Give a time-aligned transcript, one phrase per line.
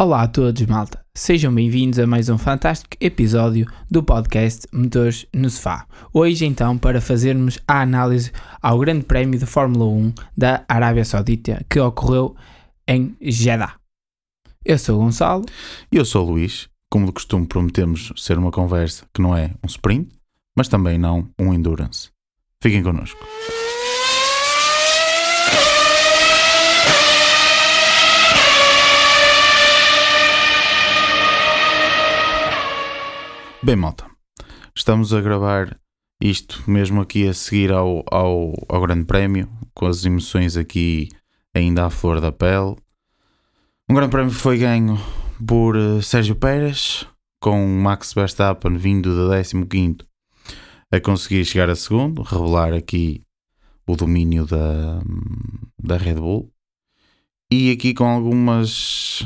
[0.00, 1.04] Olá a todos, malta.
[1.14, 5.86] Sejam bem-vindos a mais um fantástico episódio do podcast Motores no Sofá.
[6.14, 8.32] Hoje, então, para fazermos a análise
[8.62, 12.34] ao Grande Prémio de Fórmula 1 da Arábia Saudita que ocorreu
[12.88, 13.74] em Jeddah.
[14.64, 15.44] Eu sou o Gonçalo.
[15.92, 16.70] E eu sou o Luís.
[16.90, 20.08] Como de costume, prometemos ser uma conversa que não é um sprint,
[20.56, 22.08] mas também não um endurance.
[22.62, 23.18] Fiquem connosco.
[33.64, 34.10] Bem, malta,
[34.74, 35.78] estamos a gravar
[36.20, 41.08] isto mesmo aqui a seguir ao, ao, ao Grande Prémio, com as emoções aqui
[41.54, 42.74] ainda à flor da pele.
[43.88, 44.98] Um Grande Prémio foi ganho
[45.46, 47.06] por uh, Sérgio Pérez,
[47.40, 49.98] com Max Verstappen vindo da 15
[50.90, 53.22] a conseguir chegar a segundo, revelar aqui
[53.86, 55.00] o domínio da,
[55.78, 56.52] da Red Bull.
[57.48, 59.20] E aqui com algumas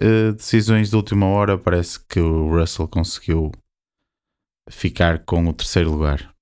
[0.00, 3.50] uh, decisões de última hora, parece que o Russell conseguiu
[4.70, 6.32] ficar com o terceiro lugar.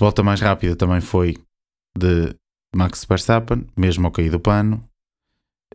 [0.00, 1.36] Volta mais rápida também foi
[1.96, 2.34] de
[2.74, 4.84] Max Verstappen, mesmo ao cair do pano.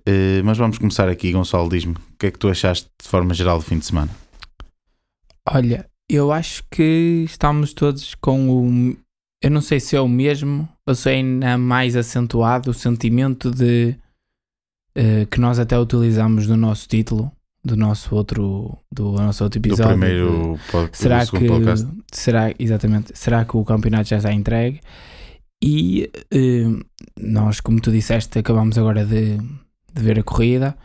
[0.08, 3.34] Uh, mas vamos começar aqui, Gonçalo, diz-me, o que é que tu achaste de forma
[3.34, 4.12] geral do fim de semana?
[5.48, 8.98] Olha, eu acho que estamos todos com o.
[9.42, 13.52] Eu não sei se é o mesmo ou se é ainda mais acentuado o sentimento
[13.52, 13.96] de.
[14.98, 17.32] Uh, que nós até utilizamos no nosso título,
[17.64, 19.84] do nosso outro, do nosso outro episódio.
[19.86, 21.88] do primeiro pod, será que podcast?
[22.12, 24.82] será exatamente será que o campeonato já está entregue
[25.64, 26.66] e eh,
[27.18, 30.76] nós como tu disseste acabamos agora de, de ver a corrida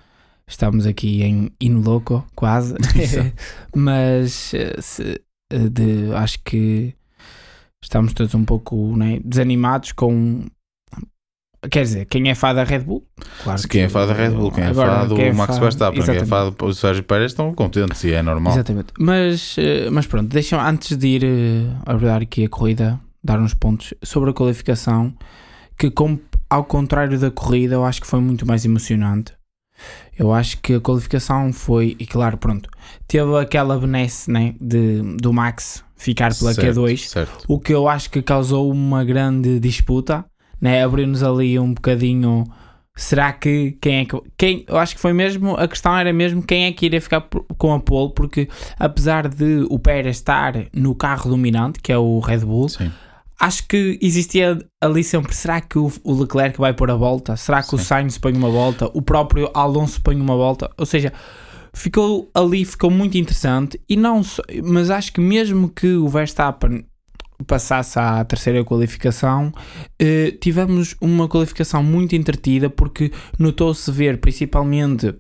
[0.46, 2.74] estamos aqui em in loco quase
[3.74, 5.20] mas eh, se-
[5.52, 6.94] eh, de, acho que
[7.82, 10.44] estamos todos um pouco né, desanimados com
[11.70, 13.05] quer dizer quem é fã da Red Bull
[13.42, 15.61] claro quem é fã da Red Bull, quem é Agora, fã do é Max fã-
[15.62, 18.53] Verstappen, quem é fã do Sérgio Pérez estão contentes e é normal.
[18.53, 18.92] Exatamente.
[18.98, 23.55] Mas, eh, mas pronto, deixa antes de ir eh, abordar aqui a corrida, dar uns
[23.55, 25.13] pontos sobre a qualificação,
[25.77, 25.92] que
[26.51, 29.33] ao contrário da corrida, eu acho que foi muito mais emocionante.
[30.18, 32.68] Eu acho que a qualificação foi, e claro, pronto,
[33.07, 37.45] teve aquela benesse né, de, do Max ficar pela Certo, Q2, Certo.
[37.47, 40.24] o que eu acho que causou uma grande disputa,
[40.61, 40.83] né?
[40.83, 42.45] abriu-nos ali um bocadinho.
[42.96, 44.20] Será que quem é que.
[44.36, 45.55] Quem, eu acho que foi mesmo.
[45.57, 47.27] A questão era mesmo quem é que iria ficar
[47.57, 48.48] com a pole, porque
[48.79, 52.91] apesar de o Pérez estar no carro dominante, que é o Red Bull, Sim.
[53.39, 55.33] acho que existia ali sempre.
[55.33, 57.36] Será que o, o Leclerc vai pôr a volta?
[57.36, 57.85] Será que o Sim.
[57.85, 58.91] Sainz põe uma volta?
[58.92, 60.68] O próprio Alonso põe uma volta?
[60.77, 61.13] Ou seja,
[61.73, 63.80] ficou ali, ficou muito interessante.
[63.89, 66.85] E não só, mas acho que mesmo que o Verstappen
[67.46, 69.52] passasse à terceira qualificação,
[69.98, 75.14] eh, tivemos uma qualificação muito entretida porque notou-se ver principalmente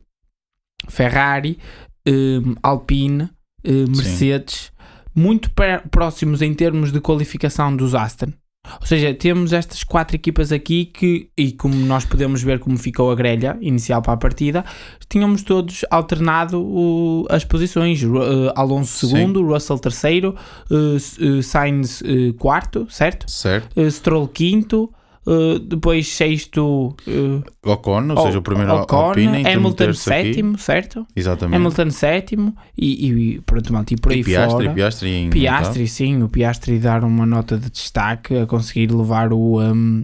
[0.88, 1.58] Ferrari,
[2.06, 3.28] eh, Alpine,
[3.64, 4.72] eh, Mercedes
[5.14, 8.32] muito per- próximos em termos de qualificação dos Aston.
[8.80, 13.10] Ou seja, temos estas quatro equipas aqui que, e como nós podemos ver como ficou
[13.10, 14.64] a grelha inicial para a partida,
[15.08, 18.02] tínhamos todos alternado o- as posições.
[18.02, 18.06] Eh,
[18.54, 19.14] Alonso Sim.
[19.14, 20.34] segundo, Russell terceiro,
[20.70, 22.02] eh, Sainz
[22.38, 23.30] quarto, certo?
[23.30, 23.90] Certo.
[23.90, 24.90] Stroll quinto,
[25.30, 30.28] eh, depois sexto eh, Ocon, ou seja, o primeiro Ocon, Alpine, Hamilton terceiro aqui.
[30.28, 31.06] sétimo, certo?
[31.14, 31.56] Exatamente.
[31.56, 34.74] Hamilton sétimo e, e pronto, malta, e por aí e Piastri, fora.
[34.74, 39.60] Piastri em Piastri, sim, o Piastri dar uma nota de destaque a conseguir levar o.
[39.60, 40.02] Um,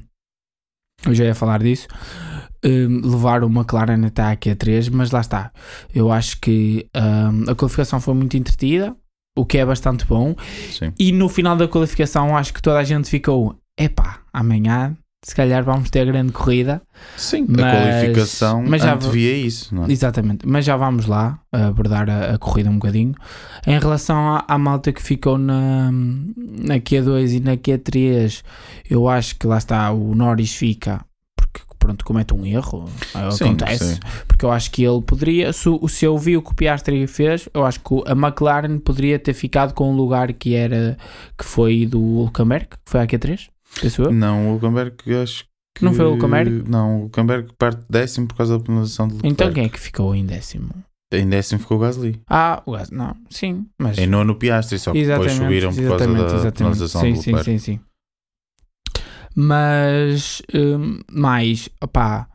[1.06, 1.88] eu já ia falar disso.
[2.62, 5.52] um, levar o McLaren até à Q3, mas lá está.
[5.94, 8.94] Eu acho que um, a qualificação foi muito entretida,
[9.34, 10.34] o que é bastante bom.
[10.70, 10.92] Sim.
[10.98, 15.64] E no final da qualificação, acho que toda a gente ficou: epá, amanhã se calhar
[15.64, 16.82] vamos ter a grande corrida.
[17.16, 19.90] Sim, Mas- a qualificação mas já antevia isso, não é?
[19.92, 23.14] Exatamente, mas já vamos lá abordar a, a corrida um bocadinho.
[23.66, 28.42] Em relação à, à malta que ficou na, na Q2 e na Q3,
[28.88, 31.04] eu acho que lá está, o Norris fica
[31.36, 32.88] porque pronto, comete um erro,
[33.32, 34.00] Sim, acontece, sim.
[34.26, 37.48] porque eu acho que ele poderia, se, se eu vi o que o Piastri fez,
[37.54, 40.96] eu acho que a McLaren poderia ter ficado com o lugar que era,
[41.38, 43.48] que foi do Hulkenberg, que foi a Q3,
[43.80, 44.12] penso eu.
[44.12, 45.44] Não, o Hulkenberg acho
[45.76, 45.84] que...
[45.84, 46.68] Não foi o Hulkenberg?
[46.68, 49.32] Não, o Hulkenberg parte décimo por causa da penalização do Leclerc.
[49.32, 50.70] Então quem é que ficou em décimo?
[51.12, 52.20] Em décimo ficou o Gasly.
[52.28, 53.98] Ah, o Gas, não, sim, mas...
[53.98, 57.44] Em nono Piastri, só que depois subiram por causa da penalização sim, do sim, Leclerc.
[57.44, 57.80] sim, sim.
[59.36, 62.28] Mas hum, mais, opá,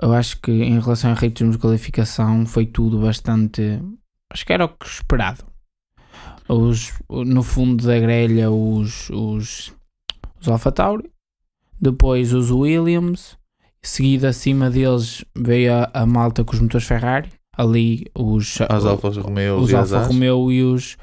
[0.00, 3.80] eu acho que em relação a ritmos de qualificação foi tudo bastante.
[4.30, 5.44] Acho que era o que esperado.
[6.48, 9.72] Os, no fundo da grelha, os, os,
[10.46, 11.10] os Alpha Tauri,
[11.80, 13.36] depois os Williams,
[13.82, 19.08] seguido acima deles veio a, a malta com os motores Ferrari, ali os, As Alfa
[19.20, 20.06] Romeo os e Alfa As.
[20.06, 20.96] Romeo e os,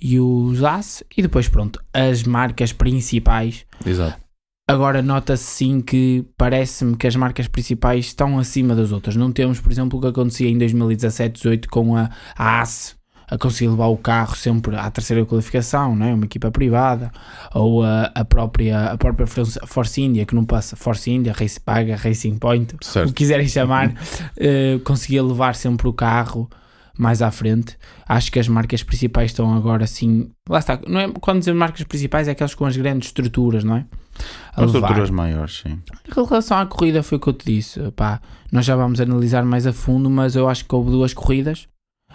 [0.00, 3.64] e os As, e depois, pronto, as marcas principais.
[3.84, 4.20] Exato.
[4.68, 9.14] Agora nota-se sim que parece-me que as marcas principais estão acima das outras.
[9.14, 12.96] Não temos, por exemplo, o que acontecia em 2017-18 com a, a AS
[13.28, 16.14] a conseguir levar o carro sempre à terceira qualificação, não é?
[16.14, 17.10] uma equipa privada,
[17.54, 21.96] ou a, a própria, a própria Force India, que não passa, Force India, Race Paga,
[21.96, 23.08] Racing Point, o Certo.
[23.08, 23.92] que quiserem chamar,
[24.36, 26.48] eh, conseguia levar sempre o carro
[26.98, 27.76] mais à frente.
[28.08, 30.30] Acho que as marcas principais estão agora assim.
[30.48, 33.76] Lá está, não é, quando dizemos marcas principais é aquelas com as grandes estruturas, não
[33.76, 33.84] é?
[34.54, 35.78] A As estruturas maiores, sim.
[36.08, 37.80] Em relação à corrida, foi o que eu te disse.
[37.92, 38.20] Pá,
[38.50, 41.68] nós já vamos analisar mais a fundo, mas eu acho que houve duas corridas.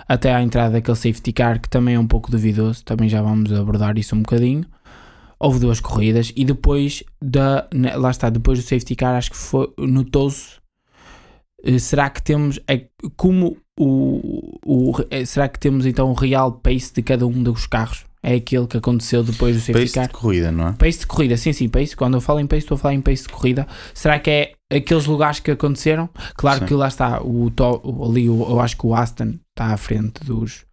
[0.08, 2.84] Até à entrada daquele safety car, que também é um pouco duvidoso.
[2.84, 4.66] Também já vamos abordar isso um bocadinho.
[5.40, 7.68] Houve duas corridas e depois da.
[7.74, 9.72] ne- Lá está, depois do safety car, acho que foi.
[9.78, 10.60] Notou-se.
[11.64, 12.60] eh, Será que temos.
[12.68, 12.86] É,
[13.16, 14.94] como o, o.
[15.10, 18.06] eh, Será que temos então o real pace de cada um dos carros?
[18.24, 20.08] É aquele que aconteceu depois do safety Pace car?
[20.08, 20.72] de corrida, não é?
[20.74, 21.96] Pace de corrida, sim, sim, pace.
[21.96, 23.66] Quando eu falo em pace, estou a falar em pace de corrida.
[23.96, 26.08] Será que é aqueles lugares que aconteceram?
[26.36, 26.66] Claro Sim.
[26.68, 27.52] que lá está, o,
[28.08, 30.66] ali o- eu acho que o Aston está à frente dos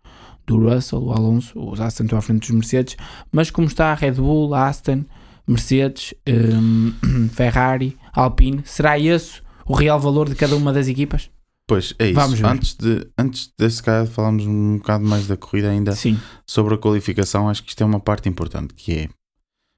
[0.46, 2.96] do Russell, o Alonso, os Aston estão à frente dos Mercedes,
[3.30, 5.04] mas como está a Red Bull, Aston,
[5.46, 6.94] Mercedes, hum,
[7.32, 11.30] Ferrari, Alpine, será esse o real valor de cada uma das equipas?
[11.66, 12.14] Pois, é isso.
[12.14, 12.46] Vamos ver.
[12.46, 15.92] Antes, de, antes desse caso, falarmos um bocado mais da corrida ainda.
[15.92, 19.08] Sim, sobre a qualificação, acho que isto é uma parte importante, que é,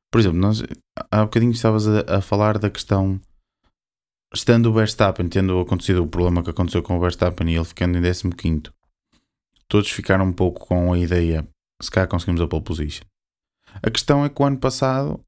[0.09, 0.63] por exemplo, nós
[1.11, 3.21] há bocadinho estavas a, a falar da questão,
[4.33, 7.99] estando o Verstappen, tendo acontecido o problema que aconteceu com o Verstappen e ele ficando
[7.99, 8.71] em 15º,
[9.71, 11.47] todos ficaram um pouco com a ideia,
[11.81, 13.05] se calhar conseguimos a pole position.
[13.83, 15.25] A questão é que o ano passado,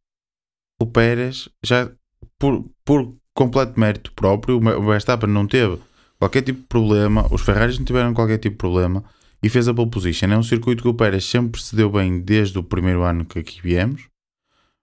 [0.81, 1.91] o Pérez, já
[2.39, 5.81] por, por completo mérito próprio, o Verstappen não teve
[6.19, 9.05] qualquer tipo de problema, os Ferraris não tiveram qualquer tipo de problema,
[9.43, 10.27] e fez a pole position.
[10.33, 13.39] É um circuito que o Pérez sempre se deu bem desde o primeiro ano que
[13.39, 14.09] aqui viemos.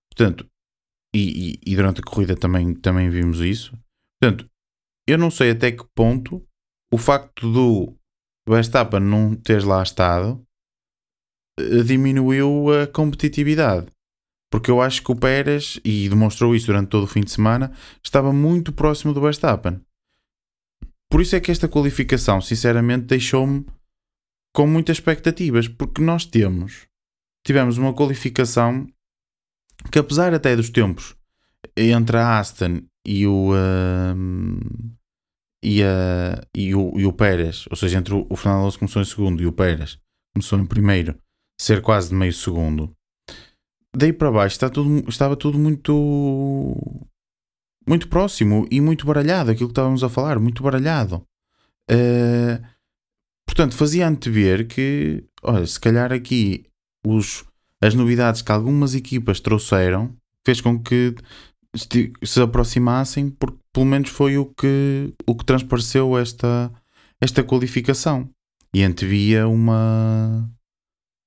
[0.10, 0.46] Portanto,
[1.14, 3.78] e, e- e durante a corrida também, também vimos isso.
[4.22, 4.50] Portanto,
[5.08, 6.46] eu não sei até que ponto
[6.92, 7.96] o facto do
[8.50, 10.44] Verstappen não ter lá estado
[11.60, 13.88] eh, diminuiu a competitividade.
[14.52, 17.72] Porque eu acho que o Pérez, e demonstrou isso durante todo o fim de semana,
[18.04, 19.80] estava muito próximo do Verstappen.
[21.10, 23.66] Por isso é que esta qualificação, sinceramente, deixou-me
[24.54, 26.88] com muitas expectativas, porque nós temos,
[27.46, 28.88] tivemos uma qualificação
[29.92, 31.16] que apesar até dos tempos
[31.78, 34.60] entre a Aston e o ahm,
[35.64, 39.02] e, a, e, o, e o Pérez, ou seja, entre o, o Fernando Alonso começou
[39.02, 40.00] em segundo e o Pérez
[40.34, 41.16] começou em primeiro,
[41.60, 42.96] ser quase de meio segundo.
[43.96, 46.76] Daí para baixo está tudo, estava tudo muito
[47.88, 51.24] muito próximo e muito baralhado, aquilo que estávamos a falar, muito baralhado.
[51.90, 52.62] Eh,
[53.50, 56.66] Portanto, fazia antever que, olha, se calhar aqui
[57.04, 57.44] os,
[57.82, 60.16] as novidades que algumas equipas trouxeram
[60.46, 61.16] fez com que
[62.24, 66.72] se aproximassem, porque pelo menos foi o que, o que transpareceu esta,
[67.22, 68.30] esta qualificação.
[68.74, 70.50] E antevia uma,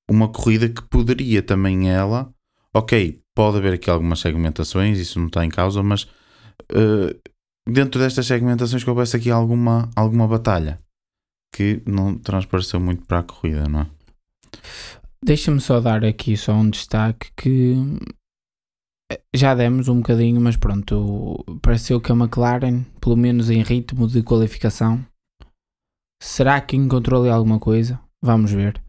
[0.09, 2.33] uma corrida que poderia também ela,
[2.75, 6.07] ok, pode haver aqui algumas segmentações, isso não está em causa, mas
[6.71, 7.17] eh,
[7.69, 10.81] dentro destas segmentações que houvesse aqui alguma, alguma batalha
[11.55, 13.87] que não transpareceu muito para a corrida, não é?
[15.25, 17.77] Deixa-me só dar aqui só um destaque que
[19.35, 24.23] já demos um bocadinho, mas pronto, pareceu que a McLaren, pelo menos em ritmo de
[24.23, 25.05] qualificação,
[26.23, 28.01] será que encontrou ali alguma coisa?
[28.23, 28.81] Vamos ver.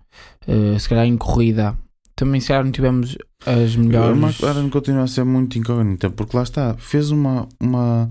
[0.47, 1.77] Eh, se calhar em corrida,
[2.15, 4.17] também se calhar não tivemos as A melhores.
[4.21, 8.09] McLaren continua a ser muito incógnita, porque lá está, fez uma, uma,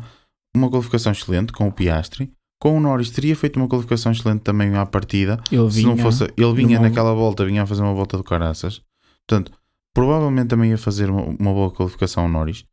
[0.56, 4.74] uma qualificação excelente com o Piastri, com o Norris teria feito uma qualificação excelente também
[4.76, 7.94] à partida, Ele se não vinha- fosse, ele vinha naquela volta, vinha a fazer uma
[7.94, 8.82] volta do caraças,
[9.28, 9.52] portanto,
[9.94, 12.66] provavelmente também ia fazer uma, uma boa qualificação Norris,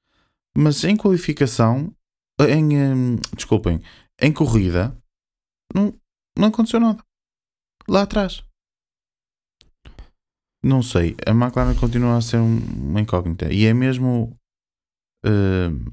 [0.57, 1.93] mas em qualificação,
[2.39, 3.81] em, hum, desculpem,
[4.21, 4.97] em corrida,
[5.73, 5.93] não,
[6.38, 7.03] não aconteceu nada,
[7.88, 8.43] lá atrás.
[10.63, 12.57] Não sei, a McLaren continua a ser um-
[12.89, 13.51] uma incógnita.
[13.53, 14.38] E é mesmo
[15.25, 15.85] hum,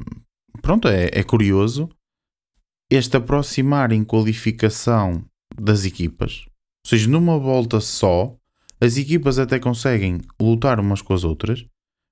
[0.61, 1.89] pronto, é, é curioso
[2.91, 5.25] este aproximar em qualificação
[5.57, 8.37] das equipas, ou seja, numa volta só,
[8.81, 11.65] as equipas até conseguem lutar umas com as outras.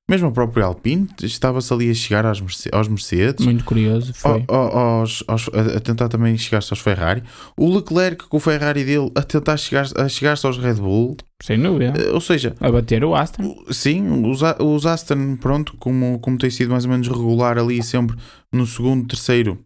[0.06, 4.44] Mesmo a própria Alpine estava-se ali a chegar às Merce- aos Mercedes, Muito curioso, foi.
[4.49, 7.23] ao- aos- aos- a, a tentar também chegar-se aos Ferrari.
[7.56, 11.16] O Leclerc com o Ferrari dele a tentar chegar, a chegar-se aos Red Bull.
[11.42, 11.99] Sem dúvida.
[11.99, 13.64] Eh, Ou seja, A bater o Aston.
[13.71, 17.83] Sim, os, A- os Aston, pronto, como, como tem sido mais ou menos regular ali,
[17.83, 18.14] sempre
[18.52, 19.59] no segundo, terceiro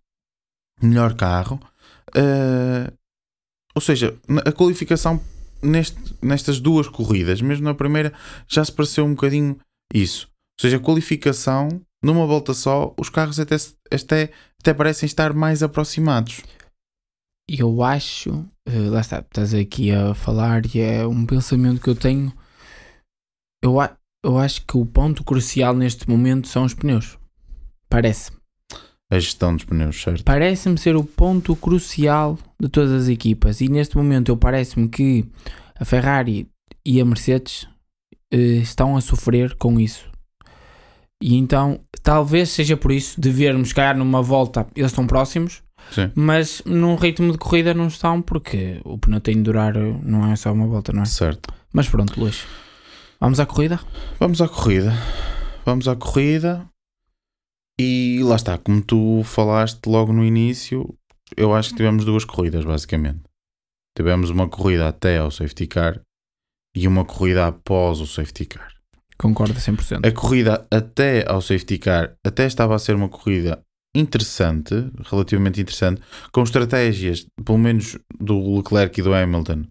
[0.80, 1.58] melhor carro.
[2.14, 2.92] Eh,
[3.74, 5.20] ou seja, na- a qualificação
[5.62, 8.12] neste, nestas duas corridas, mesmo na primeira,
[8.46, 9.58] já se pareceu um bocadinho
[9.92, 10.28] isso.
[10.58, 13.56] Ou seja, a qualificação, numa volta só, os carros até,
[13.90, 16.42] até, até parecem estar mais aproximados.
[17.48, 21.96] Eu acho, eh, lá está, estás aqui a falar e é um pensamento que eu
[21.96, 22.32] tenho.
[23.62, 23.76] Eu,
[24.24, 27.18] eu acho que o ponto crucial neste momento são os pneus.
[27.88, 28.37] Parece.
[29.10, 30.24] A gestão dos pneus, certo?
[30.24, 33.60] Parece-me ser o ponto crucial de todas as equipas.
[33.60, 35.24] E neste momento eu parece-me que
[35.78, 36.46] a Ferrari
[36.84, 37.66] e a Mercedes
[38.30, 40.06] eh, estão a sofrer com isso.
[41.22, 46.12] E então, talvez seja por isso de vermos, calhar numa volta, eles estão próximos, Sim.
[46.14, 50.36] mas num ritmo de corrida não estão, porque o pneu tem de durar, não é
[50.36, 51.06] só uma volta, não é?
[51.06, 51.52] Certo.
[51.72, 52.44] Mas pronto, Luís.
[53.20, 53.80] Vamos à corrida?
[54.20, 54.94] Vamos à corrida.
[55.64, 56.64] Vamos à corrida.
[57.80, 60.96] E lá está, como tu falaste logo no início,
[61.36, 63.20] eu acho que tivemos duas corridas, basicamente.
[63.96, 66.00] Tivemos uma corrida até ao safety car
[66.74, 68.72] e uma corrida após o safety car.
[69.16, 70.06] Concordo 100%.
[70.06, 73.60] A corrida até ao safety car até estava a ser uma corrida
[73.94, 74.74] interessante,
[75.10, 76.00] relativamente interessante,
[76.32, 79.64] com estratégias, pelo menos do Leclerc e do Hamilton,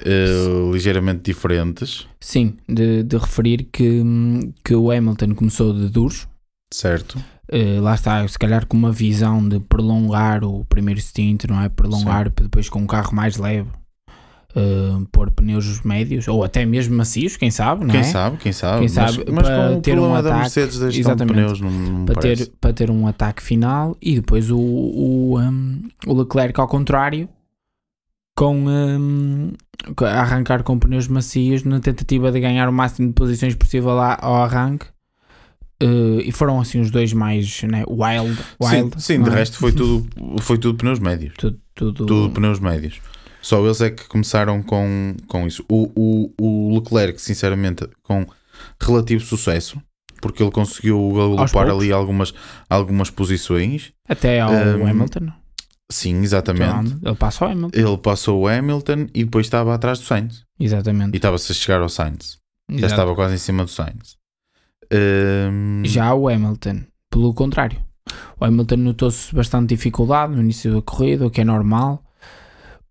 [0.00, 6.26] eh, ligeiramente diferentes, Sim, de, de referir que, hum, que o Hamilton começou de duros,
[6.72, 7.18] certo?
[7.50, 11.68] Eh, lá está, se calhar com uma visão de prolongar o primeiro stint, não é?
[11.68, 13.68] Prolongar depois com um carro mais leve,
[14.54, 18.04] eh, pôr pneus médios ou até mesmo macios, quem sabe, não Quem é?
[18.04, 18.78] sabe, quem sabe.
[18.80, 21.32] Quem sabe, mas para com ter um ataque, Mercedes da exatamente.
[21.34, 22.46] pneus não, não Para parece.
[22.46, 27.28] ter, para ter um ataque final e depois o, o, hum, o Leclerc ao contrário,
[28.36, 28.66] com,
[30.02, 34.16] a arrancar com pneus macios na tentativa de ganhar o máximo de posições possível lá
[34.20, 34.86] ao arranque.
[35.80, 38.90] Eh, e foram assim os dois mais né, wild, wild.
[38.94, 39.32] sim, sim de é?
[39.32, 40.06] resto foi tudo,
[40.42, 41.34] foi tudo pneus médios.
[41.38, 43.00] tudo, tudo, Tudo pneus médios.
[43.40, 45.64] Só eles é que começaram com, com isso.
[45.70, 48.26] O, o, o Leclerc, sinceramente, com
[48.82, 49.80] relativo sucesso,
[50.20, 52.34] porque ele conseguiu galopar ali algumas,
[52.68, 53.92] algumas posições.
[54.08, 55.28] até ao Hum, Hamilton.
[55.90, 56.94] Sim, exatamente.
[56.94, 57.78] Então, ele passa ao Hamilton.
[57.78, 60.42] Ele passou o Hamilton e depois estava atrás do Sainz.
[60.58, 61.16] E Exatamente.
[61.16, 62.36] estava-se a chegar ao Sainz.
[62.68, 62.92] Já Exato.
[62.92, 64.16] estava quase em cima do Sainz.
[64.92, 67.78] Hum, Já o Hamilton, pelo contrário.
[68.40, 72.02] O Hamilton notou-se bastante dificuldade no início da corrida, o que é normal.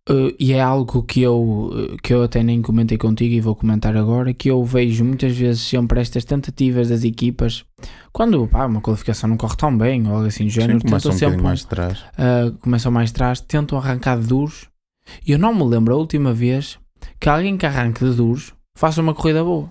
[0.09, 3.53] Uh, e é algo que eu, uh, que eu até nem comentei contigo e vou
[3.53, 7.65] comentar agora, que eu vejo muitas vezes sempre estas tentativas das equipas,
[8.13, 11.09] quando pá, uma qualificação não corre tão bem, ou algo assim do sim, género, começa
[11.09, 11.99] tentam um sempre, mais trás.
[11.99, 14.69] uh, começam mais atrás, tentam arrancar de duros,
[15.25, 16.79] e eu não me lembro a última vez
[17.19, 19.69] que alguém que arranque de duros faça uma corrida boa.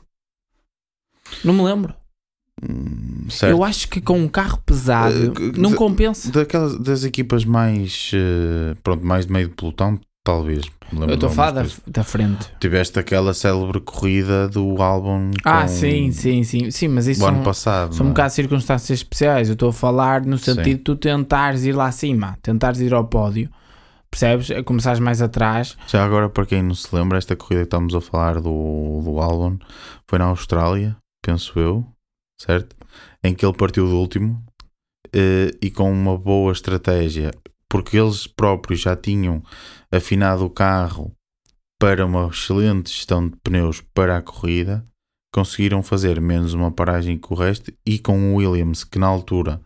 [1.43, 1.95] Não me lembro.
[2.63, 3.53] Hum, certo.
[3.53, 6.31] Eu acho que com um carro pesado Uh, não de- compensa.
[6.33, 10.65] Daquelas, das equipas mais, eh, pronto, mais de meio de pelotão, talvez.
[10.93, 12.49] Eu estou a falar da, da frente.
[12.61, 16.71] Tiveste aquela célebre corrida do álbum Ah, sim, sim, sim.
[16.71, 17.95] Sim, mas isso do ano são, passado.
[17.95, 18.13] são um é?
[18.13, 19.49] bocado de circunstâncias especiais.
[19.49, 20.71] Eu estou a falar no sentido Sim.
[20.77, 23.51] de tu tentares ir lá acima, tentares ir ao pódio.
[24.11, 24.51] Percebes?
[24.53, 25.77] A Começares mais atrás.
[25.89, 29.19] Já agora, para quem não se lembra, esta corrida que estamos a falar do, do
[29.21, 29.59] álbum
[30.09, 31.85] foi na Austrália, penso eu,
[32.41, 32.77] certo?
[33.23, 34.43] Em que ele partiu do último
[35.13, 37.33] eh, e com uma boa estratégia,
[37.69, 39.43] porque eles próprios já tinham
[39.91, 41.13] afinado o carro
[41.81, 44.85] para uma excelente gestão de pneus para a corrida,
[45.35, 49.61] conseguiram fazer menos uma paragem que o resto e com o Williams, que na altura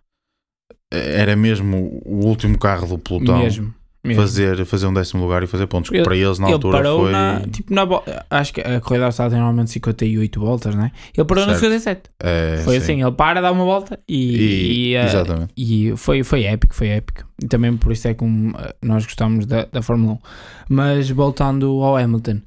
[0.93, 3.75] eh, era mesmo o último carro do pelotão, Mesmo.
[4.03, 4.23] Mesmo.
[4.23, 5.91] fazer, fazer um décimo lugar e fazer pontos.
[5.91, 7.13] que Ele- para eles na Ele altura foi.
[7.13, 7.41] na.
[7.51, 7.83] Tipo, na
[8.31, 10.91] Acho que a corrida está tem normalmente 58 voltas, né?
[11.17, 11.61] Ele parou no Certo.
[11.65, 12.11] 57.
[12.23, 12.83] é, Foi sim.
[12.83, 14.17] assim, ele para, dá uma volta e.
[14.37, 15.53] E, e, eh, exatamente.
[15.57, 17.29] E foi, foi épico, foi épico.
[17.43, 18.53] E também por isso é que um,
[18.83, 20.19] nós gostamos da, da Fórmula 1.
[20.69, 22.41] Mas voltando ao Hamilton,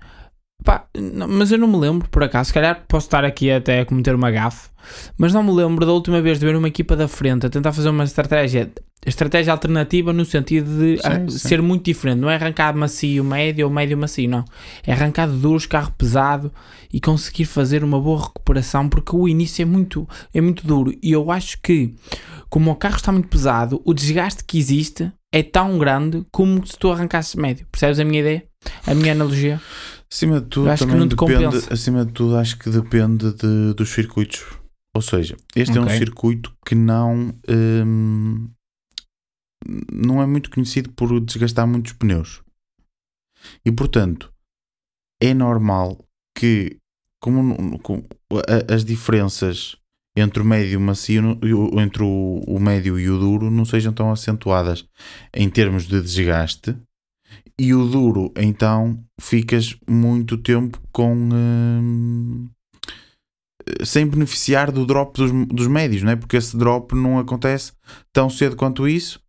[0.64, 3.82] pá, não- mas eu não me lembro, por acaso, se calhar posso estar aqui até
[3.82, 4.70] a cometer uma gafe,
[5.18, 7.72] mas não me lembro da última vez de ver uma equipa da frente a tentar
[7.72, 8.72] fazer uma estratégia,
[9.06, 11.38] estratégia alternativa no sentido de Sim, ah, sim.
[11.38, 12.20] ser muito diferente.
[12.20, 14.44] Não é arrancar macio médio ou médio macio, não.
[14.86, 16.52] É arrancar duros, carro pesado
[16.92, 20.94] e conseguir fazer uma boa recuperação, porque o início é muito, é muito duro.
[21.02, 21.94] E eu acho que,
[22.50, 26.78] como o carro está muito pesado, o desgaste que existe é tão grande como se
[26.78, 27.66] tu arrancasses médio.
[27.72, 28.44] Percebes a minha ideia?
[28.88, 29.60] A minha analogia?
[30.14, 33.90] Acima de tudo, acho que não depende, acima de tudo, acho que depende de- dos
[33.90, 34.46] circuitos.
[34.96, 38.48] Ou seja, este é um circuito que não, hum,
[39.92, 42.42] não é muito conhecido por desgastar muitos pneus.
[43.66, 44.32] E portanto,
[45.22, 45.98] é normal
[46.38, 46.78] que
[47.22, 49.76] como, no- com- a- as diferenças
[50.16, 51.40] entre o médio e o macio,
[51.80, 54.86] entre o, o médio e o duro não sejam tão acentuadas
[55.34, 56.78] em termos de desgaste
[57.60, 61.14] e o duro, então, ficas muito tempo com.
[61.32, 62.48] hum,
[63.84, 66.16] sem beneficiar do drop dos, dos médios, não é?
[66.16, 67.72] Porque esse drop não acontece
[68.12, 69.22] tão cedo quanto isso.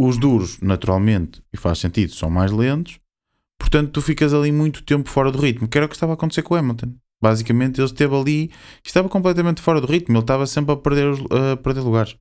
[0.00, 2.98] Os duros, naturalmente, e faz sentido, são mais lentos.
[3.58, 6.14] Portanto, tu ficas ali muito tempo fora do ritmo, que era o que estava a
[6.14, 6.94] acontecer com o Hamilton.
[7.22, 8.50] Basicamente, ele esteve ali,
[8.84, 12.16] estava completamente fora do ritmo, ele estava sempre a perder, os- a perder lugares,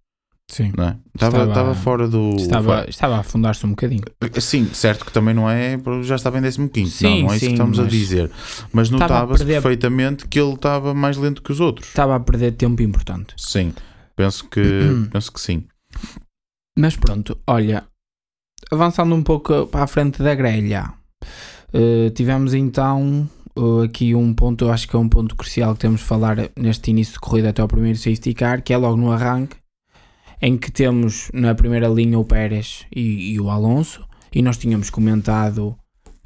[0.50, 0.66] Sim.
[0.78, 0.96] é?
[1.16, 2.36] Estava, Estava- estava fora do.
[2.36, 4.04] Estava, estava a afundar-se um bocadinho.
[4.40, 7.40] Sim, certo que também não é, já estava em 15, não, Sim, não é isso
[7.40, 8.32] sim, que estamos a dizer.
[8.72, 11.88] Mas notava-se perfeitamente que ele estava mais lento que os outros.
[11.88, 13.34] Estava a perder tempo importante.
[13.38, 13.74] Sim,
[14.16, 15.06] penso que, Uhum.
[15.12, 15.64] penso que sim.
[16.78, 17.84] Mas pronto, olha,
[18.72, 20.92] avançando um pouco para a frente da grelha,
[21.74, 25.82] eh, tivemos então eh, aqui um ponto, eu acho que é um ponto crucial que
[25.82, 28.98] temos de falar neste início de corrida até ao primeiro safety car, que é logo
[28.98, 29.56] no arranque,
[30.46, 34.90] em que temos na primeira linha o Pérez e, e o Alonso, e nós tínhamos
[34.90, 35.74] comentado,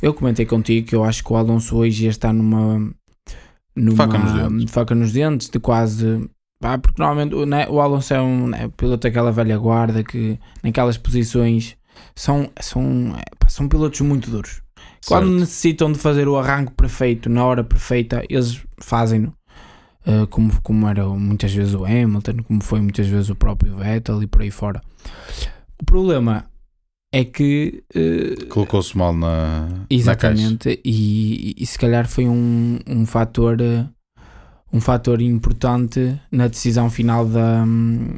[0.01, 2.91] eu comentei contigo que eu acho que o Alonso hoje estar numa,
[3.75, 4.71] numa Faca nos dentes.
[4.71, 6.27] faca nos dentes, de quase
[6.59, 10.39] Pá, porque normalmente o- né, o Alonso é um né, piloto daquela velha guarda que
[10.63, 11.77] naquelas posições
[12.15, 14.63] são, são, pá, são pilotos muito duros.
[15.07, 15.39] Quando Certo.
[15.39, 19.31] necessitam de fazer o arranque perfeito na hora perfeita, eles fazem-no.
[20.07, 24.23] Uh, como, como era muitas vezes o Hamilton, como foi muitas vezes o próprio Vettel
[24.23, 24.81] e por aí fora.
[25.81, 26.45] O problema
[27.11, 29.85] é que uh, Colocou-se mal na, na caixa.
[29.89, 33.85] Exatamente, e, e se calhar foi um, um fator eh,
[34.71, 37.63] um fator importante na decisão final da,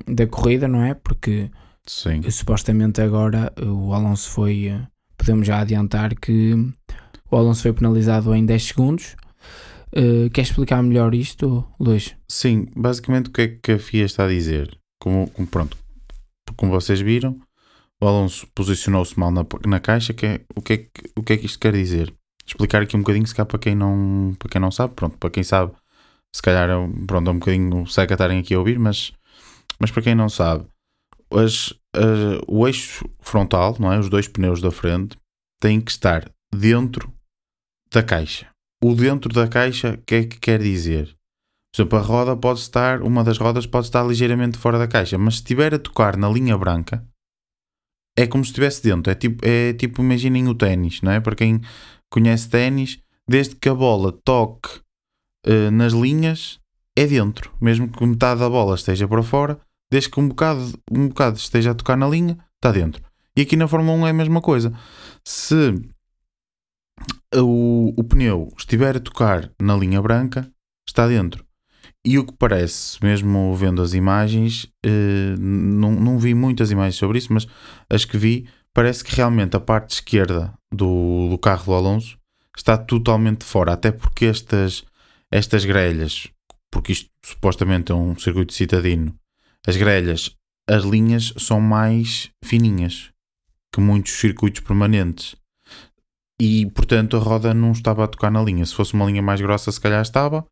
[0.07, 0.93] da corrida, não é?
[0.93, 1.49] Porque
[1.85, 2.21] Sim.
[2.23, 4.81] eh, supostamente agora eh, o Alonso foi, eh,
[5.17, 6.53] podemos já adiantar que
[7.31, 9.15] o Alonso foi penalizado em 10 segundos.
[9.93, 12.15] Eh, quer explicar melhor isto, Luís?
[12.27, 14.77] Sim, basicamente o que é que a FIA está a dizer?
[15.01, 15.77] Como, como- pronto,
[16.55, 17.39] como vocês viram,
[18.01, 20.13] o Alonso posicionou-se mal na, na caixa.
[20.13, 22.13] Que é- o, que é que, o que é que isto quer dizer?
[22.45, 25.29] Explicar aqui um bocadinho, se calhar para quem não, para quem não sabe, pronto, para
[25.29, 25.71] quem sabe,
[26.35, 26.73] se calhar é
[27.07, 29.13] pronto, é um bocadinho seca estarem aqui a ouvir, mas,
[29.79, 30.65] mas para quem não sabe,
[31.31, 33.99] as, a- o eixo frontal, não é?
[33.99, 35.17] os dois pneus da frente,
[35.59, 37.11] têm que estar dentro
[37.91, 38.48] da caixa.
[38.81, 41.07] O dentro da caixa, o que é que quer dizer?
[41.71, 45.17] Por exemplo, a roda pode estar, uma das rodas pode estar ligeiramente fora da caixa,
[45.17, 47.05] mas se estiver a tocar na linha branca,
[48.17, 49.11] é como se estivesse dentro.
[49.11, 51.19] É tipo, é tipo imaginem o ténis, não é?
[51.19, 51.61] Para quem
[52.09, 54.81] conhece ténis, desde que a bola toque
[55.45, 56.59] eh, nas linhas,
[56.97, 57.51] é dentro.
[57.61, 59.59] Mesmo que metade da bola esteja para fora,
[59.91, 63.01] desde que um bocado, um bocado esteja a tocar na linha, está dentro.
[63.35, 64.73] E aqui na Fórmula 1 é a mesma coisa.
[65.23, 65.79] Se
[67.35, 70.51] o, o pneu estiver a tocar na linha branca,
[70.87, 71.45] está dentro.
[72.05, 77.17] E o que parece, mesmo vendo as imagens, eh, não, não vi muitas imagens sobre
[77.17, 77.45] isso, mas
[77.89, 82.17] as que vi, parece que realmente a parte esquerda do, do carro do Alonso
[82.55, 84.83] está totalmente fora, até porque estas,
[85.29, 86.29] estas grelhas,
[86.71, 89.13] porque isto supostamente é um circuito citadino,
[89.67, 90.35] as grelhas,
[90.69, 93.11] as linhas são mais fininhas
[93.73, 95.35] que muitos circuitos permanentes.
[96.39, 98.65] E portanto a roda não estava a tocar na linha.
[98.65, 100.45] Se fosse uma linha mais grossa, se calhar estava,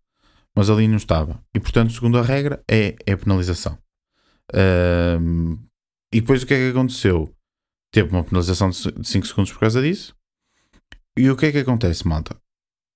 [0.55, 1.41] mas ali não estava.
[1.53, 3.77] E portanto, segundo a regra, é, é penalização.
[4.53, 5.57] Ahm,
[6.13, 7.33] e depois o que é que aconteceu?
[7.91, 10.15] Teve uma penalização de 5 segundos por causa disso.
[11.17, 12.35] E o que é que acontece, malta?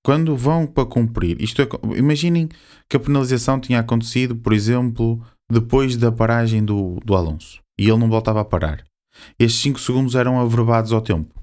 [0.04, 2.50] Quando vão para cumprir, isto é, imaginem
[2.90, 7.98] que a penalização tinha acontecido, por exemplo, depois da paragem do, do Alonso e ele
[7.98, 8.84] não voltava a parar.
[9.40, 11.34] Estes 5 segundos eram averbados ao tempo,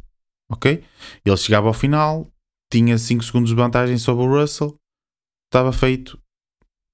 [0.51, 0.85] ok?
[1.25, 2.27] Ele chegava ao final,
[2.73, 4.77] tinha 5 segundos de vantagem sobre o Russell,
[5.47, 6.21] estava feito,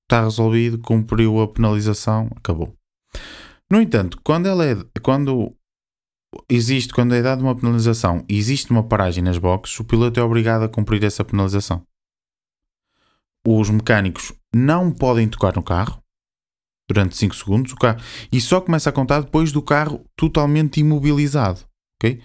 [0.05, 2.75] está resolvido, cumpriu a penalização, acabou.
[3.71, 5.55] No entanto, quando ela é, quando
[6.49, 10.23] existe, quando é dada uma penalização e existe uma paragem nas boxes, o piloto é
[10.23, 11.85] obrigado a cumprir essa penalização.
[13.47, 16.03] Os mecânicos não podem tocar no carro
[16.89, 21.61] durante 5 segundos o carro, e só começa a contar depois do carro totalmente imobilizado.
[21.97, 22.21] ok?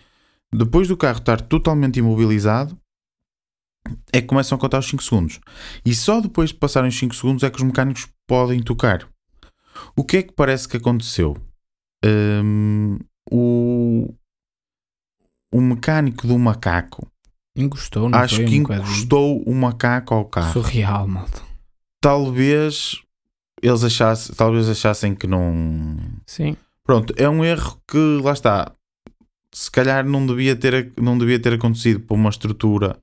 [0.51, 2.77] Depois do carro estar totalmente imobilizado,
[4.11, 5.39] é que começam a contar os 5 segundos.
[5.85, 9.07] E só depois de passarem os 5 segundos é que os mecânicos podem tocar.
[9.95, 11.37] O que é que parece que aconteceu?
[12.03, 12.97] Hum,
[13.31, 14.13] o,
[15.53, 17.07] o mecânico do macaco
[17.55, 18.45] Encostou, não acho foi?
[18.45, 20.53] que Um encostou o macaco ao carro.
[20.53, 21.41] Surreal, malta.
[22.01, 23.01] Talvez
[23.61, 25.97] eles achassem, talvez achassem que não.
[26.25, 26.55] Sim.
[26.83, 28.71] Pronto, é um erro que lá está.
[29.53, 32.97] Se calhar não devia ter, não devia ter acontecido para uma estrutura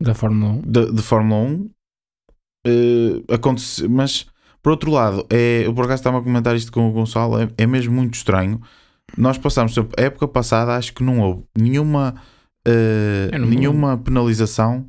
[0.00, 0.60] Da Fórmula 1.
[0.62, 1.70] de, de Fórmula 1.
[2.66, 4.26] Eh, acontece, mas
[4.62, 7.48] por outro lado, é, eu por acaso estava a comentar isto com o Gonçalo, é,
[7.58, 8.60] é mesmo muito estranho.
[9.18, 12.14] Nós passámos, por a época passada, acho que não houve nenhuma
[13.38, 14.88] não me nenhuma penalização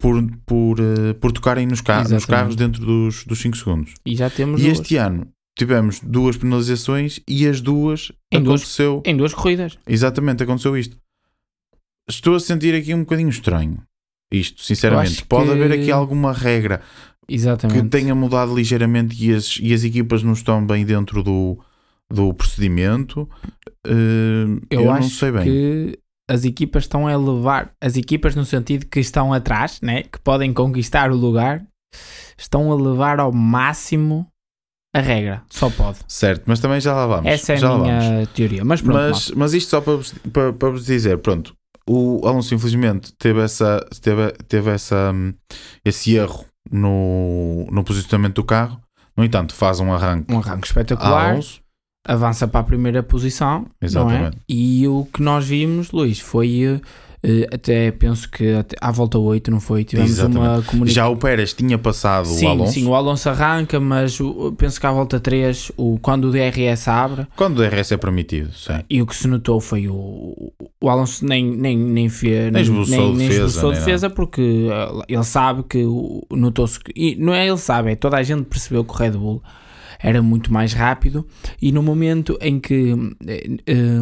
[0.00, 0.14] por,
[0.46, 3.94] por, eh, por tocarem nos, ca- nos carros dentro dos, dos 5 segundos.
[4.06, 4.78] E já temos E duas.
[4.78, 9.02] este ano tivemos duas penalizações e as duas Em duas- aconteceu.
[9.04, 9.78] em duas corridas.
[9.86, 10.96] Exatamente, aconteceu isto.
[12.08, 13.82] Estou a sentir aqui um bocadinho estranho.
[14.32, 15.24] Isto, sinceramente.
[15.24, 16.80] Pode que- haver aqui alguma regra
[17.28, 17.88] que Exatamente.
[17.88, 21.58] tenha mudado ligeiramente e as, e as equipas não estão bem dentro do,
[22.12, 23.28] do procedimento.
[23.86, 25.44] Eh, Eu, eu acho não sei bem.
[25.44, 30.18] que as equipas estão a levar, as equipas no sentido que estão atrás, né, que
[30.20, 31.64] podem conquistar o lugar,
[32.36, 34.26] estão a levar ao máximo
[34.96, 35.42] a regra.
[35.50, 35.98] Só pode.
[36.08, 37.26] Certo, mas também já lá vamos.
[37.26, 38.28] Essa é já a minha vamos.
[38.30, 38.64] teoria.
[38.64, 41.54] Mas pronto, Mas, mas isto só para vos, para, para vos dizer, pronto,
[41.88, 45.34] o Alonso infelizmente teve, essa, teve, teve essa, hum,
[45.84, 48.80] esse erro no, no posicionamento do carro.
[49.16, 51.60] No entanto, faz um arranque um arranque espetacular, Alonso.
[52.06, 53.84] avança para a primeira posição, não é?
[53.84, 54.38] Exatamente.
[54.48, 56.80] E o que nós vimos, Luís, foi eh,
[57.52, 59.84] até penso que até, à volta 8, não foi?
[59.84, 60.66] Tivemos uma Exatamente.
[60.68, 60.94] comunicação.
[60.94, 62.72] Já o Pérez tinha passado Sim, o Alonso.
[62.72, 66.88] sim, o Alonso arranca, mas o- penso que à volta 3, o, quando o DRS
[66.88, 68.72] abre, Quando o DRS é permitido, sim.
[68.88, 73.14] e o que se notou foi o, o Alonso nem, nem, nem, fez, Nem esboçou
[73.14, 75.84] nem, defesa, nem defesa porque eh, ele sabe que
[76.30, 79.42] notou-se e não é ele sabe, é toda a gente percebeu que o Red Bull
[79.98, 81.26] era muito mais rápido
[81.60, 82.92] e no momento em que
[83.26, 84.00] eh, eh,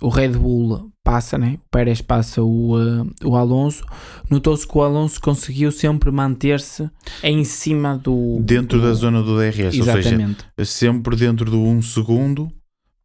[0.00, 1.58] o Red Bull passa, né?
[1.66, 3.84] o Pérez passa o, eh, o Alonso,
[4.30, 6.88] notou-se que o Alonso conseguiu sempre manter-se
[7.22, 10.44] em cima do Dentro do- da zona do DRS, ou seja, Exatamente.
[10.64, 12.50] sempre dentro do 1 segundo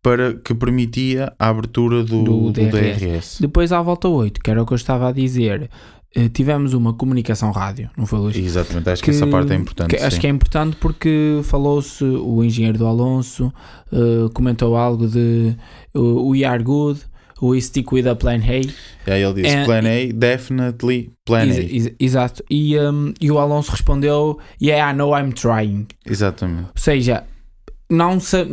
[0.02, 3.00] para que permitia a abertura do, Do do DRS.
[3.02, 3.38] DRS.
[3.42, 5.70] Depois, à volta 8, que era o que eu estava a dizer,
[6.16, 8.38] eh, tivemos uma comunicação rádio, não foi, Luís?
[8.38, 9.90] Exatamente, acho que, essa parte é importante.
[9.90, 13.54] que acho que é importante porque falou-se, o engenheiro do Alonso
[13.92, 15.54] eh, comentou algo de
[15.94, 17.02] uh, We are good,
[17.42, 19.12] we stick with a plan A.
[19.12, 21.62] Aí ele disse: É- Plan A, definitely Plan Ex- A.
[21.62, 22.44] ex- exato.
[22.50, 25.88] E, um, e o Alonso respondeu: Yeah, I know I'm trying.
[26.06, 26.64] Exatamente.
[26.68, 27.24] Ou seja,
[27.90, 28.46] não sa-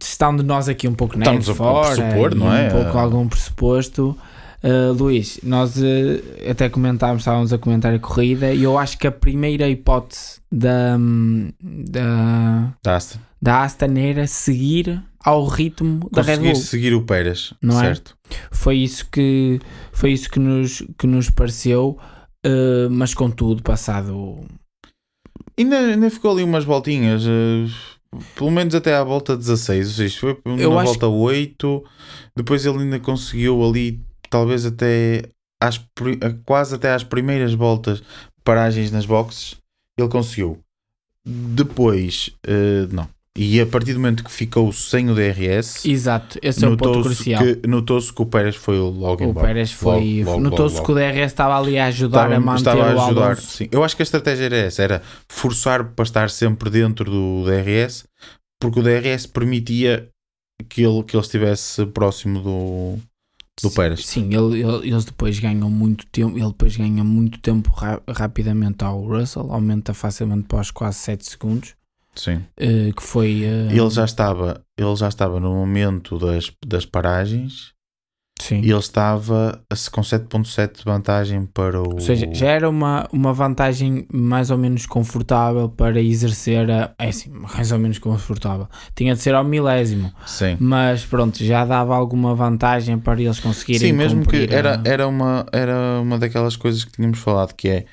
[0.00, 2.68] estando nós aqui um pouco Estamos de a- fora, pressupor, não é?
[2.68, 4.16] Um pouco algum pressuposto.
[4.64, 9.06] Uh, Luís, nós uh, até comentámos, estávamos a comentar a corrida e eu acho que
[9.06, 10.96] a primeira hipótese da,
[11.62, 13.18] da, Da Aston.
[13.40, 16.54] da Aston era seguir ao ritmo da Red Bull.
[16.54, 17.86] seguir o Pérez, Não é?
[17.86, 18.16] certo?
[18.52, 19.58] Foi isso que,
[19.92, 21.98] foi isso que, nos, que nos pareceu,
[22.46, 24.46] uh, mas contudo, passado
[25.58, 27.66] Ainda, ainda ficou ali umas voltinhas, eh,
[28.34, 29.86] pelo menos até à volta 16.
[29.88, 31.84] Ou seja, foi Eu na acho volta 8.
[32.36, 35.22] Depois ele ainda conseguiu ali, talvez até
[35.60, 38.02] às, a- quase até às primeiras voltas,
[38.44, 39.56] paragens nas boxes.
[39.98, 40.58] Ele conseguiu.
[41.24, 43.08] Depois, eh, não.
[43.36, 47.02] E a partir do momento que ficou sem o DRS, Exato, esse é o ponto
[47.02, 47.42] crucial.
[47.68, 49.46] notou-se que o Pérez foi logo O embora.
[49.48, 50.24] Pérez foi.
[50.40, 53.26] Notou-se que o DRS estava ali a ajudar a estava, manter estava a o ajudar.
[53.26, 53.42] Alonso.
[53.42, 53.68] Sim.
[53.70, 58.04] Eu acho que a estratégia era essa: era forçar para estar sempre dentro do DRS,
[58.60, 60.08] porque o DRS permitia
[60.68, 62.98] que ele, que ele estivesse próximo do,
[63.62, 64.06] do Pérez.
[64.06, 66.38] Sim, ele- ele- eles depois ganham muito tempo.
[66.38, 71.26] Ele depois ganha muito tempo ra- rapidamente ao Russell, aumenta facilmente para os quase 7
[71.26, 71.74] segundos.
[72.16, 72.42] Sim.
[72.56, 73.44] eh, que foi.
[73.44, 77.74] eh, Ele já estava, ele já estava no momento das, das paragens
[78.40, 78.60] Sim.
[78.60, 81.94] e ele estava com 7.7 de vantagem para o.
[81.94, 86.94] Ou seja, já era uma, uma vantagem mais ou menos confortável para exercer a.
[86.98, 88.68] É assim, mais ou menos confortável.
[88.94, 90.12] Tinha de ser ao milésimo.
[90.26, 90.56] Sim.
[90.60, 93.80] Mas pronto, já dava alguma vantagem para eles conseguirem.
[93.88, 97.68] Sim, mesmo que era, a- era, uma, era uma daquelas coisas que tínhamos falado que
[97.68, 97.86] é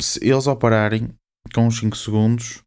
[0.00, 1.08] se eles ao pararem
[1.54, 2.62] com os 5 segundos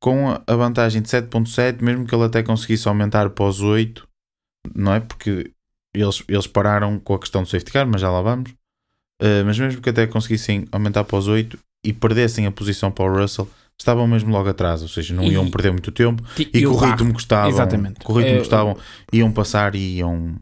[0.00, 4.06] com a- vantagem de 7.7, mesmo que ele até conseguisse aumentar para os 8,
[4.74, 5.00] não é?
[5.00, 5.50] Porque
[5.94, 8.50] eles, eles pararam com a questão do safety car, mas já lá vamos.
[9.20, 13.04] Uh, mas mesmo que até conseguissem aumentar para os 8 e perdessem a posição para
[13.04, 16.22] o Russell, estavam mesmo logo atrás, ou seja, não E- iam perder muito tempo
[16.54, 17.98] e, o com o ritmo que estavam, Exatamente.
[18.04, 18.76] com o ritmo É, que estavam,
[19.12, 20.36] iam passar e iam,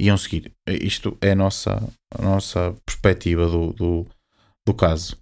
[0.00, 0.50] iam seguir.
[0.68, 4.06] Isto é a nossa, a nossa perspectiva do, do,
[4.66, 5.16] do caso.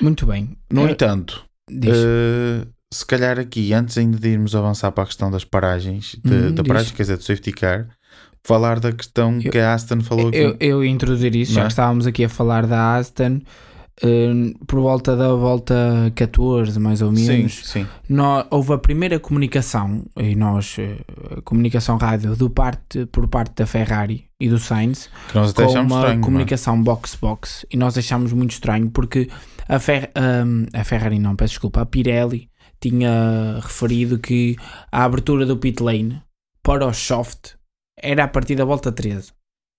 [0.00, 0.56] Muito bem.
[0.72, 5.30] No Eh, entanto, eh, se calhar aqui, antes ainda de irmos avançar para a questão
[5.30, 6.68] das paragens, de- Uhum, da diz.
[6.68, 7.88] paragem, quer dizer, do safety car,
[8.44, 10.38] falar da questão Eu- que a Aston falou aqui.
[10.38, 11.64] eu, eu ia introduzir isso, Não já é?
[11.64, 13.40] que estávamos aqui a falar da Aston.
[14.02, 14.32] eh,
[14.66, 17.86] por volta da volta 14, mais ou sim, menos, sim.
[18.08, 20.76] nó- houve a primeira comunicação, e nós,
[21.44, 25.72] comunicação rádio do parte, por parte da Ferrari e do Sainz, Que nós até com
[25.72, 26.18] uma estranho.
[26.18, 26.22] é?
[26.24, 29.28] comunicação box-box e nós achámos muito estranho porque
[29.74, 30.10] a, Fer
[30.46, 32.48] hum, a Ferrari não, peço desculpa, a Pirelli
[32.80, 34.56] tinha referido que
[34.90, 36.20] a abertura do pit lane
[36.62, 37.52] para o soft
[38.02, 39.32] era a partir da volta 13.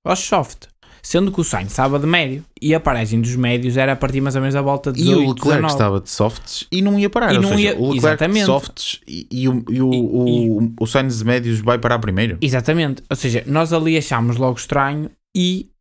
[0.05, 0.67] Ao soft.
[1.03, 4.21] Sendo que o Sainz estava de médio e a paragem dos médios era a partir
[4.21, 5.67] mais ou menos da volta de E 18, o Leclerc 19.
[5.73, 7.33] estava de softs e não ia parar.
[7.33, 8.39] E ou não seja, ia- o Leclerc exatamente.
[8.41, 9.93] de softs e, e o, e o,
[10.27, 12.37] E- o, o Sainz de médios vai parar primeiro.
[12.39, 13.01] Exatamente.
[13.09, 15.71] Ou seja, nós ali achámos logo estranho e,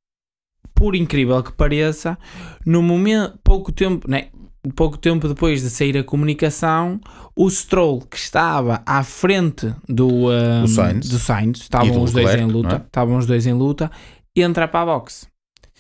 [0.81, 2.17] por incrível que pareça,
[2.65, 4.29] no momento, pouco tempo, né,
[4.75, 6.99] pouco tempo depois de sair a comunicação,
[7.37, 11.07] o Stroll, que estava à frente do, um, Sainz.
[11.07, 12.79] do Sainz, estavam do os dois em luta, é?
[12.79, 13.91] estavam os dois em luta,
[14.35, 15.29] entra para a box.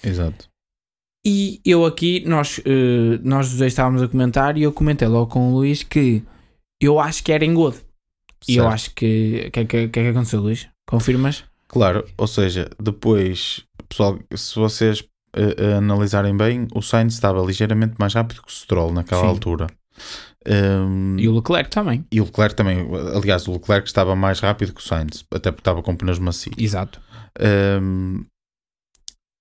[0.04, 0.50] Exato.
[1.24, 5.30] E eu aqui, nós, eh, nós os dois estávamos a comentar e eu comentei logo
[5.30, 6.22] com o Luís que
[6.78, 7.78] eu acho que era em good.
[8.46, 9.44] E eu acho que.
[9.48, 10.68] O que, que, que é que aconteceu, Luís?
[10.86, 11.44] Confirmas?
[11.70, 15.05] Claro, ou seja, depois, pessoal, se vocês
[15.37, 19.26] eh, analisarem bem, o Sainz estava ligeiramente mais rápido que o Stroll naquela Sim.
[19.29, 19.66] altura.
[20.48, 22.07] Um, E o Leclerc também.
[22.11, 25.61] e o Leclerc também, aliás, o Leclerc estava mais rápido que o Sainz, até porque
[25.61, 26.57] estava com pneus macios.
[26.59, 26.98] Exato.
[27.83, 28.24] Um,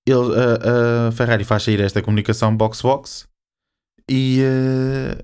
[0.08, 3.28] ele, a, a Ferrari faz sair esta comunicação box-box
[4.10, 5.22] e eh,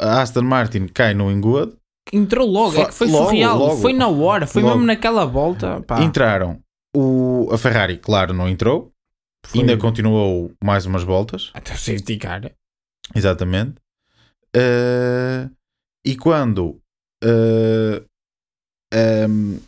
[0.00, 1.76] a Aston Martin cai no engodo.
[2.12, 3.58] Entrou logo, é Fa- que foi logo, surreal.
[3.58, 3.76] logo.
[3.76, 4.74] foi na hora, foi Logo.
[4.76, 5.80] mesmo naquela volta.
[5.82, 6.58] Pá, Entraram.
[6.96, 8.92] O, a Ferrari, claro, não entrou.
[9.44, 11.50] foi- Ainda continuou mais umas voltas.
[11.54, 12.50] Até o safety car.
[13.14, 13.74] Exatamente.
[14.54, 15.48] Eh,
[16.06, 16.80] e quando.
[17.22, 18.02] eh,
[18.92, 19.58] ehm,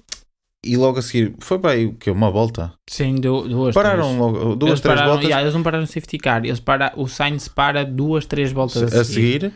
[0.64, 1.35] e logo a seguir.
[1.40, 2.11] Foi bem o que?
[2.11, 2.72] Uma volta?
[2.88, 3.74] Sim, du- duas.
[3.74, 4.18] Pararam três.
[4.18, 4.56] logo.
[4.56, 6.44] Duas, eles três pararam, voltas yeah, eles não pararam no safety car.
[6.44, 9.52] Eles para, o Sainz para duas, três voltas a seguir.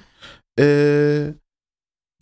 [0.58, 1.34] eh,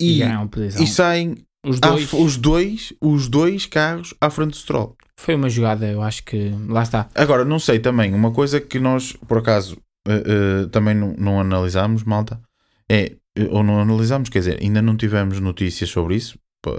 [0.01, 0.83] E, e, a posição.
[0.83, 2.11] e saem Os dois.
[2.13, 4.97] os, dois, os dois carros à frente do Stroll.
[5.19, 6.51] Foi uma jogada, eu acho que.
[6.67, 7.09] Lá está.
[7.15, 11.39] Agora, não sei também, uma coisa que nós, por acaso, eh, eh, também não, não
[11.39, 12.41] analisámos, malta,
[12.89, 16.37] é, eh, ou não analisámos, quer dizer, ainda não tivemos notícias sobre isso.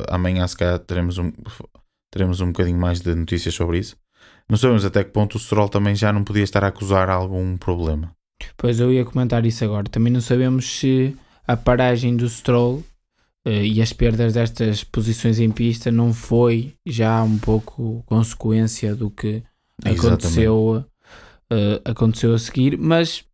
[0.09, 1.33] Amanhã, se calhar, teremos um,
[2.11, 3.97] teremos um bocadinho mais de notícias sobre isso.
[4.49, 7.57] Não sabemos até que ponto o Stroll também já não podia estar a acusar algum
[7.57, 8.13] problema.
[8.57, 9.89] Pois eu ia comentar isso agora.
[9.89, 11.17] Também não sabemos se
[11.47, 12.83] a paragem do Stroll
[13.47, 19.43] e as perdas destas posições em pista não foi já um pouco consequência do que
[19.85, 20.85] aconteceu,
[21.51, 23.25] eh, aconteceu a seguir, mas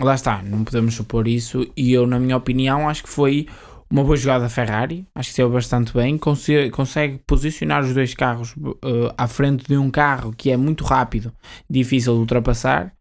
[0.00, 1.66] lá está, não podemos supor isso.
[1.76, 3.46] E eu, na minha opinião, acho que foi
[3.90, 5.06] uma boa jogada da Ferrari.
[5.14, 6.16] Acho que saiu bastante bem.
[6.16, 8.54] Consegue, consegue posicionar os dois carros
[8.84, 11.32] eh, à frente de um carro que é muito rápido,
[11.68, 12.92] difícil de ultrapassar.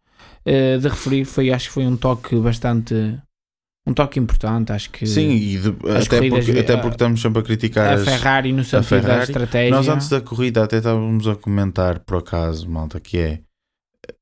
[0.46, 3.20] Eh, de referir, foi, acho que foi um toque bastante.
[3.90, 7.40] Um toque importante, acho que Sim, e de- até, corridas, porque, até porque estamos sempre
[7.40, 9.72] a criticar a as, Ferrari no sentido da Ferrari, estratégia.
[9.72, 13.40] Nós antes da corrida até estávamos a comentar, por acaso, malta, que é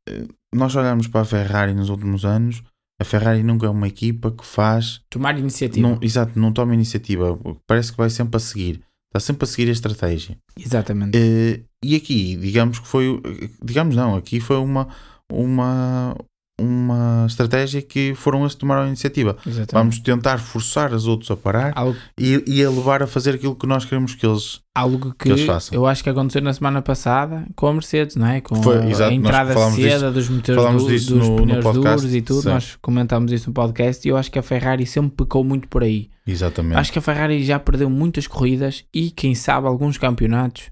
[0.08, 0.24] eh,
[0.56, 2.64] nós olhamos para a Ferrari nos últimos anos,
[3.00, 5.86] a Ferrari nunca é uma equipa que faz, Tomar iniciativa.
[5.86, 9.68] não, exato, não toma iniciativa, parece que vai sempre a seguir, está sempre a seguir
[9.68, 10.38] a estratégia.
[10.58, 11.18] Exatamente.
[11.18, 13.22] Eh, e aqui, digamos que foi,
[13.62, 14.88] digamos não, aqui foi uma,
[15.30, 16.16] uma,
[16.60, 19.38] uma estratégia que foram eles que tomaram a iniciativa.
[19.46, 19.72] Exatamente.
[19.74, 23.56] Vamos tentar forçar os outros a parar Algo, e, e a levar a fazer aquilo
[23.56, 27.46] que nós queremos que eles algo que, Que eu acho que aconteceu na semana passada
[27.56, 28.42] com a Mercedes, não é?
[28.42, 31.44] Com Foi, a, exato, a entrada cedo dos motores falámos du- disso dos no- no
[31.44, 32.42] pneus podcast, duros e tudo.
[32.44, 32.50] sim.
[32.50, 35.84] Nós comentámos isso no podcast e eu acho que a Ferrari sempre pecou muito por
[35.84, 36.10] aí.
[36.28, 36.78] Exatamente.
[36.78, 40.64] Acho que a Ferrari já perdeu muitas corridas e quem sabe alguns campeonatos.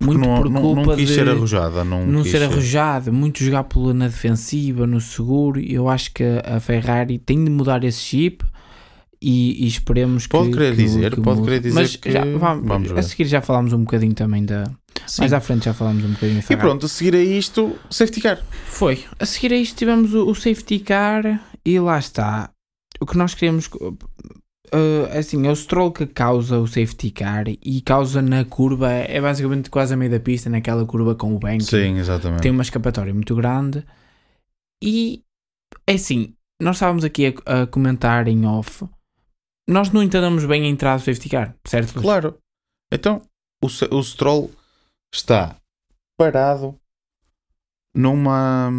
[0.00, 1.84] Muito não, por não, culpa não quis de ser arrojada.
[1.84, 5.60] Não, não quis ser arrojado, muito jogar pela na defensiva, no seguro.
[5.60, 8.44] Eu acho que a Ferrari tem de mudar esse chip
[9.22, 10.52] e, e esperemos Pode que.
[10.54, 11.48] querer que- dizer, que pode mude.
[11.48, 14.64] querer dizer Mas que- já, vamos, vamos a seguir já falámos um bocadinho também da.
[15.06, 15.22] Sim.
[15.22, 18.20] Mais à frente já falámos um bocadinho da E pronto, a seguir a isto, safety
[18.20, 18.38] car.
[18.66, 19.04] Foi.
[19.18, 22.50] A seguir a isto tivemos o, o safety car e lá está.
[23.00, 23.68] O que nós queremos.
[24.72, 29.20] Uh, assim, é o Stroll que causa o safety car e causa na curva, é
[29.20, 31.64] basicamente quase a meio da pista, naquela curva com o bank.
[31.64, 32.42] Sim, exatamente.
[32.42, 33.84] Tem uma escapatória muito grande
[34.82, 35.22] e
[35.86, 38.86] é assim, nós estávamos aqui a, a comentar em off.
[39.68, 42.00] Nós não entendemos bem a entrada do safety car, certo?
[42.00, 42.38] Claro.
[42.92, 43.22] Então,
[43.62, 44.50] o, o Stroll
[45.12, 45.56] está
[46.18, 46.78] parado
[47.94, 48.70] numa.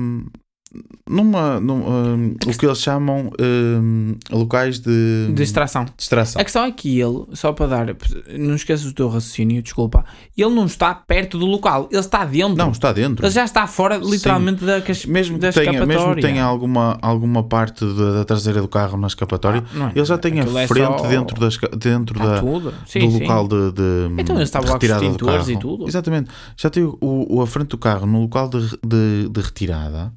[1.10, 1.60] Numa.
[1.60, 5.32] num, um, o que eles chamam um, locais de.
[5.34, 5.86] De extração.
[5.98, 6.42] distração.
[6.42, 7.96] A questão é que ele, só para dar,
[8.38, 10.04] não esqueças do teu raciocínio, desculpa,
[10.38, 12.56] ele não está perto do local, ele está dentro.
[12.56, 13.26] Não, está dentro.
[13.26, 16.98] Ele já está fora, literalmente, da, cas- Mesmo da que tenha, mesmo que tenha alguma,
[17.02, 20.40] alguma parte da, da traseira do carro na escapatória, Ah, não é ele já tem
[20.40, 22.72] a aquilo é frente só- dentro, da, esca- dentro Está da.
[22.86, 23.20] Sim, do sim.
[23.22, 23.82] local de, de,
[24.18, 25.60] Então ele estava lá com os retirada do extintores e carro.
[25.62, 25.88] tudo.
[25.88, 26.30] Exatamente.
[26.58, 30.12] Já tem o, o- a frente do carro no local de, de, de retirada.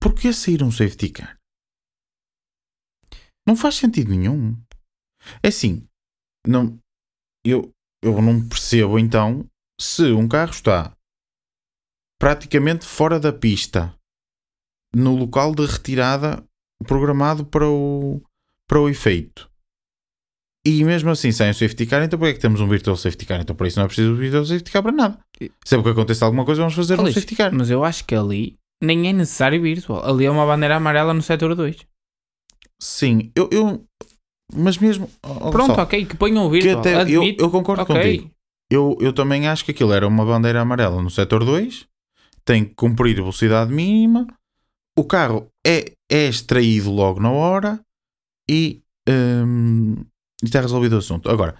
[0.00, 1.38] Porquê sair um safety car?
[3.46, 4.56] Não faz sentido nenhum.
[5.42, 5.86] É assim,
[6.46, 6.78] não,
[7.44, 9.48] eu, eu não percebo então
[9.80, 10.92] se um carro está
[12.18, 13.94] praticamente fora da pista,
[14.94, 16.44] no local de retirada
[16.86, 18.20] programado para o,
[18.66, 19.48] para o efeito.
[20.66, 23.40] E mesmo assim, sem o safety car, então para que temos um virtual safety car?
[23.40, 25.18] Então por isso não é preciso um virtual safety car para nada.
[25.64, 27.54] Sempre que aconteça alguma coisa, vamos fazer um safety car.
[27.54, 30.04] Mas eu acho que ali nem é necessário virtual.
[30.04, 31.76] Ali é uma bandeira amarela no setor 2.
[32.80, 33.48] Sim, eu.
[33.52, 33.84] eu
[34.54, 35.10] mas mesmo.
[35.50, 36.80] Pronto, só, ok, que ponham o virtual.
[36.80, 37.94] até, eu, eu concordo ok.
[37.94, 38.30] contigo.
[38.70, 41.86] Eu, eu também acho que aquilo era uma bandeira amarela no setor 2,
[42.44, 44.26] tem que cumprir velocidade mínima,
[44.98, 47.80] o carro é, é extraído logo na hora
[48.50, 49.94] e, hum,
[50.42, 51.30] e está resolvido o assunto.
[51.30, 51.54] Agora,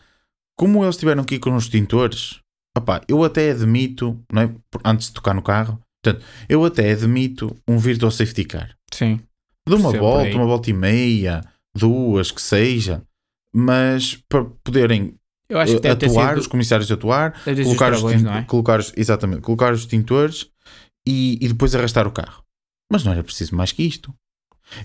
[0.56, 2.40] como eles tiveram que ir com os extintores,
[2.76, 4.54] opá, eu até admito, não é?
[4.84, 8.76] Antes de tocar no carro, portanto, eu até admito um virtual safety car.
[8.92, 9.20] Sim.
[9.68, 11.42] De uma volta, uma volta e meia,
[11.76, 13.02] duas, que seja,
[13.54, 15.14] mas para poderem
[15.48, 16.40] Eu acho que atuar, sido...
[16.40, 18.42] os comissários atuar, colocar os os, travões, extin- não é?
[18.44, 20.48] colocar os- exatamente, colocar os extintores
[21.06, 22.42] e, e depois arrastar o carro.
[22.90, 24.14] Mas não era preciso mais que isto.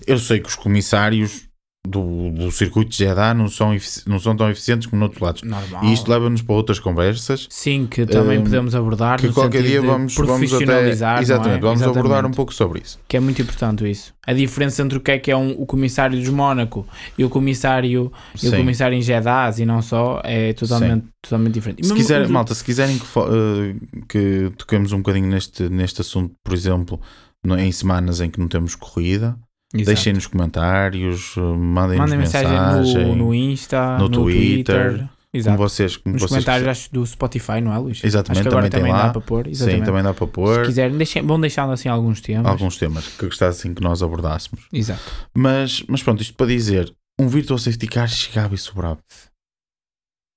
[0.06, 1.48] Eu sei que os comissários
[1.86, 5.42] do, do circuito de Jeddah não são, não são tão eficientes como noutros lados.
[5.42, 5.84] Normal.
[5.84, 9.82] E isto leva-nos para outras conversas Sim, que também Hum, podemos abordar que qualquer dia
[9.82, 11.22] vamos, vamos até, profissionalizar, é?
[11.22, 12.36] exatamente, vamos abordar um Exatamente.
[12.36, 12.98] pouco sobre isso.
[13.06, 14.14] Que é muito importante isso.
[14.26, 16.86] A diferença entre o que é que é um, o comissário dos Mónaco
[17.18, 18.10] e o comissário,
[18.42, 21.86] e o comissário em Jeddah e não só é totalmente, totalmente diferente.
[21.86, 23.74] Se os- malta, se quiserem que, eh,
[24.08, 26.98] que toquemos um bocadinho neste, neste assunto, por exemplo,
[27.44, 29.36] no- em semanas em que não temos corrida,
[29.74, 29.86] Exato.
[29.86, 34.98] deixem nos comentários, eh, mandem-nos Mandem mensagem, mensagem, no, no Insta, no no, Twitter, Twitter.
[34.98, 35.56] como Exato.
[35.58, 38.00] vocês, como Nos vocês comentários acho, do Spotify, não é, Luís?
[38.04, 39.44] Exatamente, acho que agora também também, dá para pôr.
[39.46, 39.84] Sim, Exatamente.
[39.84, 42.46] também dá para Se pôr quiserem, deixem, vão deixando assim alguns temas.
[42.46, 44.64] alguns temas que gostassem que nós abordássemos.
[44.72, 45.02] Exato.
[45.36, 48.98] Mas, mas pronto, isto para dizer, um virtual safety car chegava e sobrava.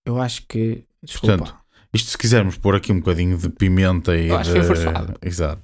[0.06, 0.84] Eu acho que.
[1.04, 1.38] Desculpa.
[1.38, 1.58] Portanto,
[1.94, 4.60] Isto se quisermos pôr aqui um bocadinho de pimenta e Eu acho de...
[4.60, 5.14] que foi forçado.
[5.22, 5.62] Exato.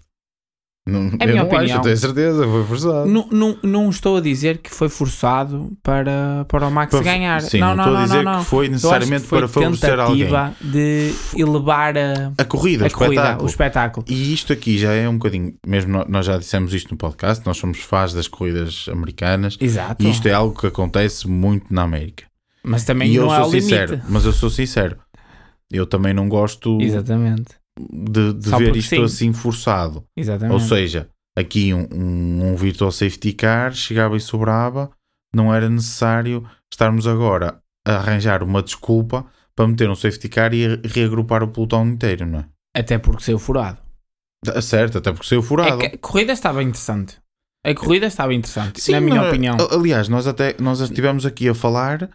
[0.85, 1.77] Não, É eu não acho, opinião.
[1.77, 3.05] eu tenho certeza, foi forçado.
[3.09, 7.41] Não, não, não estou a dizer que foi forçado para, para o Max Para- ganhar.
[7.41, 9.99] Sim, não, não, estou a dizer que foi Eu acho necessariamente que foi para favorecer
[9.99, 10.27] alguém.
[10.61, 13.43] de elevar a, A corrida, a o corrida, espetáculo.
[13.45, 14.05] o espetáculo.
[14.09, 17.45] E isto aqui já é um bocadinho, mesmo nó- nós já dissemos isto no podcast,
[17.45, 20.03] nós somos fãs das corridas americanas Exato.
[20.05, 22.25] e isto é algo que acontece muito na América.
[22.61, 23.63] Mas também e eu não é sou limite.
[23.63, 24.97] sincero, mas eu sou sincero.
[25.71, 27.55] Eu também não gosto Exatamente.
[27.79, 29.03] De, de ver isto sim.
[29.03, 30.03] assim forçado.
[30.15, 30.53] Exatamente.
[30.53, 34.91] Ou seja, aqui um, um, um virtual safety car chegava e sobrava,
[35.33, 40.79] não era necessário estarmos agora a arranjar uma desculpa para meter um safety car e
[40.83, 42.45] reagrupar o pelotão inteiro, não é?
[42.75, 43.77] Até porque saiu furado.
[44.61, 45.81] Certo, até porque saiu furado.
[45.83, 47.17] É a corrida estava interessante.
[47.65, 49.57] A corrida estava interessante, Sim, na minha não, opinião.
[49.71, 52.09] Aliás, nós até nós estivemos aqui a falar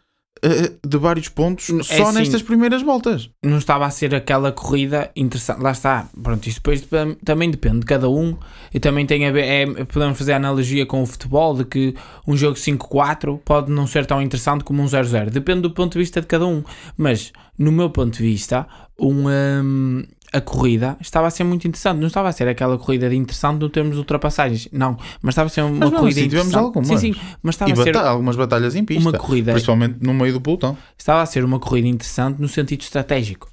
[0.86, 3.30] de vários pontos É só assim, nestas primeiras voltas.
[3.44, 5.60] não estava a ser aquela corrida interessante.
[5.62, 6.08] Lá está.
[6.22, 8.36] Pronto, isso depois dep- também depende de cada um.
[8.72, 9.44] E também tem a ver.
[9.44, 11.94] é- podemos fazer a analogia com o futebol de que
[12.26, 15.30] um jogo 5-4 pode não ser tão interessante como um 0-0.
[15.30, 16.62] Depende do ponto de vista de cada um.
[16.96, 18.66] Mas, no meu ponto de vista,
[19.00, 21.98] um, hum, a corrida estava a ser muito interessante.
[21.98, 24.68] Não estava a ser aquela corrida de interessante no termos de ultrapassagens.
[24.72, 24.96] Não.
[25.22, 26.64] Mas estava a ser uma Mas corrida assim tivemos interessante.
[26.64, 26.88] algumas.
[27.00, 27.20] Sim, sim.
[27.42, 29.52] Mas estava E a ser algumas batalhas em pista, uma corrida.
[29.52, 30.76] principalmente no meio do pelotão.
[30.96, 33.48] Estava a ser uma corrida interessante no sentido estratégico.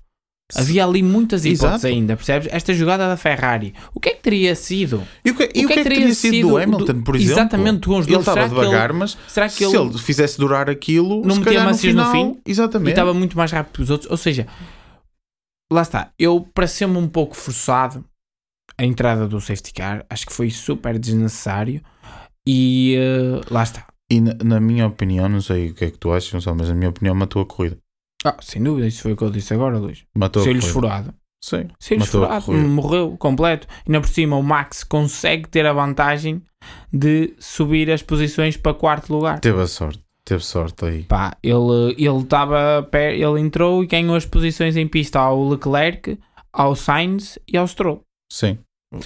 [0.54, 1.88] Havia ali muitas hipóteses Exato.
[1.88, 2.48] ainda, percebes?
[2.52, 5.02] Esta jogada da Ferrari, o que é que teria sido?
[5.26, 7.34] E o que, e o que é que teria sido do Hamilton, por exemplo?
[7.34, 8.28] Exatamente, com os Ele dois.
[8.28, 11.66] estava ele- devagar, mas Será que se ele, ele fizesse durar aquilo, Não metia no
[11.66, 12.40] macias no final, fim?
[12.46, 12.92] e Exatamente.
[12.92, 14.12] estava muito mais rápido que os outros?
[14.12, 14.46] Ou seja,
[15.72, 16.12] lá está.
[16.18, 18.06] Eu, para ser-me um pouco forçado,
[18.78, 21.82] a entrada do safety car, acho que foi super desnecessário.
[22.48, 23.88] E eh, lá está.
[24.12, 26.70] E na, na minha opinião, não sei o que é que tu achas, Gonçalo, mas
[26.70, 27.78] na minha opinião matou a corrida.
[28.24, 30.04] Ah, sem dúvida, isso foi o que eu disse agora, Luís.
[30.16, 30.66] Matou corrida.
[30.68, 31.14] furado.
[31.44, 31.68] Sim.
[32.00, 32.52] A furado.
[32.52, 33.68] Morreu completo.
[33.86, 36.42] E ainda por cima, o Max consegue ter a vantagem
[36.92, 39.40] de subir as posições para quarto lugar.
[39.40, 40.04] Teve a sorte.
[40.26, 41.04] Teve sorte aí.
[41.04, 46.18] Pá, ele ele estava ele entrou e ganhou as posições em pista ao Leclerc,
[46.52, 48.02] ao Sainz e ao Stroll.
[48.32, 48.58] Sim.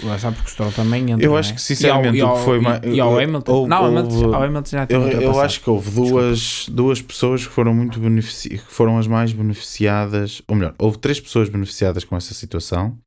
[0.04, 1.26] Lá sabe porque o Stroll também entra.
[1.26, 3.52] Eu não acho que, sinceramente, e ao, o que foi mais- e ao Hamilton.
[3.52, 7.46] houve- não, houve- ao Hamilton já tinha Eu, eu acho que houve duas, duas pessoas
[7.48, 12.04] que foram muito benefici que foram as mais beneficiadas, ou melhor, houve três pessoas beneficiadas
[12.04, 12.98] com essa situação.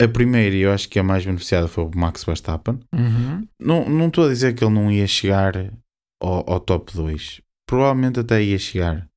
[0.00, 2.78] A primeira, e eu acho que a mais beneficiada foi o Max Verstappen.
[2.94, 3.46] Uhum.
[3.60, 5.54] Não não estou a dizer que ele não ia chegar
[6.22, 7.40] ao, ao top 2.
[7.66, 9.08] Provavelmente até ia chegar.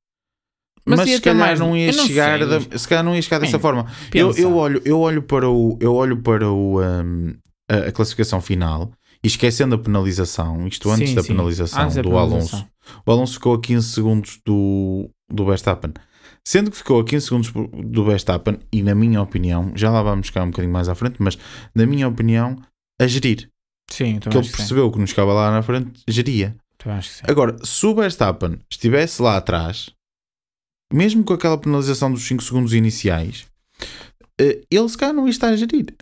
[0.88, 3.52] Mas Mas, se calhar não ia não chegar, da- se calhar não ia chegar dessa
[3.58, 3.86] Bem, forma.
[4.14, 7.34] Eu, eu olho, eu olho para o, eu olho para o, um,
[7.68, 8.92] a, a classificação final
[9.22, 11.28] e esquecendo a penalização, isto antes Sim, da sim.
[11.28, 12.58] penalização Antes do penalização.
[12.60, 12.68] Alonso.
[13.04, 15.92] O Alonso ficou a 15 segundos do, do Verstappen.
[16.46, 20.28] Sendo que ficou a 15 segundos do Verstappen, e na minha opinião, já lá vamos
[20.28, 21.36] ficar um bocadinho mais à frente, mas
[21.74, 22.56] na minha opinião,
[23.00, 23.50] a gerir.
[23.90, 26.54] Sim, Que ele percebeu que não chegava lá na frente, geria.
[26.92, 27.22] Acho que sim.
[27.28, 29.90] Agora, se o Verstappen estivesse lá atrás,
[30.92, 33.46] mesmo com aquela penalização dos 5 segundos iniciais,
[34.40, 35.94] eh, ele se calhar não ia estar a gerir.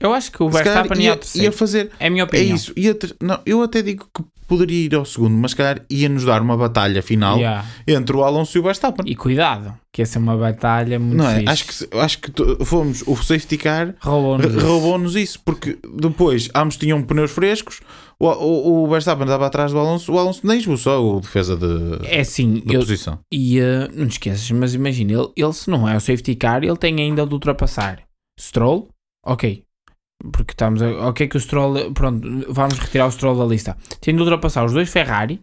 [0.00, 1.90] Eu acho que o Verstappen ia, ia, ia fazer.
[1.98, 2.56] É a minha É opinião.
[2.56, 2.72] isso.
[2.76, 6.40] Ia não, eu até digo que poderia ir ao segundo, mas calhar ia nos dar
[6.42, 7.64] uma batalha final Yeah.
[7.86, 9.04] entre o Alonso e o Verstappen.
[9.10, 11.40] E cuidado, que ia ser uma batalha muito Não é?
[11.40, 11.48] fixe.
[11.50, 15.18] Acho que, acho que fomos o safety car Roubou-nos isso.
[15.18, 17.80] isso, porque depois ambos tinham pneus frescos,
[18.18, 22.06] o, o, o Verstappen estava atrás do Alonso, o Alonso nem esboçou a defesa de,
[22.06, 23.18] É assim, da eu, posição.
[23.32, 26.62] e uh, não te esqueças, mas imagina, ele, ele se não é o safety car,
[26.64, 28.00] ele tem ainda de ultrapassar
[28.40, 28.88] Stroll,
[29.24, 29.62] ok,
[30.32, 34.14] porque estamos a, ok que o Stroll, pronto, vamos retirar o Stroll da lista, tem
[34.14, 35.42] de ultrapassar os dois Ferrari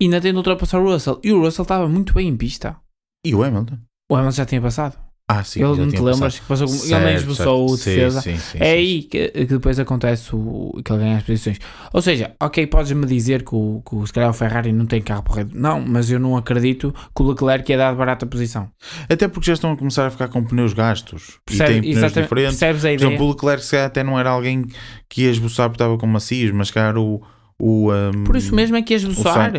[0.00, 2.76] e ainda tem de ultrapassar o Russell, e o Russell estava muito bem em pista,
[3.24, 3.78] E o Hamilton?
[4.10, 4.96] o Hamilton já tinha passado,
[5.28, 5.58] Ah, sim.
[5.60, 8.58] ele não te lembras que passou, com- ele Certo, nem esboçou o defesa, sim, sim,
[8.60, 11.58] é sim, aí que, que depois acontece o, que ele ganha as posições.
[11.92, 15.24] Ou seja, ok, podes-me dizer que, o, que se calhar o Ferrari não tem carro
[15.24, 15.50] porreiro.
[15.52, 18.70] Não, mas eu não acredito que o Leclerc ia dar de barata posição.
[19.10, 21.96] Até porque já estão a começar a ficar com pneus gastos e Percebe- têm pneus
[21.96, 22.58] exatamente, diferentes.
[22.60, 23.08] percebes a Por ideia?
[23.08, 24.64] exemplo, o Leclerc se calhar até não era alguém
[25.08, 27.20] que ia esboçar porque estava com macios, mas se calhar o.
[27.58, 29.52] o um, Por isso mesmo é que ias esboçar.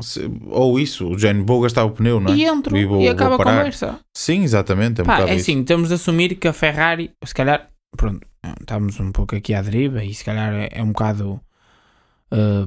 [0.00, 2.36] Se- Ou isso, o Jane vou gastar o pneu, não é?
[2.36, 3.98] E entro E e, vou- vou acaba a conversa.
[4.16, 5.00] Sim, exatamente.
[5.00, 5.42] É um é isso.
[5.50, 8.26] assim, temos de assumir que a Ferrari, se calhar, pronto,
[8.60, 11.40] estamos um pouco aqui à deriva e se calhar é, é um bocado
[12.32, 12.64] uh,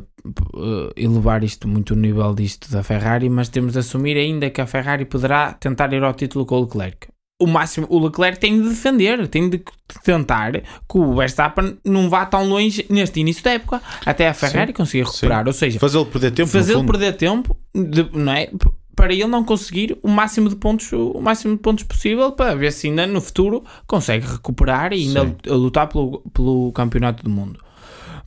[0.53, 4.61] uh, elevar isto muito o nível disto da Ferrari, mas temos de assumir ainda que
[4.61, 7.07] a Ferrari poderá tentar ir ao título com o Leclerc.
[7.41, 9.61] O máximo, o Leclerc tem de defender, tem de
[10.03, 14.73] tentar que o Verstappen não vá tão longe neste início da época até a Ferrari
[14.73, 15.11] conseguir sim.
[15.13, 15.47] recuperar.
[15.47, 16.49] Ou seja, Fazê-lo perder tempo.
[16.49, 18.49] fazê-lo perder tempo, de- não é?
[18.95, 22.71] Para ele não conseguir o máximo de pontos, o máximo de pontos possível, para ver
[22.71, 25.35] se ainda no futuro consegue recuperar e ainda Sim.
[25.55, 27.59] lutar pelo, pelo campeonato do mundo.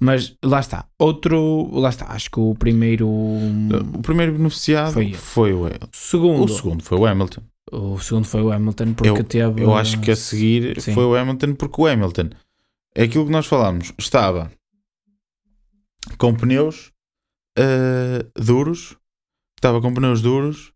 [0.01, 5.53] Mas lá está, outro, lá está, acho que o primeiro, O primeiro beneficiado Foi foi,
[5.53, 7.43] o segundo, O segundo foi o Hamilton.
[7.75, 10.95] O segundo foi o Hamilton porque teve, Eu acho que a seguir Sim.
[10.95, 12.31] foi o Hamilton, porque o Hamilton
[12.95, 13.93] é aquilo que nós falámos.
[13.99, 14.51] Estava
[16.19, 16.93] com pneus
[17.59, 18.97] eh, duros,
[19.57, 20.73] estava com pneus duros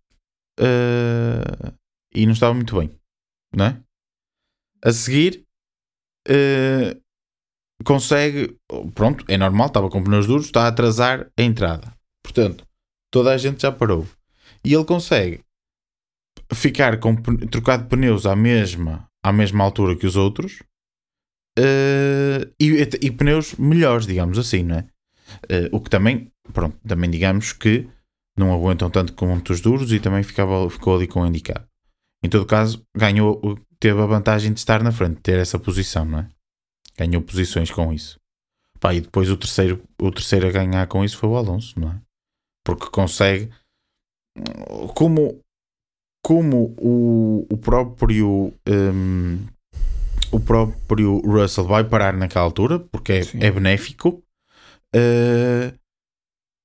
[0.58, 1.72] eh,
[2.14, 2.90] e não estava muito bem,
[3.54, 3.82] não é?
[4.82, 5.44] A seguir
[6.28, 6.96] eh,
[7.84, 8.56] consegue,
[8.94, 11.94] pronto, é normal, estava com pneus duros, está a atrasar a entrada.
[12.22, 12.64] Portanto,
[13.10, 14.06] toda a gente já parou.
[14.64, 15.44] E ele consegue
[16.54, 17.14] ficar com
[17.50, 20.62] trocar de pneus à mesma, à mesma altura que os outros
[21.58, 24.86] eh, e, e pneus melhores, digamos assim, não é?
[25.48, 27.88] Eh, o que também, pronto, também digamos que
[28.36, 31.66] não aguentam tanto como os duros e também ficava, ficou ali com o indicado.
[32.22, 36.20] Em todo caso, ganhou, teve a vantagem de estar na frente, ter essa posição, não
[36.20, 36.28] é?
[36.96, 38.18] Ganhou posições com isso.
[38.78, 41.90] Pá, e depois o terceiro, o terceiro a ganhar com isso foi o Alonso, não
[41.90, 42.00] é?
[42.64, 43.50] Porque consegue,
[44.94, 45.40] como
[46.22, 49.38] como o, o próprio um,
[50.30, 54.22] o próprio Russell vai parar naquela altura porque é, é benéfico
[54.94, 55.78] uh,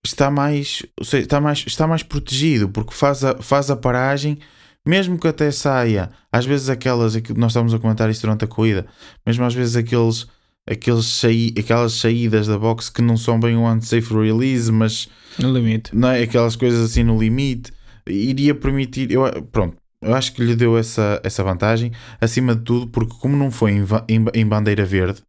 [0.05, 4.37] está mais seja, está mais está mais protegido porque faz a, faz a paragem
[4.85, 8.85] mesmo que até saia às vezes aquelas nós estamos a comentar isso durante a corrida
[9.25, 10.27] mesmo às vezes aqueles
[10.69, 15.53] aqueles saí, aquelas saídas da box que não são bem um unsafe release mas no
[15.53, 15.95] limite.
[15.95, 16.23] não é?
[16.23, 17.71] Aquelas coisas assim no limite,
[18.07, 19.11] iria permitir.
[19.11, 23.35] Eu, pronto, eu acho que lhe deu essa, essa vantagem, acima de tudo, porque como
[23.35, 25.21] não foi em, em, em bandeira verde,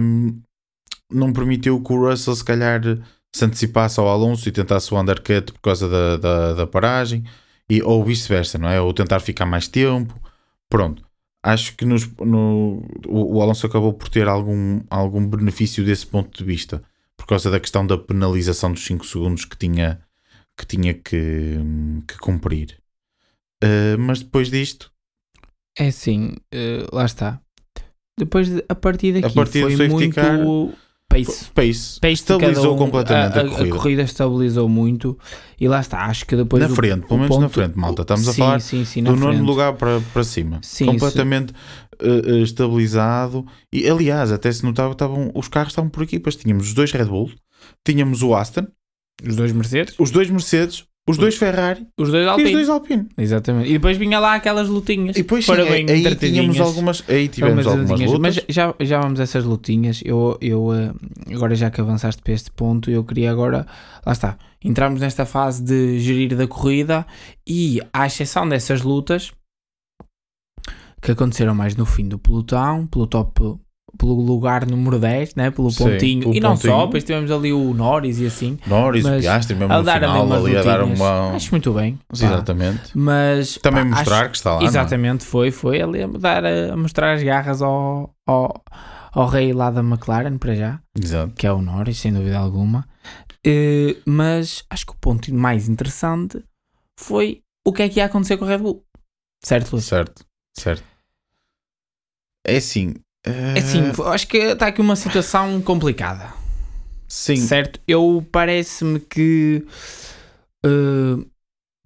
[0.00, 0.40] hum,
[1.10, 2.80] não permitiu que o Russell se calhar
[3.34, 7.24] se antecipasse ao Alonso e tentasse o undercut por causa da, da, da paragem,
[7.68, 8.80] e, ou vice-versa, não é?
[8.80, 10.14] Ou tentar ficar mais tempo.
[10.68, 11.02] Pronto.
[11.42, 16.36] Acho que nos, no, o, o Alonso acabou por ter algum, algum benefício desse ponto
[16.36, 16.82] de vista
[17.16, 20.00] por causa da questão da penalização dos 5 segundos que tinha
[20.58, 21.56] que, tinha que,
[22.06, 22.78] que cumprir.
[23.62, 24.90] Uh, mas depois disto,
[25.78, 27.40] É assim, eh, lá está.
[28.18, 30.38] Depois, de- a partir daqui, partir do foi muito car,
[31.08, 31.44] pace.
[31.54, 33.76] pace, Pace estabilizou um, completamente a, a, corrida.
[33.76, 35.18] corrida estabilizou muito
[35.58, 38.02] e lá está, acho que depois na o- frente, pelo menos na ponto- frente, malta.
[38.02, 40.58] Estamos a sim, falar sim, sim, na do nono lugar para, para cima.
[40.62, 41.52] Sim, completamente
[42.02, 43.46] uh, uh, estabilizado.
[43.72, 46.36] E aliás, até se notava, estavam, os carros estavam por equipas.
[46.36, 47.32] Tínhamos os dois Red Bull,
[47.86, 48.66] tínhamos o Aston,
[49.26, 49.94] Os dois Mercedes?
[49.98, 52.52] os dois Mercedes, Os dois Ferrari Os dois e os Alpine.
[52.52, 53.08] dois Alpine.
[53.18, 53.68] Exatamente.
[53.70, 55.16] E depois vinha lá aquelas lutinhas.
[55.16, 58.12] E depois sim, bem aí tínhamos algumas, aí tivemos Algumas algumas lutinhas.
[58.12, 58.36] lutas.
[58.36, 60.00] Mas já, já vamos a essas lutinhas.
[60.04, 60.92] Eu, eu eh,
[61.34, 63.66] agora já que avançaste para este ponto, eu queria agora,
[64.06, 67.04] lá está, entramos nesta fase de gerir da corrida
[67.46, 69.32] e, à exceção dessas lutas
[71.00, 73.56] que aconteceram mais no fim do pelotão, pelo top,
[74.02, 75.52] pelo lugar número 10, né?
[75.52, 76.72] pelo Sim, pontinho, pelo e não pontinho.
[76.72, 80.00] só, depois tivemos ali o Norris e assim, Norris, Mas Piastri, mesmo a no dar
[80.00, 81.30] final, ali a dar uma.
[81.36, 82.00] Acho muito bem.
[82.12, 82.90] Exatamente.
[82.98, 84.60] Mas Também pá, mostrar acho- que está lá.
[84.60, 84.64] é?
[84.64, 88.60] Exatamente, foi, foi ali a, dar, a mostrar as garras ao, ao,
[89.12, 91.32] ao rei lá da McLaren, para já, Exato.
[91.34, 92.84] que é o Norris, sem dúvida alguma.
[93.46, 96.42] Eh, mas acho que o ponto mais interessante
[96.98, 98.84] foi o que é que ia acontecer com a Red Bull.
[99.44, 99.84] Certo, Luís?
[99.84, 100.24] Certo,
[100.58, 100.82] certo.
[102.44, 102.94] É assim.
[103.24, 106.32] É assim, acho que está aqui uma situação complicada.
[107.08, 107.80] Sim, Certo?
[107.86, 109.64] Eu parece-me que.
[110.64, 111.24] eh,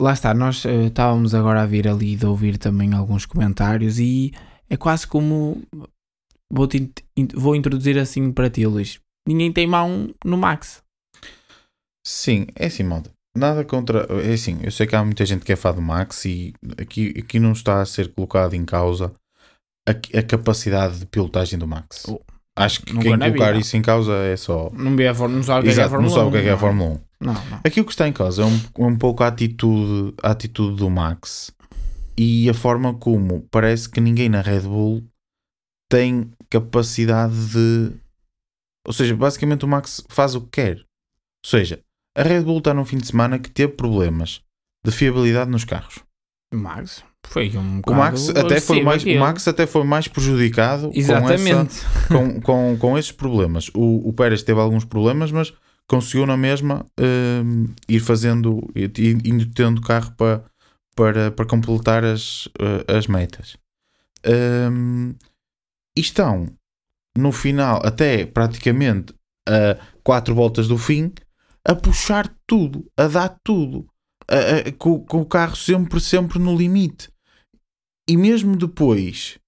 [0.01, 4.33] lá está, nós eh, estávamos agora a vir ali de ouvir também alguns comentários e
[4.71, 5.63] é quase como.
[6.51, 6.91] Vou, -te,
[7.35, 9.01] vou introduzir assim para ti, Luís.
[9.29, 10.81] Ninguém tem mão no Max.
[12.07, 13.11] sim, é assim, malta.
[13.37, 14.07] Nada contra.
[14.23, 17.13] É assim, eu sei que há muita gente que é fã do Max e aqui,
[17.19, 19.13] aqui não está a ser colocado em causa
[19.89, 22.05] a, a capacidade de pilotagem do Max.
[22.09, 22.21] Oh,
[22.57, 23.59] Acho que quem colocar vida.
[23.59, 24.71] isso em causa é só.
[24.73, 26.39] Não, vê a não sabe o que é é a Fórmula não sabe o que
[26.39, 26.59] é é a não.
[26.59, 27.01] Fórmula 1.
[27.21, 27.61] Não, não.
[27.63, 30.89] Aqui o que está em causa é um, um pouco a atitude, a atitude do
[30.89, 31.53] Max
[32.17, 35.05] e a forma como parece que ninguém na Red Bull
[35.91, 37.93] tem capacidade de.
[38.87, 40.79] Ou seja, basicamente o Max faz o que quer.
[40.79, 41.81] Ou seja,
[42.17, 44.41] a Red Bull está num fim de semana que teve problemas
[44.83, 45.99] de fiabilidade nos carros.
[46.53, 49.19] O Max foi um O Max, até foi mais, o.
[49.19, 51.81] Max até foi mais prejudicado com, essa, Exatamente.
[52.09, 53.69] com, com, com esses problemas.
[53.75, 55.53] O, o Pérez teve alguns problemas, mas
[55.89, 56.85] conseguiu na mesma
[57.45, 58.61] hum, ir fazendo,
[59.25, 60.43] indo tendo carro para,
[60.97, 63.57] para, para completar as, eh, as metas.
[64.27, 65.15] Hum,
[65.97, 66.47] e estão
[67.17, 69.15] no final, até praticamente
[69.49, 71.13] a quatro voltas do fim,
[71.67, 73.87] a puxar tudo, a dar tudo,
[74.29, 77.09] a- a- com, com o carro sempre, sempre no limite.
[78.09, 79.39] E mesmo depois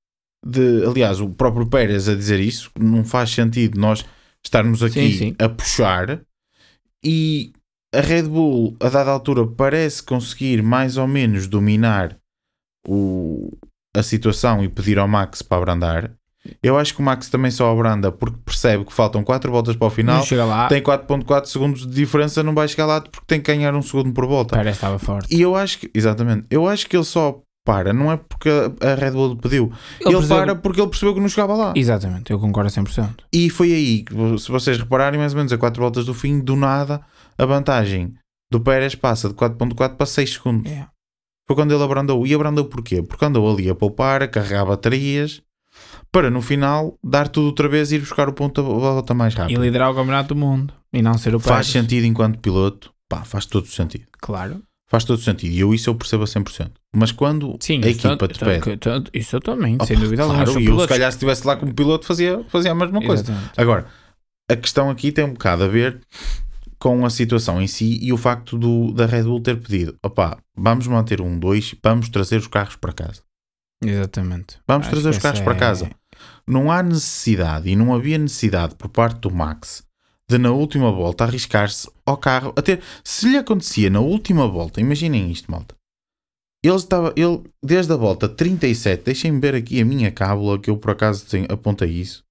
[0.45, 4.05] de, aliás, o próprio Pérez a dizer isso, não faz sentido nós
[4.45, 5.37] estarmos aqui Sim, sim.
[5.39, 6.21] a puxar
[7.05, 7.53] e
[7.95, 12.17] a Red Bull, a dada altura, parece conseguir mais ou menos dominar
[12.87, 13.51] o,
[13.97, 16.13] a situação e pedir ao Max para abrandar.
[16.63, 19.87] Eu acho que o Max também só abranda porque percebe que faltam 4 voltas para
[19.87, 20.23] o final.
[20.69, 24.13] Tem 4.4 segundos de diferença, não vai chegar lá porque tem que ganhar um segundo
[24.13, 24.57] por volta.
[24.57, 25.35] Pérez estava forte.
[25.35, 28.49] E eu acho que, exatamente, eu acho que ele só para, não é porque
[28.81, 29.71] a Red Bull pediu.
[30.01, 31.73] Ele, percebe- para porque ele percebeu que não chegava lá.
[31.77, 33.11] Exatamente, eu concordo a 100%.
[33.31, 36.41] E foi aí, que, se vocês repararem, mais ou menos a 4 voltas do fim,
[36.41, 37.03] do nada,
[37.37, 38.15] a vantagem
[38.51, 40.73] do Pérez passa de 4.4 para 6 segundos.
[40.73, 40.87] É.
[41.47, 42.27] Foi quando ele abrandou.
[42.27, 43.03] E abrandou porquê?
[43.03, 45.43] Porque andou ali a poupar, a carregar baterias,
[46.11, 49.35] para no final dar tudo outra vez e ir buscar o ponto da volta mais
[49.35, 49.63] E rápido.
[49.63, 50.73] liderar o Campeonato do Mundo.
[50.93, 51.69] E não ser o Faz Pérez.
[51.69, 52.91] sentido enquanto piloto?
[53.09, 54.05] Pá, faz todo sentido.
[54.21, 54.63] Claro.
[54.91, 55.53] Faz todo sentido.
[55.53, 56.71] E eu isso eu percebo a 100%.
[56.97, 58.81] Mas quando Sim, a equipa te pede...
[59.13, 60.45] isso eu também, Opa, sem dúvida alguma.
[60.45, 63.23] claro, e eu se calhar se estivesse lá como piloto fazia, fazia a mesma coisa.
[63.23, 63.53] Exatamente.
[63.57, 63.87] Agora,
[64.51, 66.01] a questão aqui tem um bocado a ver
[66.79, 70.39] com a situação em si e o facto do, da Red Bull ter pedido: opá,
[70.57, 73.21] vamos manter um 2, vamos trazer os carros para casa.
[73.85, 74.59] Exatamente.
[74.67, 75.91] Vamos Acho trazer os carros essa para é- casa.
[76.47, 79.85] Não há necessidade e não havia necessidade por parte do Max
[80.29, 82.53] de na última volta arriscar-se ao carro.
[82.57, 85.75] Até se lhe acontecia na última volta, imaginem isto, malta.
[86.63, 90.77] Ele estava, ele, desde a volta 37, deixem-me ver aqui a minha cábula, que eu
[90.77, 92.25] por acaso tenho, apontei isso.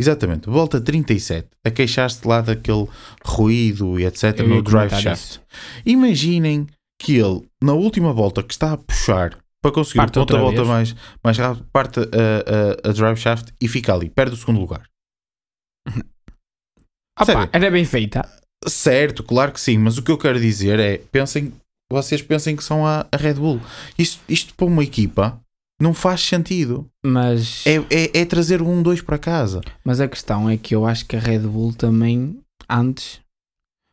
[0.00, 2.86] Exatamente, volta 37, a queixar-se lá daquele
[3.24, 4.38] ruído e etc.
[4.38, 5.22] Eu no drive shaft.
[5.22, 5.42] isso.
[5.86, 6.66] Imaginem
[7.00, 10.68] que ele, na última volta que está a puxar para conseguir Parte outra volta vez.
[10.68, 14.60] mais, mais rápido, parte a, a, a drive shaft e fica ali, perde o segundo
[14.60, 14.82] lugar.
[17.20, 18.28] Opa, era bem feita.
[18.66, 21.52] Certo, claro que sim, mas o que eu quero dizer é, pensem,
[21.90, 23.60] vocês pensem que são a, a Red Bull.
[23.96, 25.40] Isto, isto para uma equipa
[25.80, 26.86] não faz sentido.
[27.04, 29.60] Mas, É, é, é trazer um 2 para casa.
[29.84, 32.38] mas a questão é que eu acho que a Red Bull também,
[32.68, 33.20] antes,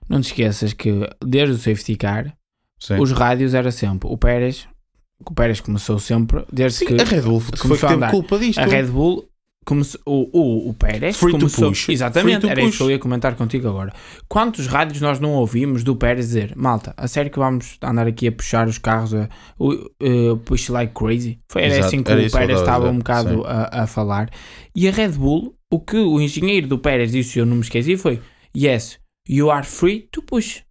[0.10, 2.36] não te esqueças que desde o safety car,
[2.80, 3.00] Sim.
[3.00, 4.68] os rádios era sempre o Pérez,
[5.24, 8.12] o Pérez começou sempre, desde Sim, que a Red Bull foi que a teve andar.
[8.12, 8.60] culpa disto.
[8.60, 9.28] a Red Bull
[9.66, 11.90] começou, o, o, o Pérez Free to começou, push.
[11.90, 13.92] exatamente, Free to era isso que eu ia comentar contigo agora.
[14.30, 18.28] Quantos rádios nós não ouvimos do Pérez dizer, malta, a sério que vamos andar aqui
[18.28, 19.28] a puxar os carros a,
[20.02, 21.40] eh, push like crazy?
[21.50, 24.30] Foi era Exato, assim que era o Pérez estava um bocado a, a falar.
[24.76, 27.98] E a Red Bull, o que o engenheiro do Pérez disse, eu não me esqueci,
[27.98, 28.22] foi
[28.56, 30.65] Yes, you are free to push.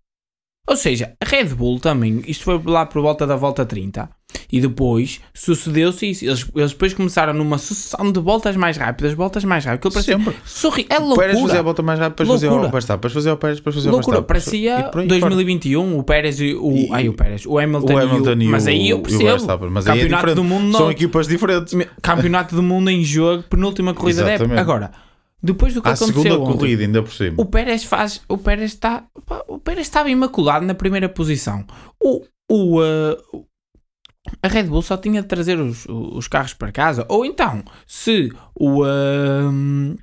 [0.67, 4.09] Ou seja, a Red Bull também, isto foi lá por volta da volta 30,
[4.51, 6.25] e depois sucedeu-se isso.
[6.25, 9.95] Eles, eles depois começaram numa sucessão de voltas mais rápidas, voltas mais rápidas.
[10.07, 10.35] Aquilo parecia-.
[10.47, 11.63] Sorri, é O Pérez fazia a loucura.
[11.63, 12.69] volta mais rápido, depois fazia Loucura.
[12.69, 14.43] o Verstappen, depois fazia o Pérez, depois fazia o Loucura, Verstappen.
[14.43, 16.73] parecia E por aí 2021, o Pérez e o.
[16.73, 19.03] E- ai, o Pérez, o Hamilton, O e Hamilton e o, Mas aí eu o
[19.03, 19.71] percebo.
[19.71, 20.35] Mas é Campeonato diferente.
[20.37, 21.75] do mundo São equipas diferentes.
[22.01, 24.45] Campeonato do Mundo em jogo, penúltima corrida da época.
[24.45, 24.61] Exatamente.
[24.61, 24.91] Agora,
[25.45, 27.35] depois do que À aconteceu segunda ontem, corrida, ainda por cima.
[27.39, 28.21] o Pérez faz.
[28.29, 29.05] O Pérez está.
[29.47, 31.65] O Pérez estava imaculado na primeira posição.
[32.03, 32.25] O.
[32.51, 33.45] o uh,
[34.43, 37.05] a Red Bull só tinha de trazer os, os carros para casa.
[37.09, 38.85] Ou então, se o.
[38.85, 39.97] um,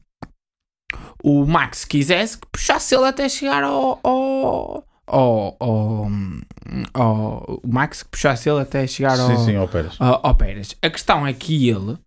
[1.23, 3.99] o Max quisesse que puxasse ele até chegar ao.
[4.03, 6.07] ao ao, ao,
[6.93, 9.95] ao- o Max que puxasse ele até chegar ao, Sim, sim, ao Pérez.
[9.99, 10.75] ao, ao Pérez.
[10.81, 11.97] A questão é que ele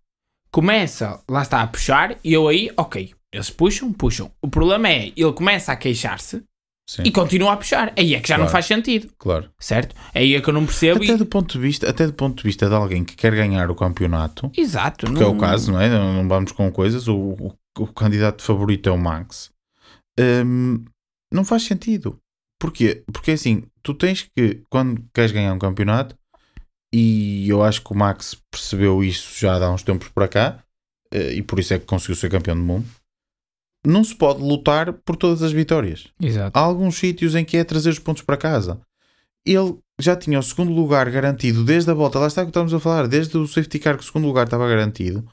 [0.51, 4.31] começa, lá está, a puxar e eu aí, ok, eles puxam, puxam.
[4.41, 6.43] O problema é, ele começa a queixar-se
[6.89, 7.93] Sim, e continua a puxar.
[7.97, 8.51] Aí é que já não Claro.
[8.51, 9.49] faz sentido, claro.
[9.59, 9.95] certo?
[10.13, 11.03] Aí é que eu não percebo.
[11.03, 13.33] Até e- do, ponto de vista, até do ponto de vista de alguém que quer
[13.35, 15.11] ganhar o campeonato, Exato.
[15.13, 15.89] que é o caso, não é?
[15.89, 17.07] Não não vamos com coisas.
[17.07, 19.51] O, o, o candidato favorito é o Max.
[20.19, 20.85] Hum,
[21.33, 22.17] não faz sentido.
[22.59, 23.03] Porquê?
[23.11, 26.15] Porque assim, tu tens que, quando queres ganhar um campeonato,
[26.93, 30.63] e eu acho que o Max percebeu isso já há uns tempos para cá,
[31.11, 32.85] eh, e por isso é que conseguiu ser campeão do mundo.
[33.85, 36.07] Não se pode lutar por todas as vitórias.
[36.21, 36.57] Exato.
[36.57, 38.81] Há alguns sítios em que é trazer os pontos para casa.
[39.45, 42.19] Ele já tinha o segundo lugar garantido desde a volta.
[42.19, 43.07] Lá está o que estamos a falar.
[43.07, 45.25] Desde o safety car que o segundo lugar estava garantido.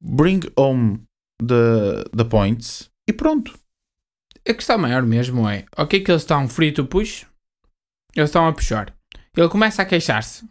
[0.00, 1.00] Bring home
[1.38, 3.58] the, the points e pronto.
[4.48, 7.24] A questão maior mesmo é, ok que eles estão free to push,
[8.14, 8.94] eles estão a puxar.
[9.36, 10.46] Ele começa a queixar-se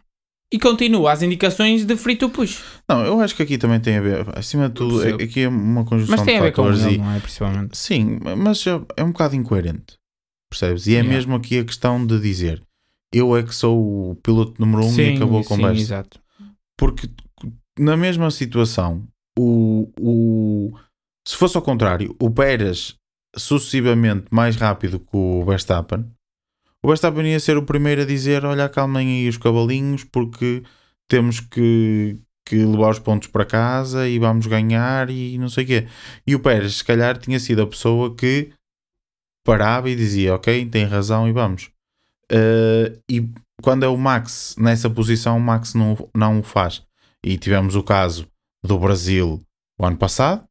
[0.52, 2.62] e continua as indicações de free to push.
[2.88, 4.26] Não, eu acho que aqui também tem a ver.
[4.38, 6.94] Acima de tudo, é- aqui é uma conjunção Mas tem de a ver com ele,
[6.94, 7.20] e, não é?
[7.20, 7.76] Principalmente.
[7.76, 9.96] sim, mas é, é um bocado incoerente.
[10.50, 10.86] Percebes?
[10.86, 11.10] E é Yeah.
[11.10, 12.62] mesmo aqui a questão de dizer
[13.12, 15.80] eu é que sou o piloto número um e acabou a sim, conversa.
[15.80, 16.20] exato.
[16.78, 17.08] Porque
[17.78, 19.06] na mesma situação,
[19.38, 20.72] o, o,
[21.26, 22.94] se fosse ao contrário, o Pérez
[23.36, 26.06] sucessivamente mais rápido que o Verstappen,
[26.86, 30.62] o Verstappen ia ser o primeiro a dizer: Olha, acalmem aí os cavalinhos, porque
[31.08, 32.16] temos que,
[32.46, 35.88] que levar os pontos para casa e vamos ganhar e não sei o quê.
[36.24, 38.52] E o Pérez, se calhar, tinha sido a pessoa que
[39.44, 41.72] parava e dizia: Ok, tem razão e vamos.
[42.30, 43.28] Uh, e
[43.60, 46.84] quando é o Max nessa posição, o Max não, não o faz.
[47.24, 48.28] E tivemos o caso
[48.64, 49.40] do Brasil
[49.76, 50.44] o ano passado,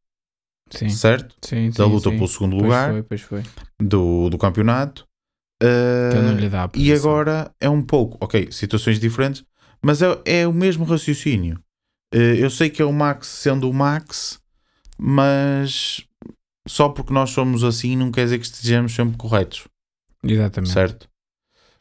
[0.70, 1.34] Sim, certo?
[1.42, 2.18] sim, Da sim, luta sim.
[2.18, 3.44] pelo segundo Pois lugar foi, foi.
[3.82, 5.08] do, do campeonato.
[5.64, 9.44] Uh, não lhe dá e agora é um pouco, ok, situações diferentes,
[9.82, 11.60] mas é, é o mesmo raciocínio.
[12.14, 14.40] Uh, eu sei que é o Max sendo o Max,
[14.98, 16.06] mas
[16.68, 19.68] só porque nós somos assim não quer dizer que estejamos sempre corretos,
[20.24, 20.74] Exatamente.
[20.74, 21.10] certo?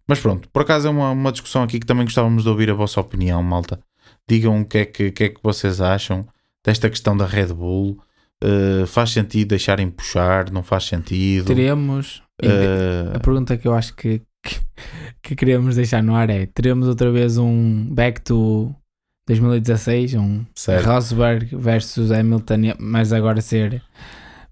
[0.07, 2.75] Mas pronto, por acaso é uma, uma discussão aqui que também gostávamos de ouvir a
[2.75, 3.81] vossa opinião, malta.
[4.29, 6.27] Digam o que é que, que, é que vocês acham
[6.65, 7.99] desta questão da Red Bull.
[8.43, 10.51] Uh, faz sentido deixarem puxar?
[10.51, 11.47] Não faz sentido?
[11.47, 12.24] Teremos.
[12.43, 14.61] Uh, A pergunta que eu acho que, que,
[15.23, 18.75] que queremos deixar no ar é: teremos outra vez um back to
[19.29, 20.87] 2016, um certo.
[20.87, 23.83] Rosberg versus Hamilton, mas agora ser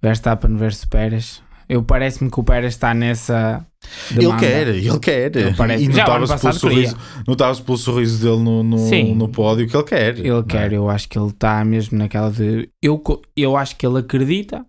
[0.00, 1.42] Verstappen versus Pérez.
[1.68, 3.64] Eu parece-me que o Pérez está nessa.
[4.10, 4.40] Ele demanda.
[4.40, 5.36] quer, ele quer.
[5.36, 9.14] Ele E notava-se pelo sorriso, notava-se pelo sorriso dele no, no, Sim.
[9.14, 10.18] no pódio que ele quer.
[10.18, 10.42] Ele é?
[10.42, 12.68] quer, eu acho que ele está mesmo naquela de.
[12.82, 13.02] Eu,
[13.36, 14.64] eu acho que ele acredita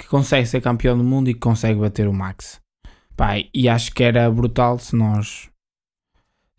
[0.00, 2.60] que consegue ser campeão do mundo e que consegue bater o Max.
[3.16, 5.48] Pai, e acho que era brutal se nós.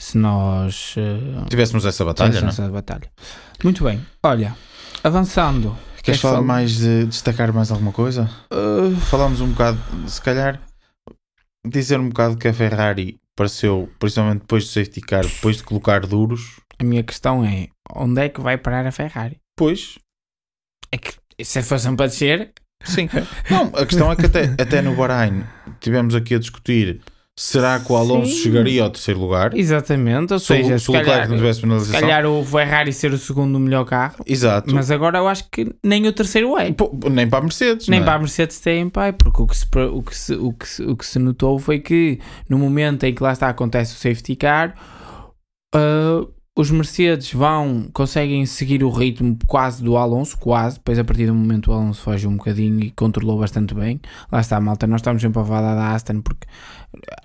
[0.02, 0.96] Se nós.
[0.98, 2.40] eh, Tivéssemos essa batalha, não é?
[2.40, 3.12] tivéssemos essa batalha.
[3.64, 4.56] Muito bem, olha,
[5.04, 5.76] avançando.
[6.04, 8.30] Queres falar mais, de, destacar mais alguma coisa?
[8.54, 10.62] Uh, Falámos um bocado, se calhar,
[11.66, 16.06] dizer um bocado que a Ferrari pareceu, principalmente depois do safety car, depois de colocar
[16.06, 19.40] duros, a minha questão é: onde é que vai parar a Ferrari?
[19.58, 19.98] pois,
[20.92, 21.14] É que
[21.44, 22.54] se fossem para descer,
[22.86, 23.10] sim.
[23.50, 25.44] Não, a questão é que até, até no Bahrein
[25.80, 27.02] tivemos aqui a discutir
[27.38, 28.44] será que o Alonso Sim.
[28.44, 29.54] chegaria ao terceiro lugar?
[29.58, 32.00] exatamente, ou Se o- seja, se se o Leclerc calhar, não tivesse se penalização.
[32.00, 34.74] calhar o Ferrari ser o segundo melhor carro, Exato.
[34.74, 36.72] mas agora eu acho que nem o terceiro é.
[36.72, 37.90] Pô, nem para a Mercedes.
[37.90, 38.08] Nem não é?
[38.08, 40.84] para a Mercedes tem pai, porque o que, se, o, que se, o, que se,
[40.84, 44.38] o que se notou foi que no momento em que lá está acontece o safety
[44.38, 44.74] car,
[45.74, 46.26] ah,
[46.58, 51.36] os Mercedes vão, conseguem seguir o ritmo quase do Alonso, quase, depois a partir do
[51.36, 54.00] momento o Alonso foge um bocadinho e controlou bastante bem.
[54.32, 56.48] Lá está, malta, nós estamos sempre a falar da Aston, porque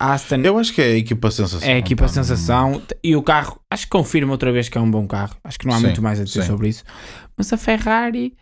[0.00, 1.68] a Aston Eu acho que é a equipa sensação.
[1.68, 4.80] é a equipa pá, sensação e o carro, acho que confirma outra vez que é
[4.80, 5.36] um bom carro.
[5.44, 6.48] Acho que não há Sim, muito mais a dizer sim.
[6.48, 6.82] sobre isso.
[7.36, 8.34] Mas a Ferrari,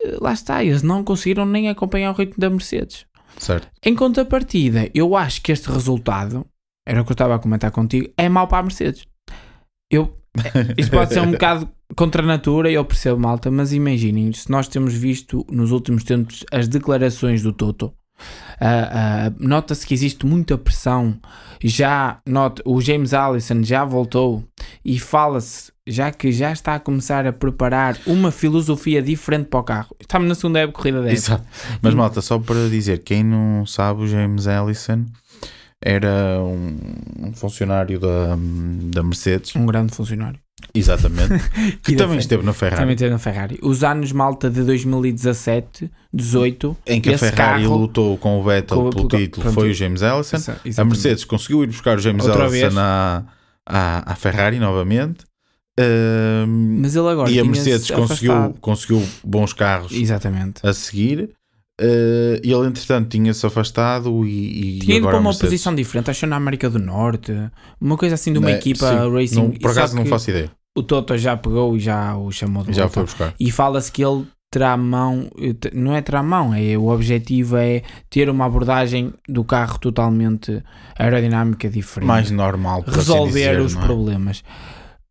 [0.00, 3.04] eh, lá está, eles não conseguiram nem acompanhar o ritmo da Mercedes.
[3.36, 3.66] Certo.
[3.84, 6.46] Em contrapartida, eu acho que este resultado
[6.86, 9.04] era o que eu estava a comentar contigo, é mau para a Mercedes.
[9.90, 10.16] Eu,
[10.76, 14.68] isto pode ser um bocado contra a natura, eu percebo, malta, mas imaginem, se nós
[14.68, 20.58] temos visto nos últimos tempos as declarações do Toto, uh, uh, nota-se que existe muita
[20.58, 21.18] pressão.
[21.62, 24.44] Já nota, o James Allison já voltou
[24.84, 29.62] e fala-se, já que já está a começar a preparar uma filosofia diferente para o
[29.62, 29.96] carro.
[30.00, 31.10] Estamos na segunda época corrida.
[31.10, 31.44] Exato.
[31.80, 35.06] Mas malta, só para dizer, quem não sabe, o James Allison
[35.88, 36.76] era um,
[37.28, 38.36] um funcionário da,
[38.92, 39.54] da Mercedes.
[39.54, 40.40] Um grande funcionário.
[40.74, 41.28] Exatamente.
[41.82, 42.80] que E da também esteve na Ferrari.
[42.82, 43.58] Também teve na Ferrari.
[43.62, 48.76] Os anos malta de 2017, 18, Em que a Ferrari carro- lutou com o Vettel
[48.84, 49.54] com pelo título pronto.
[49.54, 50.36] foi o James Allison.
[50.36, 50.94] Exa- A exatamente.
[50.94, 52.76] Mercedes conseguiu ir buscar o James Outra Allison vez.
[52.76, 53.24] à,
[53.66, 55.24] à, à Ferrari novamente.
[55.78, 58.60] Ahm, Mas ele agora e a Mercedes conseguiu, afastado.
[58.60, 60.66] conseguiu bons carros Exatamente.
[60.66, 61.30] a seguir.
[61.80, 65.74] E ele, entretanto, tinha-se afastado e, e Tinha ido agora para a uma Mercedes- posição
[65.74, 67.32] diferente, acho na América do Norte,
[67.80, 68.54] uma coisa assim de uma é?
[68.54, 69.34] equipa Sim, racing.
[69.36, 70.50] não- por acaso não faço ideia.
[70.76, 72.94] O Toto já pegou e já o chamou de Já volta.
[72.94, 73.34] foi buscar.
[73.40, 77.82] E fala-se que ele terá mão, eh, não é terá mão, é, o objetivo é
[78.08, 80.62] ter uma abordagem do carro totalmente
[80.98, 82.06] aerodinâmica diferente.
[82.08, 83.80] Mais normal, assim resolver dizer, os é?
[83.80, 84.42] problemas.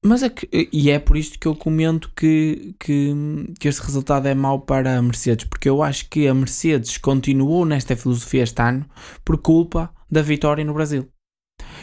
[0.08, 3.12] Mas é que- e é por isto que eu comento que, que,
[3.60, 7.66] que este resultado é mau para a Mercedes, porque eu acho que a Mercedes continuou
[7.66, 8.86] nesta filosofia este ano
[9.24, 11.10] por culpa da vitória no Brasil.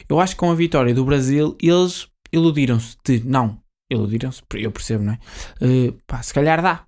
[0.08, 3.58] Eu acho que com a vitória do Brasil eles iludiram-se de não,
[3.90, 5.18] iludiram-se, eu percebo, não é?
[5.60, 6.84] Eh, pá, se calhar dá.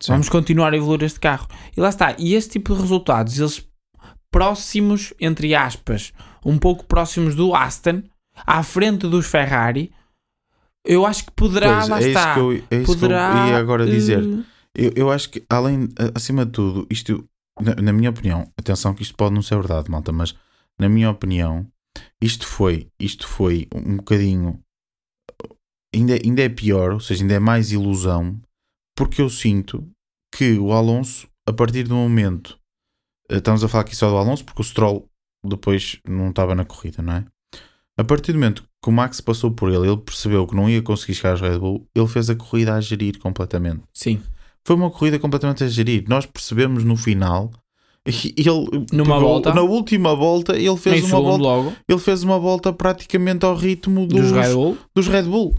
[0.00, 0.12] Sim.
[0.12, 1.46] Vamos continuar a evoluir este carro.
[1.76, 2.16] E lá está.
[2.18, 3.64] E este tipo de resultados, eles
[4.32, 6.12] próximos, entre aspas,
[6.44, 8.02] um pouco próximos do Aston,
[8.34, 9.92] à frente dos Ferrari,
[10.84, 12.86] eu acho que poderá, Pois, lá é isso está, que eu, é isso que eu
[12.94, 14.22] poderá ia agora dizer.
[14.22, 17.24] eh, Eu, eu acho que, além, acima de tudo, isto,
[17.60, 20.34] na, na minha opinião, atenção que isto pode não ser verdade, malta, mas
[20.80, 21.66] na minha opinião,
[22.20, 24.58] isto foi, isto foi um bocadinho,
[25.94, 28.40] ainda, ainda é pior, ou seja, ainda é mais ilusão,
[28.96, 29.86] porque eu sinto
[30.34, 32.58] que o Alonso, a partir do momento,
[33.30, 35.06] eh, estamos a falar aqui só do Alonso, porque o Stroll
[35.44, 37.24] depois não estava na corrida, não é?
[38.02, 40.82] A partir do momento que o Max passou por ele, ele percebeu que não ia
[40.82, 43.82] conseguir chegar aos Red Bull, ele fez a corrida a gerir completamente.
[43.94, 44.20] sim,
[44.66, 46.04] Foi uma corrida completamente a gerir.
[46.08, 47.50] Nós percebemos no final.
[48.04, 49.54] Ele Numa pegou- volta.
[49.54, 54.04] na última volta ele fez uma volta logo, ele fez uma volta praticamente ao ritmo
[54.08, 54.78] dos, dos Red Bull.
[54.92, 55.54] dos Red Bull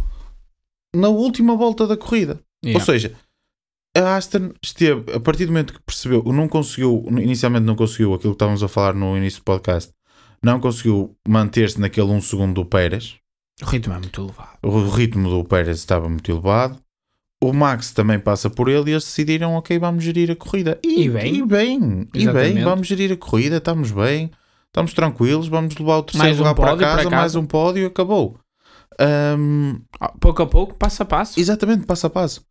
[0.94, 2.82] na última volta da corrida Yeah.
[2.82, 3.14] ou seja
[3.98, 8.34] a Aston esteve a partir do momento que percebeu não conseguiu inicialmente não conseguiu aquilo
[8.34, 9.92] que estávamos a falar no início do podcast
[10.44, 13.16] não conseguiu manter-se naquele um segundo do Pérez
[13.62, 14.58] o ritmo é muito elevado.
[14.64, 16.78] o ritmo do Pérez estava muito elevado.
[17.42, 20.80] O Max também passa por ele e eles decidiram, ok, vamos gerir a corrida.
[20.84, 21.36] E bem.
[21.36, 24.32] E bem, e bem, vamos gerir a corrida, estamos bem,
[24.68, 27.16] estamos tranquilos, vamos levar o terceiro Mais um lugar para, pódio para casa, casa.
[27.16, 28.40] mais um pódio, acabou.
[29.00, 31.40] Ahm, Ah, Pouco a pouco, passo a passo.
[31.40, 32.42] exatamente, passo a passo.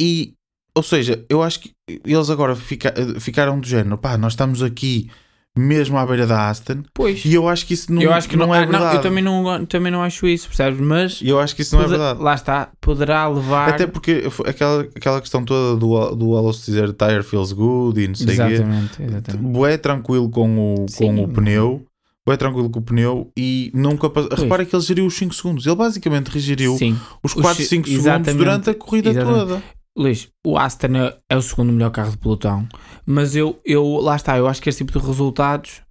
[0.00, 0.34] E,
[0.74, 1.72] ou seja, eu acho que
[2.04, 5.10] eles agora fica- ficaram do género, pá, nós estamos aqui
[5.58, 7.24] mesmo à beira da Aston Pois.
[7.24, 8.96] e eu acho que isso não, eu acho que não, é ah, não, verdade.
[8.96, 10.78] eu também não, também não acho isso, percebes?
[10.80, 12.22] Mas eu acho que isso não é verdade.
[12.22, 13.70] lá está, poderá levar.
[13.70, 18.14] Até porque aquela, aquela questão toda do, do Alonso dizer tire feels good e não
[18.14, 18.42] sei o quê.
[18.54, 19.42] exatamente, exatamente.
[19.52, 21.16] Bué tranquilo com o, Sim.
[21.16, 21.82] com o pneu.
[22.26, 24.36] Bué tranquilo com o pneu e nunca passou.
[24.36, 25.66] Repara que ele geriu os 5 segundos.
[25.66, 26.98] Ele basicamente regeriu Sim.
[27.22, 29.40] os Os 4, ci- 5 segundos durante a corrida Exatamente.
[29.46, 29.62] toda.
[29.98, 32.68] Luís, o Aston é, é o segundo melhor carro de pelotão,
[33.04, 35.82] mas eu, eu lá está, eu acho que este tipo de resultados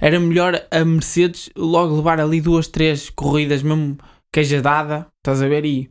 [0.00, 3.98] era melhor a Mercedes logo levar ali duas, três corridas mesmo
[4.32, 5.64] queijadada, estás a ver?
[5.64, 5.90] E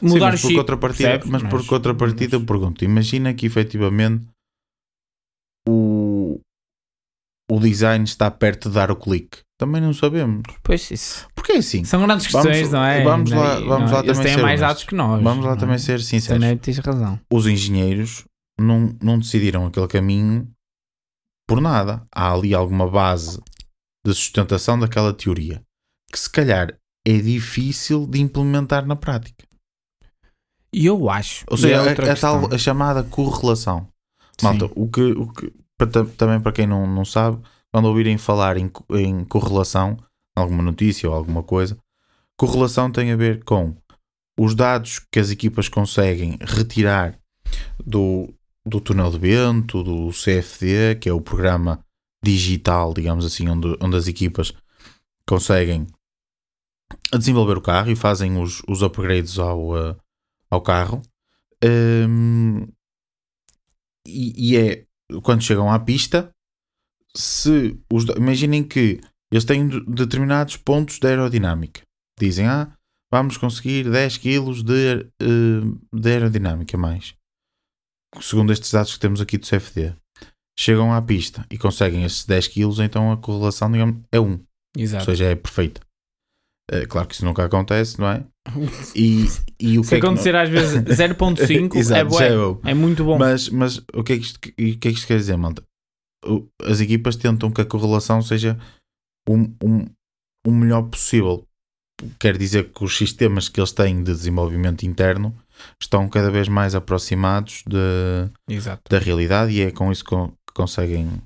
[0.00, 1.30] Sim, mudar mas o chip, contrapartida, percebes?
[1.30, 4.26] mas por contrapartida eu pergunto: imagina que efetivamente
[5.68, 6.38] o,
[7.50, 9.38] o design está perto de dar o clique.
[9.58, 10.42] Também não sabemos.
[10.62, 11.26] Pois isso.
[11.46, 11.84] Porque é assim.
[11.84, 13.04] São grandes Vamos- questões, não é?
[13.04, 15.22] vamos lá- vamos não, lá Eles também têm ser mais dados que nós.
[15.22, 15.78] Vamos lá não também é?
[15.78, 16.42] ser sinceros.
[16.42, 17.20] Também tens razão.
[17.32, 18.24] os engenheiros
[18.58, 20.50] não, não decidiram aquele caminho
[21.46, 22.02] por nada.
[22.12, 23.40] Há ali alguma base
[24.04, 25.62] de sustentação daquela teoria
[26.10, 26.76] que se calhar
[27.06, 29.46] é difícil de implementar na prática.
[30.72, 31.44] E eu acho.
[31.48, 33.86] Ou seja, é a, a tal a chamada correlação.
[34.42, 37.38] Malta, o que, o que para ta- também para quem não, não sabe,
[37.72, 39.96] quando ouvirem falar em, em correlação,
[40.36, 41.78] alguma notícia ou alguma coisa,
[42.36, 43.74] correlação tem a ver com
[44.38, 47.18] os dados que as equipas conseguem retirar
[47.84, 48.32] do,
[48.64, 51.80] do túnel de vento, do CFD, que é o programa
[52.22, 54.52] digital, digamos assim, onde, onde as equipas
[55.26, 55.86] conseguem
[57.12, 59.96] desenvolver o carro e fazem os, os upgrades ao, eh,
[60.50, 61.02] ao carro.
[61.64, 62.68] Hum,
[64.06, 64.86] e, e é
[65.22, 66.30] quando chegam à pista,
[67.14, 69.00] se os, imaginem que
[69.32, 71.82] Eles têm de- determinados pontos de aerodinâmica.
[72.18, 72.72] Dizem, ah,
[73.12, 77.14] vamos conseguir 10 kg de, eh, de aerodinâmica mais.
[78.20, 79.94] Segundo estes dados que temos aqui do CFD.
[80.58, 84.32] Chegam à pista e conseguem esses 10 kg, então a correlação, digamos, é 1.
[84.32, 84.40] Ou
[84.78, 85.04] Exato.
[85.04, 85.80] seja, é perfeita.
[86.70, 88.24] Eh, claro que isso nunca acontece, não é?
[88.94, 89.24] E,
[89.60, 93.18] e o Se que é que acontecer às vezes 0.5 é, é é muito bom.
[93.18, 95.62] Mas, mas o, que é que isto, o que é que isto quer dizer, malta?
[96.62, 98.58] As equipas tentam que a correlação seja
[99.28, 99.86] o um,
[100.46, 101.46] o melhor possível.
[102.18, 105.34] Quer dizer que os sistemas que eles têm de desenvolvimento interno
[105.80, 108.82] estão cada vez mais aproximados de, Exato.
[108.88, 110.14] da realidade e é com isso que
[110.52, 111.22] conseguem,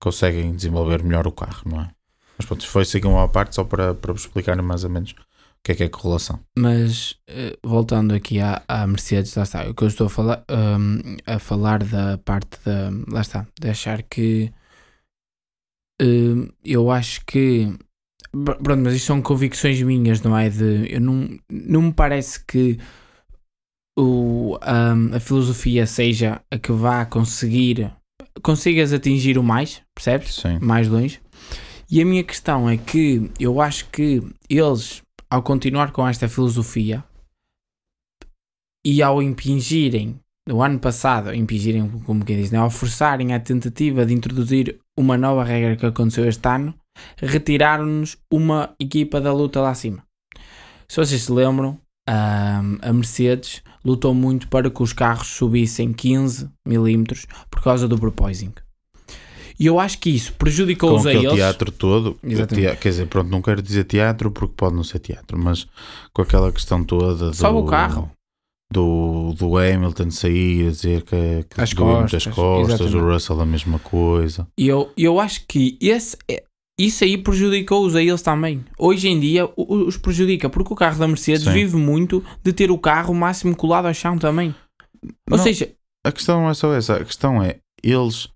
[0.00, 1.90] conseguem desenvolver melhor o carro, não é?
[2.38, 5.62] Mas pronto, foi aqui uma parte só para, para vos explicar mais ou menos o
[5.62, 6.40] que é que é correlação.
[6.56, 10.44] Mas eh, voltando aqui à, à Mercedes, lá está, o que eu estou a falar,
[10.50, 12.90] hum, a falar da parte da.
[13.08, 14.50] Lá está, de achar que.
[16.00, 17.72] Hum, eu acho que.
[18.32, 20.48] pr- Pronto, mas isto são convicções minhas, não é?
[20.50, 22.78] De, eu não, não me parece que
[23.98, 27.92] o, hum, a filosofia seja a que vá conseguir.
[28.42, 30.34] Consigas atingir o mais, percebes?
[30.36, 30.58] Sim.
[30.60, 31.20] mais longe.
[31.90, 37.02] E a minha questão é que eu acho que eles, ao continuar com esta filosofia
[38.86, 44.06] e ao impingirem, no ano passado, impingirem, como quem diz, né, ao forçarem a tentativa
[44.06, 46.74] de introduzir uma nova regra que aconteceu este ano,
[47.16, 50.02] retiraram-nos uma equipa da luta lá acima.
[50.88, 57.26] Se vocês se lembram, a, Mercedes lutou muito para que os carros subissem 15 milímetros
[57.50, 58.52] por causa do proposing.
[59.58, 61.34] E eu acho que isso prejudicou-os a eles.
[61.34, 62.76] teatro todo, Exatamente.
[62.78, 65.66] quer dizer, pronto, não quero dizer teatro porque pode não ser teatro, mas
[66.14, 68.10] com aquela questão toda do, Só o carro.
[68.72, 73.12] Do, do Hamilton sair a dizer que, que As doeu muitas costas, costas, o exatamente.
[73.12, 74.46] Russell a mesma coisa.
[74.56, 76.44] E eu, eu acho que esse, é-
[76.78, 78.64] isso aí prejudicou-os a eles também.
[78.78, 81.52] Hoje em dia os prejudica, porque o carro da Mercedes Sim.
[81.52, 84.54] vive muito de ter o carro máximo colado ao chão também.
[85.30, 85.72] Ou Não, seja,
[86.06, 88.28] a questão não é só essa, a questão é eles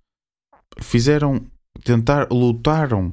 [0.81, 1.41] fizeram,
[1.85, 3.13] tentar, lutaram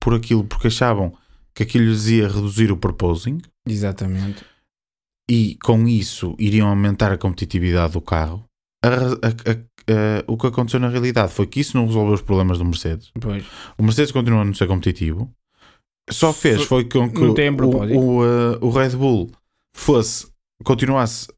[0.00, 1.12] por aquilo porque achavam
[1.54, 3.38] que aquilo lhes ia reduzir o proposing
[3.68, 4.44] exatamente.
[5.30, 8.44] E com isso iriam aumentar a competitividade do carro.
[8.84, 12.58] A a- a- o que aconteceu na realidade foi que isso não resolveu os problemas
[12.58, 13.10] do Mercedes.
[13.20, 13.44] Pois.
[13.78, 15.30] O Mercedes continua a não ser competitivo.
[16.10, 17.98] Só fez foi com que o, propósito.
[17.98, 19.30] o, uh, o Red Bull
[19.74, 20.28] fosse,
[20.64, 21.28] continuasse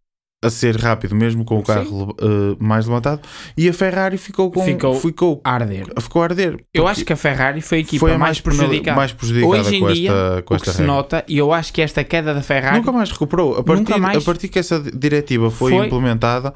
[0.45, 3.20] a ser rápido mesmo com o carro uh, mais levantado
[3.57, 5.86] e a Ferrari ficou com Ficou- ficou, A arder.
[6.01, 6.64] ficou a arder.
[6.72, 8.97] Eu acho que a Ferrari foi a equipa foi a mais, penali- prejudicada.
[8.97, 10.95] mais prejudicada Hoje em com dia, esta, com o que esta se regra.
[10.95, 13.57] nota, e eu acho que esta queda da Ferrari Nunca mais recuperou.
[13.57, 14.18] A partir, Nunca mais.
[14.18, 15.86] a partir que essa diretiva foi, Foi.
[15.86, 16.55] implementada,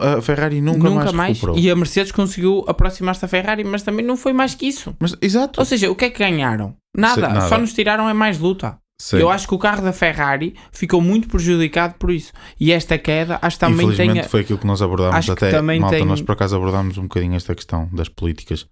[0.00, 1.58] a Ferrari nunca, mais recuperou.
[1.58, 4.94] E a Mercedes conseguiu aproximar-se da Ferrari, mas também não foi mais que isso.
[5.00, 5.58] Mas, exato.
[5.58, 6.74] Ou seja, o que é que ganharam?
[6.94, 7.14] Nada.
[7.14, 7.48] Se- nada.
[7.48, 8.76] Só nos tiraram é mais luta.
[9.04, 9.16] Sim.
[9.16, 12.32] Eu acho que o carro da Ferrari ficou muito prejudicado por isso.
[12.60, 14.20] E esta queda, acho que também Infelizmente tem.
[14.20, 15.50] a- foi aquilo que nós abordámos Acho até.
[15.50, 18.64] também Malta, tem- nós por acaso abordámos um bocadinho esta questão das políticas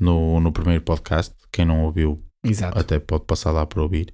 [0.00, 1.32] no, no primeiro podcast.
[1.52, 2.76] Quem não ouviu, Exato.
[2.76, 4.12] até pode passar lá para ouvir.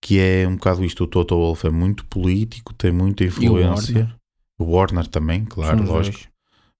[0.00, 3.28] Que é um bocado isto: o Toto Wolff é muito político, tem muita E o
[3.28, 3.94] influência.
[3.94, 4.16] Warner.
[4.58, 6.18] O Warner também, claro, São os lógico.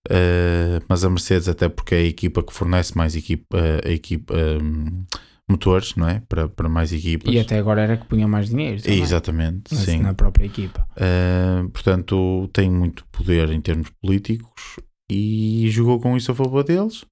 [0.08, 3.90] Uh, mas a Mercedes, até porque é a equipa que fornece mais equipa, uh, a
[3.90, 5.04] equipa, um,
[5.48, 6.22] motores, não é?
[6.28, 7.32] Para, para mais equipas.
[7.32, 8.82] E até agora era que punha mais dinheiro.
[8.82, 10.00] também, Exatamente, sim.
[10.00, 10.86] Na própria equipa.
[10.96, 14.76] Uh, portanto, tem muito poder em termos políticos
[15.10, 17.04] e jogou com isso a favor deles.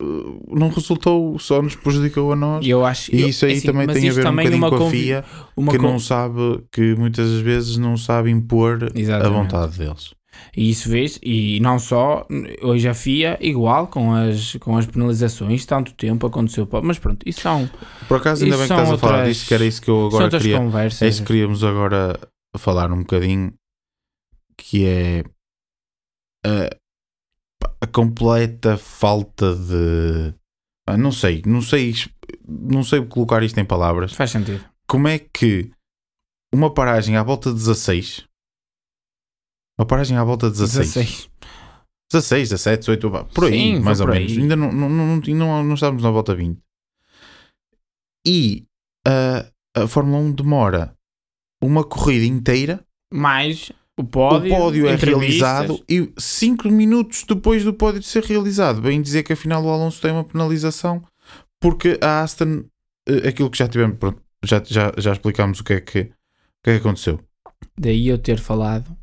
[0.00, 2.64] Uh, não resultou, só nos prejudicou a nós.
[2.64, 3.14] E eu acho.
[3.14, 5.24] E isso aí assim, também tem a ver um bocadinho com a FIA,
[5.70, 9.32] que não sabe, que muitas vezes não sabe impor a Exatamente.
[9.32, 10.14] vontade deles.
[10.56, 12.26] E isso vês, e não só,
[12.62, 16.68] hoje a FIA, igual, com as, com as penalizações, tanto tempo aconteceu.
[16.82, 17.68] Mas pronto, isso são,
[18.08, 19.90] Por acaso, ainda bem que estás são a falar outras- disso, que era isso que
[19.90, 20.56] eu agora outras queria.
[20.56, 21.08] É conversas.
[21.08, 22.18] isso que queríamos agora
[22.58, 23.52] falar um bocadinho,
[24.56, 25.24] que é
[26.44, 26.76] a,
[27.80, 30.34] a completa falta de.
[30.86, 31.94] ah, não sei, não sei,
[32.48, 34.12] não sei colocar isto em palavras.
[34.12, 34.64] Faz sentido.
[34.86, 35.70] Como é que
[36.54, 38.24] uma paragem à volta de 16,
[39.82, 41.30] uma paragem à volta de 16, 16.
[42.12, 44.32] 16, 17, 18, pá, por aí, Sim, mais ou por menos.
[44.32, 44.38] aí.
[44.38, 46.58] Ainda não, não, não, não, não, estávamos na volta 20.
[48.26, 48.64] E
[49.06, 49.46] a,
[49.82, 50.94] a Fórmula 1 demora
[51.60, 52.84] uma corrida inteira.
[53.12, 58.80] Mais o pódio, o pódio é realizado e 5 minutos depois do pódio ser realizado,
[58.80, 61.02] bem dizer que afinal o Alonso tem uma penalização
[61.60, 62.64] porque a Aston,
[63.06, 66.04] eh, aquilo que já tivemos, pronto, já, já, já explicámos o que é que, o
[66.64, 67.20] que é que aconteceu.
[67.78, 68.96] Daí eu ter falado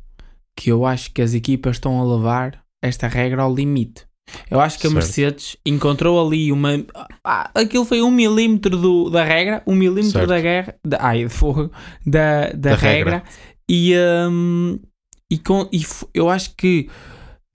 [0.60, 4.04] que eu acho que as equipas estão a levar esta regra ao limite.
[4.50, 4.94] Eu acho que a Certo.
[5.02, 6.84] Mercedes encontrou ali uma.
[7.24, 10.28] Ah, aquilo foi um milímetro do, da regra, um milímetro Certo.
[10.28, 10.74] da guerra.
[10.86, 11.70] Da, ai, de fogo.
[12.06, 13.10] Da, da, Da regra.
[13.10, 13.22] regra.
[13.70, 13.94] E,
[14.30, 14.78] hum,
[15.30, 15.82] e, com, e
[16.12, 16.90] eu acho que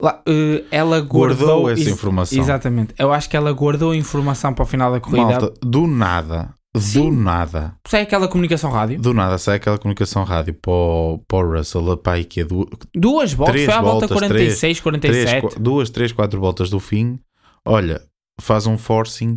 [0.02, 1.46] lá, eh, ela guardou.
[1.46, 2.38] Guardou essa informação.
[2.40, 2.92] Exatamente.
[2.98, 5.22] Eu acho que ela guardou a informação para o final da corrida.
[5.22, 7.10] Malta, do nada, do Sim.
[7.10, 9.00] nada, Sai aquela comunicação rádio.
[9.00, 11.82] do nada sai aquela comunicação rádio para o, para o Russell,
[12.28, 13.54] que é du- Duas voltas.
[13.54, 15.40] Três foi à volta voltas, 46, três, 47.
[15.40, 17.18] qua- duas, três, quatro voltas do fim.
[17.64, 18.02] Olha,
[18.40, 19.36] faz um forcing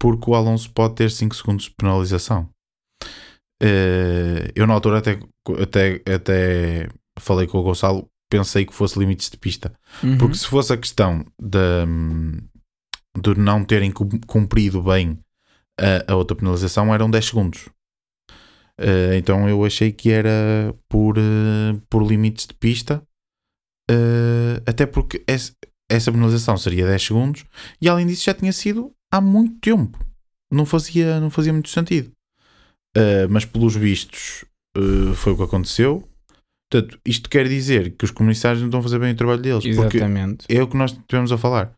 [0.00, 2.48] porque o Alonso pode ter 5 segundos de penalização.
[3.62, 5.18] Eh, eu na altura até,
[5.62, 9.72] até, até falei com o Gonçalo, pensei que fosse limites de pista.
[10.02, 10.16] Uhum.
[10.18, 11.86] Porque se fosse a questão de,
[13.20, 15.18] de não terem cum- cumprido bem
[15.80, 17.68] a, a outra penalização, eram 10 segundos.
[18.80, 23.02] Eh, então eu achei que era por, eh, por limites de pista,
[23.90, 25.52] eh, até porque essa,
[25.90, 27.44] essa penalização seria 10 segundos
[27.80, 29.98] e além disso já tinha sido há muito tempo.
[30.50, 32.10] Não fazia, não fazia muito sentido.
[33.28, 34.44] Mas pelos vistos
[35.14, 36.08] foi o que aconteceu.
[36.68, 39.62] Portanto, isto quer dizer que os comissários não estão a fazer bem o trabalho deles.
[39.76, 40.44] Porque Exatamente.
[40.48, 41.72] é o que nós tivemos a falar.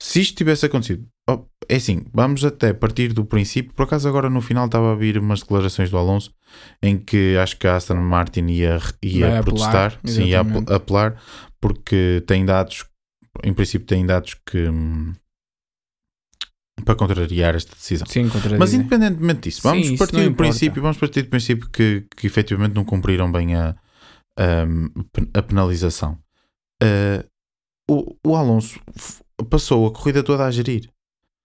[0.00, 3.72] Se isto tivesse acontecido, oh, é assim, vamos até partir do princípio.
[3.74, 6.32] Por acaso, agora no final estava a vir umas declarações do Alonso
[6.82, 11.20] em que acho que a Aston Martin ia, ia Vai apelar, protestar, sim, ia apelar,
[11.60, 12.84] porque tem dados,
[13.42, 15.12] em princípio, tem dados que hum,
[16.84, 18.06] para contrariar esta decisão.
[18.06, 18.30] Sim.
[18.58, 22.26] Mas independentemente disso, Sim, vamos isso partir do princípio, vamos partir do princípio que, que
[22.26, 23.76] efetivamente não cumpriram bem a,
[24.38, 26.18] a, a penalização.
[26.82, 27.24] Uh,
[27.88, 28.80] o, o Alonso
[29.48, 30.90] passou a corrida toda a gerir.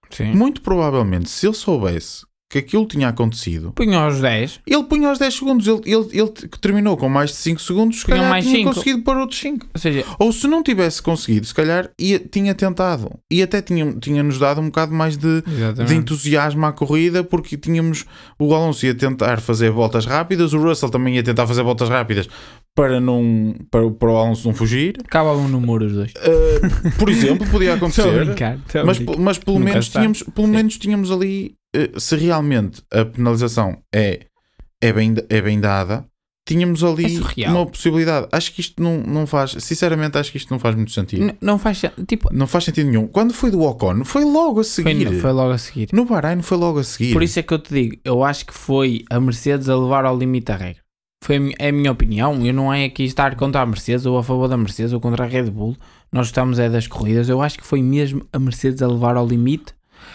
[0.10, 0.34] Sim.
[0.34, 4.62] Muito provavelmente, se ele soubesse que aquilo tinha acontecido, Punha aos 10.
[4.66, 5.68] ele punha aos 10 segundos.
[5.68, 8.74] Ele, ele, ele terminou com mais de 5 segundos, se Punha calhar mais tinha cinco.
[8.74, 9.68] conseguido para outros 5.
[9.72, 13.12] Ou seja, Ou se não tivesse conseguido, se calhar ia, tinha tentado.
[13.30, 15.44] E até tinha, tinha nos dado um bocado mais de,
[15.86, 18.06] de entusiasmo à corrida porque tínhamos
[18.40, 22.28] o Alonso ia tentar fazer voltas rápidas, o Russell também ia tentar fazer voltas rápidas
[22.80, 24.96] para não para, para o Alonso não fugir.
[25.04, 26.12] Acabavam no muro os dois.
[26.14, 28.58] Uh, por exemplo, podia Estou a acontecer, brincar.
[28.66, 29.18] estou a mas, brincar.
[29.20, 30.54] mas pelo Nunca menos tínhamos pelo Sim.
[30.54, 34.22] menos tínhamos ali uh, se realmente a penalização é
[34.82, 36.06] é bem é bem dada.
[36.48, 37.54] Tínhamos É ali surreal.
[37.56, 38.28] uma possibilidade.
[38.32, 41.22] Acho que isto não, não faz, sinceramente, acho que isto não faz muito sentido.
[41.26, 43.06] N- Não faz Tipo, Não faz sentido nenhum.
[43.06, 45.20] Quando foi do Ocon, foi logo a foi, seguir.
[45.22, 45.90] foi logo a seguir.
[45.94, 47.14] No Bahrein foi logo a seguir.
[47.14, 50.06] Por isso é que eu te digo, eu acho que foi a Mercedes a levar
[50.06, 50.79] ao limite a regra.
[51.24, 52.46] Foi é a minha opinião.
[52.46, 55.26] Eu não é aqui estar contra a Mercedes ou a favor da Mercedes ou contra
[55.26, 55.76] a Red Bull.
[56.12, 57.28] Nós estamos é das corridas.
[57.30, 59.74] Eu acho que foi mesmo a Mercedes a levar ao limite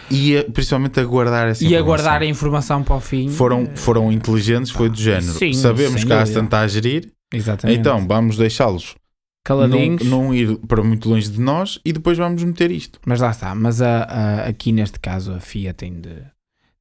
[0.09, 3.29] e a- principalmente a guardar essa e a guardar a informação para o fim.
[3.29, 5.33] foram, foram inteligentes, foi do género.
[5.33, 6.21] Sim, Sabemos que a.
[6.23, 7.79] Aston está a gerir, Exatamente.
[7.79, 8.95] então vamos deixá-los não,
[9.43, 10.03] caladinhos.
[10.03, 12.99] não ir para muito longe de nós e depois vamos meter isto.
[13.05, 13.53] Mas lá está.
[13.53, 16.09] Mas a, a- aqui neste caso a FIA tem de,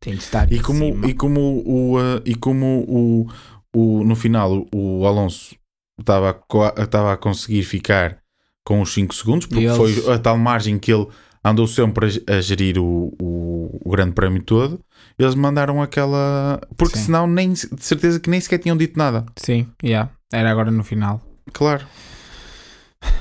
[0.01, 1.07] tem de estar E como, cima.
[1.07, 3.29] e como, o, e como o,
[3.75, 5.55] o, no final o, Alonso
[5.99, 6.31] estava
[6.77, 8.19] a, estava a conseguir ficar
[8.65, 11.07] com os 5 segundos, porque eles- foi a tal margem que ele
[11.45, 14.81] andou sempre a, a gerir o, o, o grande prémio todo,
[15.19, 16.61] eles mandaram aquela.
[16.77, 17.05] Porque Sim.
[17.07, 19.27] senão nem, de certeza que nem sequer tinham dito nada.
[19.37, 21.21] Sim, yeah, era agora no final.
[21.53, 21.85] Claro.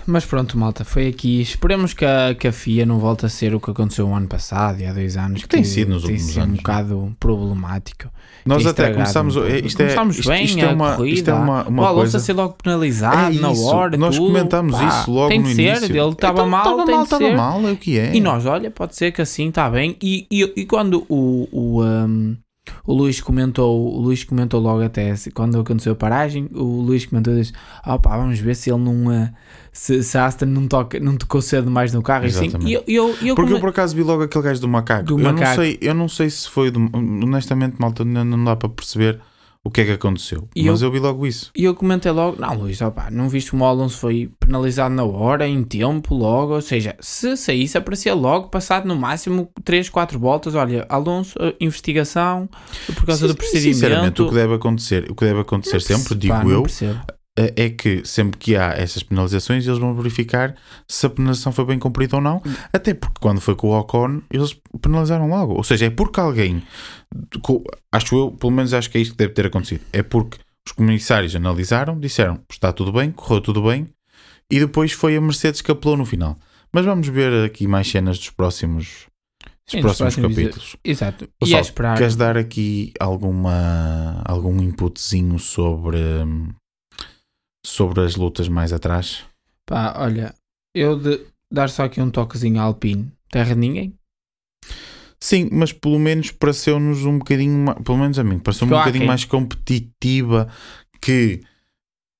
[0.05, 1.41] Mas pronto, malta, foi aqui.
[1.41, 4.27] Esperemos que a, que a FIA não volte a ser o que aconteceu o ano
[4.27, 5.41] passado e há dois anos.
[5.43, 8.09] Que tem sido nos tem últimos sido um anos, bocado problemático.
[8.45, 9.37] Nós até começámos.
[9.37, 9.55] um pouco.
[9.65, 11.15] Isto é, Começámos isto, bem isto é uma, corrida.
[11.15, 12.17] isto é uma, o uma Alonso coisa.
[12.17, 13.97] a ser logo penalizado É na hora.
[13.97, 14.27] nós tudo.
[14.27, 15.85] comentámos Pá, isso logo tem no de ser, início.
[15.85, 18.13] Ele estava Então, mal, estava mal, estava mal, é o que é.
[18.15, 19.95] E nós, olha, pode ser que assim está bem.
[20.01, 22.35] E, e, e quando o, o, um,
[22.85, 27.33] o Luís comentou, o Luís comentou logo até quando aconteceu a paragem, o Luís comentou
[27.33, 27.53] e disse:
[27.83, 29.29] ah, pá, vamos ver se ele não uh,
[29.71, 32.25] se, se a Aston não, toca, não tocou cedo mais no carro.
[32.25, 32.71] E, assim, Exatamente.
[32.71, 35.05] e eu, eu, eu Porque come- eu por acaso vi logo aquele gajo do macaco.
[35.05, 35.55] Do eu, Não macaco.
[35.55, 36.69] sei, eu não sei se foi.
[36.71, 39.19] do- honestamente, malta, não, não dá para perceber
[39.65, 40.47] o que é que aconteceu.
[40.55, 40.91] E Mas eu- eu...
[40.91, 41.49] vi logo isso.
[41.55, 45.03] E eu comentei logo: Não, Luís, opá, não viste como o Alonso foi penalizado na
[45.03, 46.53] hora, em tempo, logo.
[46.55, 50.53] Ou seja, se saísse, aparecia logo, passado no máximo 3, 4 voltas.
[50.55, 52.49] Olha, Alonso, eh, investigação
[52.95, 54.23] por causa do Sim, Sinceramente, procedimento.
[54.25, 56.99] o que deve acontecer, o que deve acontecer sempre, Pá, digo não eu, percebo.
[57.37, 60.55] É é que sempre que há essas penalizações, eles vão verificar
[60.87, 62.41] se a penalização foi bem cumprida ou não.
[62.71, 65.53] Até porque quando foi com o Ocon, eles penalizaram logo.
[65.53, 66.61] Ou seja, é porque alguém,
[67.91, 69.81] acho eu, pelo menos acho que é isto que deve ter acontecido.
[69.91, 73.89] É porque os comissários analisaram, disseram está tudo bem, correu tudo bem,
[74.49, 76.37] e depois foi a Mercedes que apelou no final.
[76.71, 79.07] Mas vamos ver aqui mais cenas dos próximos,
[79.43, 80.75] dos Sim, próximos próximos capítulos.
[80.83, 81.25] Exato.
[81.25, 81.97] e Gonçalo, é esperar.
[81.97, 86.49] Queres dar aqui alguma, algum inputzinho sobre, hum,
[87.65, 89.23] sobre as lutas mais atrás?
[89.65, 90.33] Pá, olha,
[90.75, 93.11] eu de, dar só aqui um toquezinho à Alpine.
[93.31, 93.93] Terra de ninguém.
[95.19, 99.23] Sim, mas pelo menos pareceu-nos um bocadinho pelo menos a mim, pareceu-me um bocadinho mais
[99.23, 100.49] competitiva
[100.99, 101.41] que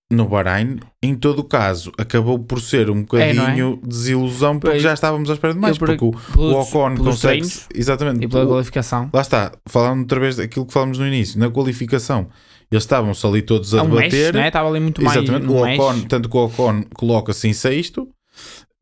[0.10, 0.80] no Bahrein.
[1.02, 3.34] Em todo o caso, acabou por ser um É, é?
[3.34, 4.84] bocadinho desilusão porque Pois.
[4.84, 5.78] já estávamos à espera de mais.
[5.78, 7.42] Porque o, Pelos, o Ocon consegue.
[7.42, 8.24] treinos Exatamente.
[8.24, 9.10] e pela qualificação.
[9.12, 12.30] lá está, falando outra vez daquilo que falamos no início, na qualificação,
[12.72, 14.34] eles estavam-se ali todos a É um mesh, debater.
[14.34, 14.48] né?
[14.48, 15.80] Estava ali muito mais Exatamente, mesh.
[15.80, 18.10] Ocon, tanto que o Ocon coloca-se em sexto.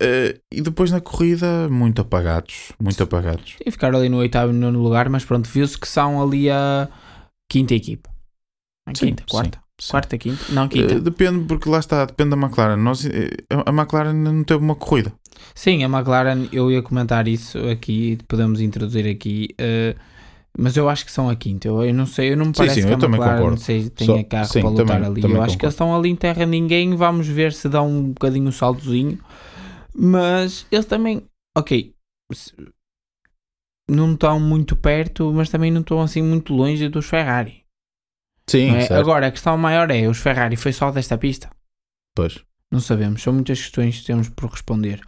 [0.01, 2.71] eh, e depois na corrida, muito apagados.
[2.79, 3.55] Muito apagados.
[3.65, 6.87] E ficaram ali no oitavo e nono lugar, mas pronto, viu-se que são ali a
[7.49, 8.09] quinta equipa.
[8.87, 9.59] A Sim, quinta, quarta.
[9.79, 9.91] sim.
[9.91, 10.43] Quarta, quinta?
[10.49, 10.95] Não, quinta.
[10.95, 12.77] Eh, depende, porque lá está, depende da McLaren.
[12.77, 13.29] Nós, eh,
[13.65, 15.13] a McLaren não teve uma corrida.
[15.53, 19.95] Sim, a McLaren, eu ia comentar isso aqui, podemos introduzir aqui, eh,
[20.57, 21.67] mas eu acho que são a quinta.
[21.67, 23.37] Eu, eu não sei, eu não me Sim, parece sim, que eu a também McLaren
[23.39, 23.61] concordo.
[23.61, 25.21] seja, tenha Só- carro sim, para lutar também- ali.
[25.21, 26.95] também Eu acho que eles estão ali em terra ninguém.
[26.95, 29.19] Vamos ver se dão um bocadinho o saltozinho.
[29.95, 31.23] Mas eles também,
[31.57, 31.93] ok,
[33.89, 37.63] não estão muito perto, mas também não estão assim muito longe dos Ferrari.
[38.49, 38.93] Sim, não é?
[38.93, 41.49] Agora a questão maior é: os Ferrari foi só desta pista?
[42.15, 42.39] Pois.
[42.71, 45.01] Não sabemos, são muitas questões que temos por responder.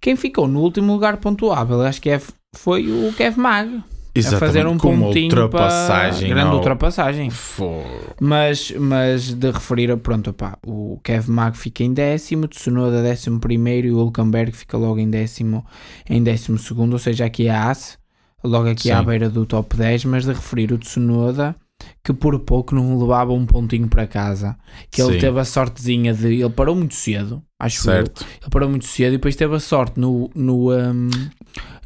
[0.00, 2.20] Quem ficou no último lugar pontuável, acho que é,
[2.54, 3.82] foi o Kev Mag,
[4.16, 6.28] a fazer um com uma pontinho ultrapassagem.
[6.28, 7.30] para grande ao- ultrapassagem.
[7.30, 7.82] Fô.
[8.20, 13.86] Mas, mas de referir, pronto, opá, o Kev Mag fica em décimo, Tsunoda décimo primeiro
[13.88, 15.64] e o Hulkenberg fica logo em décimo,
[16.08, 17.98] em décimo segundo, ou seja, aqui é a AS,
[18.42, 19.06] logo aqui à Sim.
[19.06, 21.56] beira do top 10, mas de referir o Tsunoda,
[22.04, 24.56] que por pouco não levava um pontinho para casa,
[24.90, 25.18] que ele Sim.
[25.18, 28.24] teve a sortezinha de, ele parou muito cedo, acho eu, Certo.
[28.40, 31.08] ele parou muito cedo e depois teve a sorte no, no, um,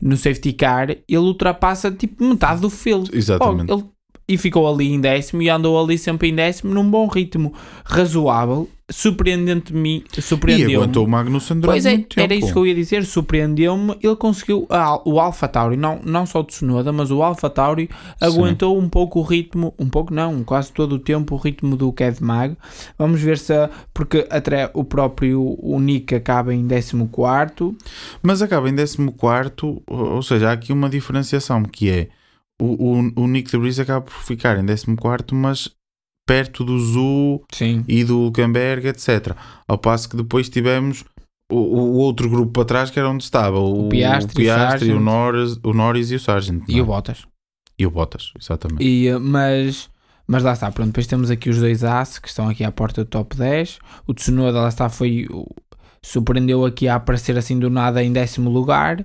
[0.00, 3.10] no safety car, ele ultrapassa tipo metade do field.
[3.12, 3.70] Exatamente.
[3.72, 3.84] Oh, ele-
[4.28, 7.52] e ficou ali em décimo e andou ali sempre em décimo num bom ritmo
[7.84, 10.74] razoável, surpreendente-me, E surpreendeu-me.
[10.76, 12.20] aguentou o Magnussen durante Pois é, muito tempo.
[12.20, 13.96] era isso que eu ia dizer, surpreendeu-me.
[14.02, 17.88] Ele conseguiu, ah, o Alpha Tauri, não, não só o Tsunoda, mas o Alpha Tauri
[18.20, 21.92] aguentou um pouco o ritmo, um pouco não, quase todo o tempo o ritmo do
[21.92, 22.56] Kev Mag.
[22.98, 23.52] Vamos ver se,
[23.94, 27.74] porque até o próprio o Nick acaba em 14.
[28.22, 28.96] Mas acaba em 14,
[29.60, 29.82] ou
[30.18, 32.08] ou seja, há aqui uma diferenciação que é
[32.60, 35.70] o, o, o Nick de Vries acaba por ficar em 14, mas
[36.26, 37.84] perto do Zu Sim.
[37.88, 39.34] e do Hulkenberg, etc.
[39.66, 41.04] Ao passo que depois tivemos
[41.50, 44.92] o, o outro grupo para trás que era onde estava o, O Piastri, o, Piastri,
[44.92, 45.00] o.
[45.00, 46.62] Norris, o Norris e o Sargent.
[46.68, 46.86] E não o é?
[46.86, 47.26] Bottas.
[47.78, 48.84] E o Bottas, exatamente.
[48.84, 49.88] E, eh, mas,
[50.26, 53.04] mas lá está, pronto, depois temos aqui os dois As que estão aqui à porta
[53.04, 53.78] do top 10.
[54.06, 55.26] O Tsunoda, lá está, foi
[56.02, 59.04] surpreendeu aqui a aparecer assim do nada em décimo lugar.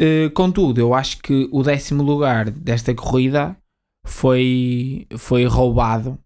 [0.00, 3.56] Eh, contudo, eu acho que o décimo lugar desta corrida
[4.06, 6.18] foi, foi roubado,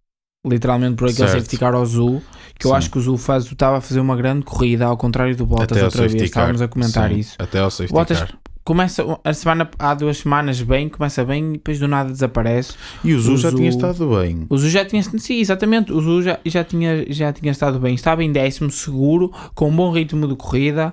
[0.47, 1.33] literalmente por aquele Certo.
[1.41, 2.23] safety car ao Zul,
[2.59, 2.77] que eu Sim.
[2.77, 5.77] acho que o Zul faz, estava a fazer uma grande corrida, ao contrário do Bottas
[5.77, 7.37] Até outra vez, estávamos a comentar Sim, isso.
[7.39, 8.39] Até ao safety Bottas- car.
[8.65, 12.75] Começa a semana, há duas semanas bem, começa bem e depois do nada desaparece.
[13.03, 14.45] E o Zu o já Zu- tinha estado bem.
[14.51, 17.95] O Zu já tinha, sim, exatamente, o Zu já, já, tinha, já tinha estado bem,
[17.95, 20.93] estava em décimo seguro, com um bom ritmo de corrida,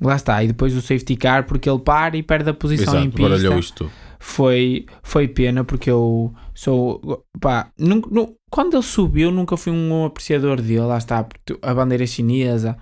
[0.00, 3.02] lá está, e depois o safety car, porque ele para e perde a posição em
[3.04, 8.82] Exato, pista, baralhou isto foi, foi pena, porque eu sou, pá, nunca, nu- quando ele
[8.82, 11.26] subiu nunca fui um apreciador dele, lá está,
[11.60, 12.76] a bandeira chinesa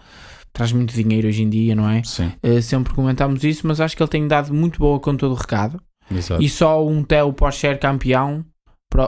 [0.53, 2.03] traz muito dinheiro hoje em dia, não é?
[2.03, 5.35] Sim, Eh, sempre comentámos isso, mas acho que ele tem dado muito boa conta do
[5.35, 5.81] recado,
[6.11, 6.43] exato.
[6.43, 8.45] e só um Theo Porsche campeão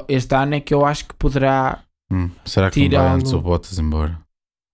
[0.08, 1.80] este ano é que eu acho que poderá
[2.10, 4.18] Hum, será que não vai antes o Bottas embora?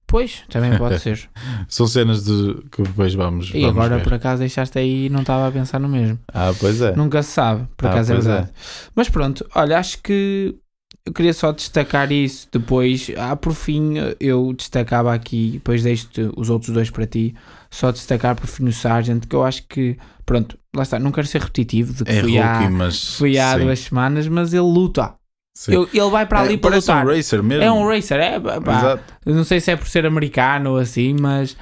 [0.09, 1.29] Pois, também pode ser.
[1.69, 4.05] São cenas de que depois vamos, E vamos agora ver.
[4.05, 6.19] por acaso deixaste aí e não estava a pensar no mesmo.
[6.33, 6.97] Ah, pois é.
[6.97, 8.21] Nunca se sabe, por Ah, acaso é é.
[8.21, 8.51] verdade.
[8.97, 10.57] Mas pronto, olha, acho que
[11.05, 13.11] eu queria só destacar isso depois.
[13.19, 17.35] Ah, por fim, eu destacava aqui, depois deixo os outros dois para ti,
[17.71, 21.27] só destacar por fim o Sargent, que eu acho que, pronto, lá está, não quero
[21.27, 23.15] ser repetitivo de que É fui, rookie, há, mas.
[23.17, 25.15] fui há sim, duas semanas, mas ele luta.
[25.59, 25.73] Sim.
[25.93, 27.07] Ele, vai para ali É, para parece lutar.
[27.07, 27.65] um racer mesmo.
[27.65, 28.99] É um racer, é pá.
[29.27, 31.57] Eu não sei se é por ser americano ou assim, mas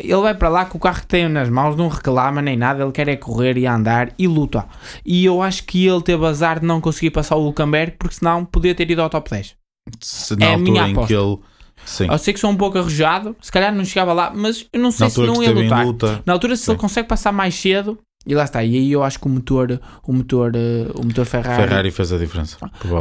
[0.00, 2.82] ele vai para lá com o carro que tem nas mãos, não reclama nem nada,
[2.82, 4.66] ele quer é correr e andar e luta.
[5.04, 8.44] E eu acho que ele teve azar de não conseguir passar o Hulkenberg, porque senão
[8.44, 9.54] podia ter ido ao top 10.
[10.00, 11.06] Se na É a minha altura em aposta.
[11.14, 11.38] que ele.
[11.86, 12.06] Sim.
[12.10, 14.90] Eu sei que sou um pouco arrojado, se calhar não chegava lá, mas eu não
[14.90, 15.86] sei se altura não ia lutar.
[15.86, 16.22] luta.
[16.26, 16.72] Na altura, se Sim.
[16.72, 17.98] ele consegue passar mais cedo,
[18.28, 18.62] e lá está.
[18.62, 22.12] E aí eu acho que o motor, o motor, eh, o motor Ferrari, Ferrari fez
[22.12, 22.58] a diferença.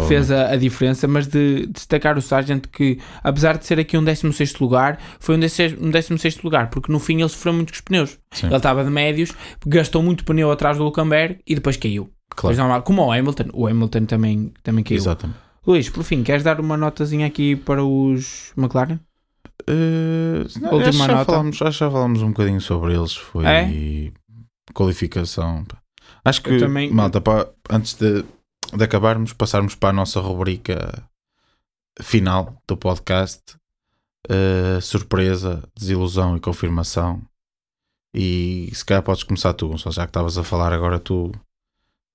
[0.08, 3.98] fez a, a diferença, mas de, de destacar o Sargent que, apesar de ser aqui
[3.98, 7.74] um 16 lugar, foi um 16, um 16 lugar, porque no fim ele sofreu muito
[7.74, 8.18] com os pneus.
[8.32, 8.48] Sim.
[8.48, 9.34] Ele estava de médios,
[9.66, 12.10] gastou muito pneu atrás do Hulkenberg e depois caiu.
[12.30, 12.56] Claro.
[12.56, 14.98] Não como o Hamilton, o Hamilton também, também caiu.
[14.98, 15.40] Exatamente.
[15.66, 19.00] Luís, por fim, queres dar uma notazinha aqui para os McLaren?
[19.70, 21.26] Uh, não, Última acho, que já nota.
[21.26, 23.14] falámos, acho que já falámos um bocadinho sobre eles.
[23.14, 23.66] Foi É?
[24.78, 25.66] Qualificação.
[26.24, 28.24] Acho que, também- malta, pá, antes de,
[28.74, 31.04] de acabarmos, passarmos para a nossa rubrica
[32.00, 33.42] final do podcast:
[34.30, 37.22] uh, surpresa, desilusão e confirmação.
[38.14, 41.32] E se calhar podes começar tu, Gonçalo, já que estavas a falar agora tu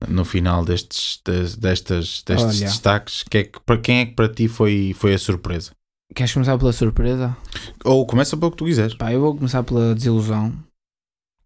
[0.08, 1.20] no final destes,
[1.58, 2.48] destes Olha.
[2.48, 5.70] destaques, que é que, para quem é que para ti foi, foi a surpresa?
[6.12, 7.36] Queres começar pela surpresa?
[7.84, 8.94] Ou começa pelo que tu quiseres.
[8.94, 10.52] Pá, eu vou começar pela desilusão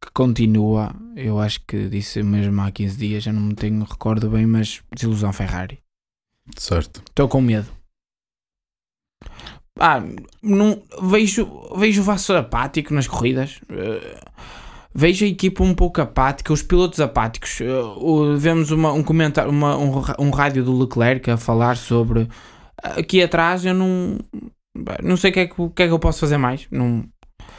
[0.06, 0.94] que continua.
[1.14, 4.80] Eu acho que disse mesmo há 15 dias, já não me tenho recordo bem, mas
[4.94, 5.80] desilusão Ferrari.
[6.56, 7.02] Certo.
[7.08, 7.66] Estou com medo.
[9.78, 10.00] Ah,
[10.42, 11.46] não, vejo,
[11.76, 13.60] vejo o Vassoura apático nas corridas.
[13.68, 14.20] Eh,
[14.94, 17.60] vejo a equipa um pouco apática, os pilotos apáticos.
[17.60, 17.68] Eh,
[17.98, 22.28] o- vemos uma, um comentário, uma, um, um rádio do Leclerc a falar sobre
[22.82, 24.18] aqui atrás eu não
[25.02, 26.66] não sei o que é que, que, é que eu posso fazer mais.
[26.70, 27.04] Não,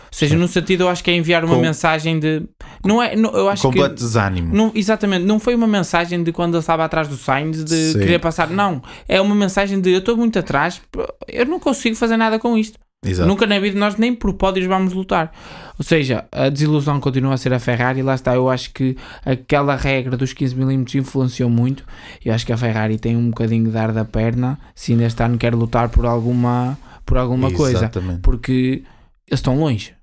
[0.07, 0.41] ou seja, Sim.
[0.41, 2.43] no sentido eu acho que é enviar uma Com- mensagem de
[2.85, 4.53] não é, não, eu acho Completo que desânimo.
[4.55, 7.99] não, exatamente, não foi uma mensagem de quando ele estava atrás do Sainz de Sim.
[7.99, 10.81] querer passar, não, é uma mensagem de eu estou muito atrás,
[11.27, 12.77] eu não consigo fazer nada com isto.
[13.05, 13.27] Exato.
[13.29, 15.31] Nunca na vida nós nem por pódios vamos lutar.
[15.77, 19.75] Ou seja, a desilusão continua a ser a Ferrari, lá está, eu acho que aquela
[19.75, 21.84] regra dos 15mm influenciou muito.
[22.25, 25.21] Eu acho que a Ferrari tem um bocadinho de ar da perna se ainda este
[25.21, 26.75] ano quer lutar por alguma,
[27.05, 28.21] por alguma coisa, Exatamente.
[28.21, 28.84] porque
[29.27, 29.93] eles estão longe,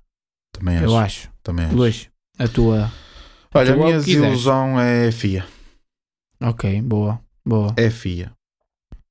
[0.57, 0.85] Também acho.
[0.85, 1.29] eu acho.
[1.43, 1.75] Também acho.
[1.75, 2.09] Luís,
[2.39, 2.91] a tua.
[3.53, 4.21] Olha, a tu minha o que quiseres.
[4.29, 5.45] desilusão é a FIA.
[6.41, 7.73] Ok, boa, boa.
[7.77, 8.31] É a FIA.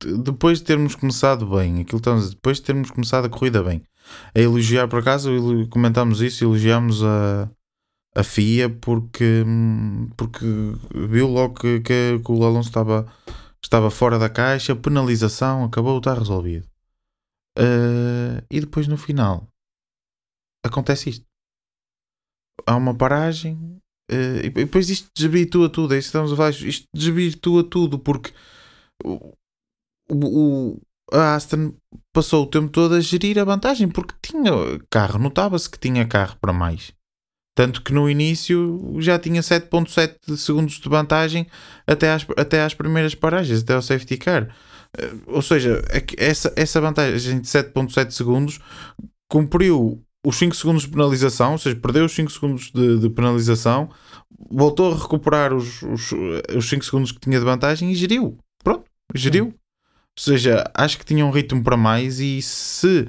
[0.03, 3.62] De- Depois de termos começado bem, aquilo estamos a depois de termos começado a corrida
[3.62, 3.83] bem,
[4.35, 5.31] a elogiar, por acaso,
[5.71, 7.49] comentámos isso, elogiámos a,
[8.15, 9.45] a FIA porque,
[10.16, 10.45] porque
[11.09, 13.07] viu logo que, que, que o Alonso estava,
[13.62, 16.66] estava fora da caixa, penalização, acabou, está resolvido.
[17.57, 19.47] Eh, e depois no final
[20.65, 21.25] acontece isto.
[22.66, 23.77] Há uma paragem
[24.11, 25.95] eh, e depois isto desvirtua tudo.
[25.95, 26.51] É isso estamos a falar.
[26.51, 28.32] Isto desvirtua tudo porque
[29.05, 29.32] o,
[30.11, 30.81] o-
[31.12, 31.74] a Aston
[32.12, 34.51] passou o tempo todo a gerir a vantagem porque tinha
[34.91, 36.93] carro, notava-se que tinha carro para mais.
[37.57, 41.47] Tanto que no início já tinha 7.7 segundos de vantagem
[41.86, 44.55] até às, até às primeiras paragens, até ao safety car.
[44.99, 48.59] Eh, Ou seja, é essa, essa vantagem de 7.7 segundos
[49.31, 53.91] cumpriu os 5 segundos de penalização, ou seja, perdeu os 5 segundos de, de penalização,
[54.51, 56.13] voltou a recuperar os, os,
[56.57, 58.39] os 5 segundos que tinha de vantagem e geriu.
[58.63, 58.85] Pronto,
[59.15, 59.47] geriu.
[59.47, 63.07] Ou seja, acho que tinha um ritmo para mais e se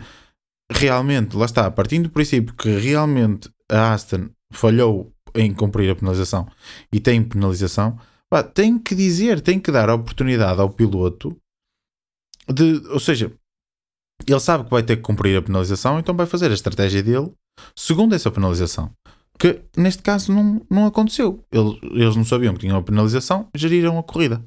[0.71, 6.47] realmente, lá está, partindo do princípio que realmente a Aston falhou em cumprir a penalização
[6.91, 7.97] e tem penalização,
[8.29, 11.35] pá, tem que dizer, tem que dar a oportunidade ao piloto
[12.51, 13.31] de, ou seja,
[14.27, 17.31] ele sabe que vai ter que cumprir a penalização, então vai fazer a estratégia dele
[17.75, 18.91] segundo essa penalização.
[19.37, 21.43] Que neste caso não, não aconteceu.
[21.51, 24.43] Eles, eles não sabiam que tinham a penalização, geriram a corrida.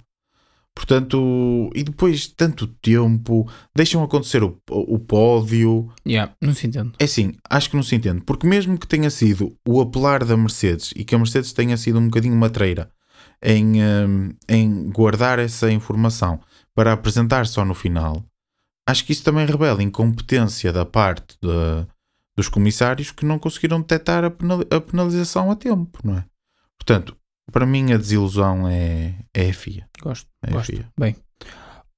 [0.74, 5.90] Portanto, e depois tanto tempo, deixam acontecer o, o pódio.
[6.06, 6.92] Yeah, não se entende.
[7.00, 8.22] É assim, acho que não se entende.
[8.24, 11.98] Porque mesmo que tenha sido o apelar da Mercedes e que a Mercedes tenha sido
[11.98, 12.88] um bocadinho matreira
[13.42, 16.40] em, hum, em guardar essa informação
[16.74, 18.24] para apresentar só no final,
[18.88, 21.86] acho que isso também revela incompetência da parte da-
[22.36, 26.24] dos comissários que não conseguiram detectar a, penali- a penalização a tempo, não é?
[26.78, 27.16] Portanto,
[27.52, 29.88] para mim a desilusão é, é a FIA.
[30.00, 30.28] Gosto.
[30.42, 30.66] É Gosto.
[30.72, 30.88] FIA.
[30.98, 31.16] Bem,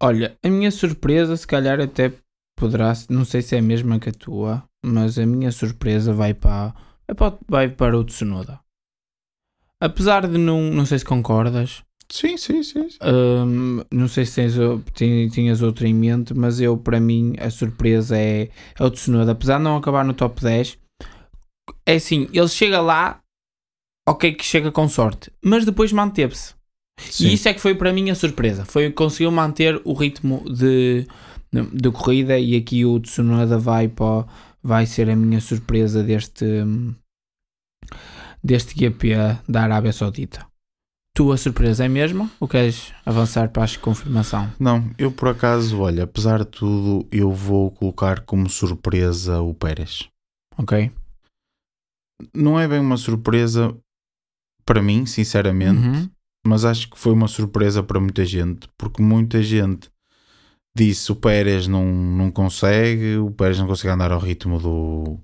[0.02, 2.12] olha, a minha surpresa, se calhar até
[2.56, 6.32] poderá, não sei se é a mesma que a tua, mas a minha surpresa vai
[6.34, 6.74] para,
[7.06, 8.58] vai para, vai para o Tsunoda.
[9.80, 12.90] Apesar de não, não sei se concordas, Sim, sim, sim.
[12.90, 12.98] sim.
[13.04, 18.18] hum, não sei se tens, tinhas outra em mente, mas eu, para mim, a surpresa
[18.18, 19.32] é, é o Tsunoda.
[19.32, 20.76] Apesar de não acabar no top 10,
[21.86, 23.20] é assim, ele chega lá,
[24.08, 26.54] ok que chega com sorte, mas depois manteve-se.
[27.20, 28.64] E isso é que foi para mim a surpresa.
[28.64, 31.06] Foi conseguiu manter o ritmo de,
[31.52, 34.26] de, de corrida e aqui o Tsunoda vai, para,
[34.62, 36.44] vai ser a minha surpresa deste,
[38.42, 39.14] deste GP
[39.48, 40.49] da Arábia Saudita.
[41.20, 44.50] Tua surpresa é a mesma ou queres avançar para a confirmação?
[44.58, 50.08] Não, eu por acaso, olha, apesar de tudo, eu vou colocar como surpresa o Pérez.
[50.56, 50.90] Ok?
[52.34, 53.76] Não é bem uma surpresa
[54.64, 56.10] para mim, sinceramente, Uhum.
[56.46, 59.90] mas acho que foi uma surpresa para muita gente, porque muita gente
[60.74, 65.20] disse o Pérez não, não consegue, o Pérez não consegue andar ao ritmo do,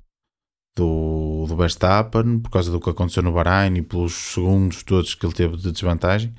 [0.77, 5.25] do, do Verstappen por causa do que aconteceu no Bahrein e pelos segundos todos que
[5.25, 6.35] ele teve de desvantagem.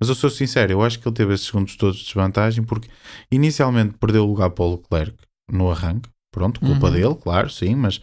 [0.00, 2.88] Mas eu sou sincero, eu acho que ele teve esses segundos todos de desvantagem porque
[3.30, 5.16] inicialmente perdeu o lugar para o Leclerc
[5.50, 6.92] no arranque, pronto, culpa Uhum.
[6.92, 8.00] dele, claro, sim, mas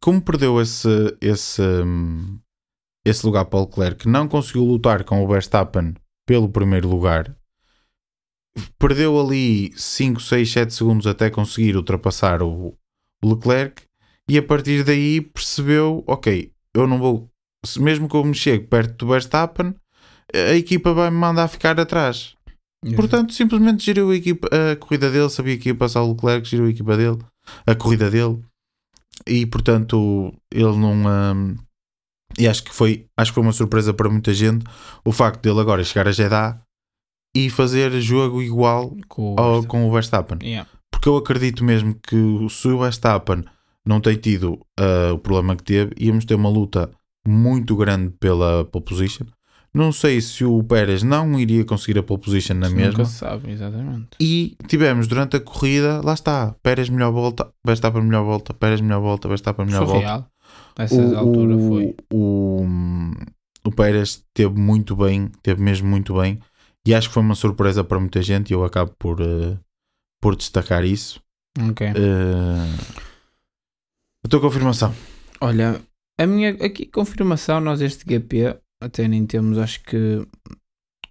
[0.00, 0.88] como perdeu esse,
[1.20, 2.38] esse, hum,
[3.04, 5.94] esse lugar para o Leclerc, não conseguiu lutar com o Verstappen
[6.26, 7.34] pelo primeiro lugar,
[8.78, 12.76] perdeu ali 5, 6, 7 segundos até conseguir ultrapassar o,
[13.22, 13.82] o Leclerc
[14.30, 17.28] e a partir daí percebeu, ok, eu não vou,
[17.78, 19.74] mesmo que eu me chegue perto do Verstappen,
[20.34, 22.34] a equipa vai me mandar ficar atrás.
[22.96, 26.66] Portanto, simplesmente girou a, equipa, a corrida dele, sabia que ia passar o Leclerc, girou
[26.66, 27.18] a equipa dele,
[27.66, 28.38] a corrida dele,
[29.26, 30.94] e portanto ele não.
[31.34, 31.56] hum,
[32.38, 34.64] e acho que foi acho que foi uma surpresa para muita gente
[35.04, 36.62] o facto dele agora chegar a Jeddah
[37.36, 40.38] e fazer jogo igual com, ao- com o Verstappen.
[40.42, 40.70] Yeah.
[40.90, 43.44] Porque eu acredito mesmo que o- se o Verstappen
[43.86, 46.90] não tem tido ah, o problema que teve, íamos ter uma luta
[47.26, 49.26] muito grande pela pole position.
[49.72, 52.92] Não sei se o Pérez não iria conseguir a pole position na Isso mesma.
[52.92, 54.08] Nunca se sabe, exatamente.
[54.20, 59.00] E tivemos durante a corrida, lá está, Pérez melhor volta, Verstappen melhor volta, Pérez melhor
[59.00, 60.00] volta, Verstappen melhor volta.
[60.00, 60.26] Surreal.
[60.76, 61.94] Essa altura foi.
[62.12, 62.66] O,
[63.64, 66.40] o Pérez teve muito bem, teve mesmo muito bem,
[66.84, 68.50] e acho que foi uma surpresa para muita gente.
[68.50, 69.56] E eu acabo por, eh,
[70.20, 71.20] por destacar isso.
[71.70, 71.86] Ok.
[71.86, 73.09] Eh,
[74.24, 74.94] a tua confirmação,
[75.40, 75.80] Olha,
[76.18, 80.26] a minha aqui confirmação, nós este GP até nem temos, acho que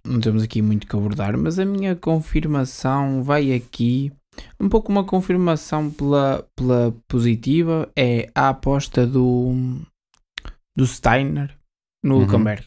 [0.04, 4.12] não temos aqui muito que abordar, mas a minha confirmação vai aqui
[4.60, 9.80] um pouco uma confirmação pela, pela positiva é a aposta do
[10.76, 11.54] do Steiner
[12.02, 12.20] no Uhum.
[12.22, 12.64] Hulkenberg.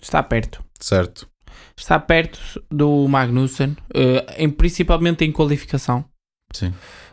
[0.00, 0.64] Está perto.
[0.80, 1.28] certo?
[1.76, 2.38] Está perto
[2.70, 6.04] do Magnussen, eh, em, principalmente em qualificação.
[6.54, 6.72] Sim,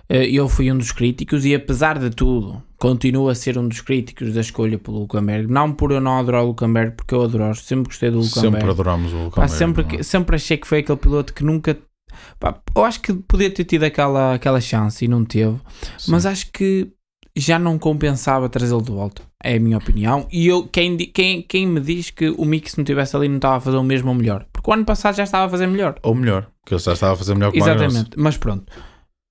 [0.10, 4.34] Eu fui um dos críticos e apesar de tudo, continuo a ser um dos críticos
[4.34, 5.52] da escolha pelo Hulkenberg.
[5.52, 8.56] Não por eu não adorar o Hulkenberg, porque eu adoro, sempre gostei do Hulkenberg.
[8.56, 9.52] sempre adoramos o Pá, Hulkenberg.
[9.52, 10.04] sempre, é?
[10.04, 11.78] sempre achei que foi aquele piloto que nunca.
[12.40, 15.58] pá, eu acho que podia ter tido aquela, aquela chance e não teve,
[16.00, 16.12] Sim.
[16.12, 16.90] mas acho que
[17.38, 19.22] já não compensava trazê-lo de volta.
[19.42, 20.28] É a minha opinião.
[20.32, 23.36] E eu, quem, quem, quem me diz que o Mick, se não estivesse ali, não
[23.38, 24.46] estava a fazer o mesmo ou melhor?
[24.52, 25.96] Porque o ano passado já estava a fazer melhor.
[26.02, 27.62] Ou melhor, que ele já estava a fazer melhor que o.
[27.62, 28.66] Exatamente, mas pronto.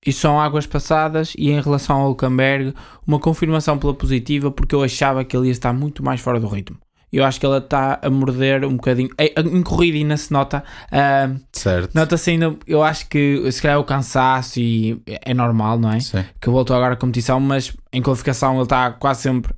[0.05, 2.73] Isso são águas passadas e em relação ao Hulkenberg,
[3.05, 6.47] uma confirmação pela positiva porque eu achava que ele ia estar muito mais fora do
[6.47, 6.77] ritmo.
[7.11, 9.09] Eu acho que ele está a morder um bocadinho.
[9.17, 10.63] Em corrida ainda se nota.
[10.91, 11.95] ah, Certo.
[11.95, 12.55] Nota-se ainda.
[12.67, 15.99] Eu acho que se calhar o cansaço e é normal, não é?
[15.99, 16.23] Sim.
[16.39, 19.53] Que voltou agora à competição, mas em qualificação ele está quase sempre.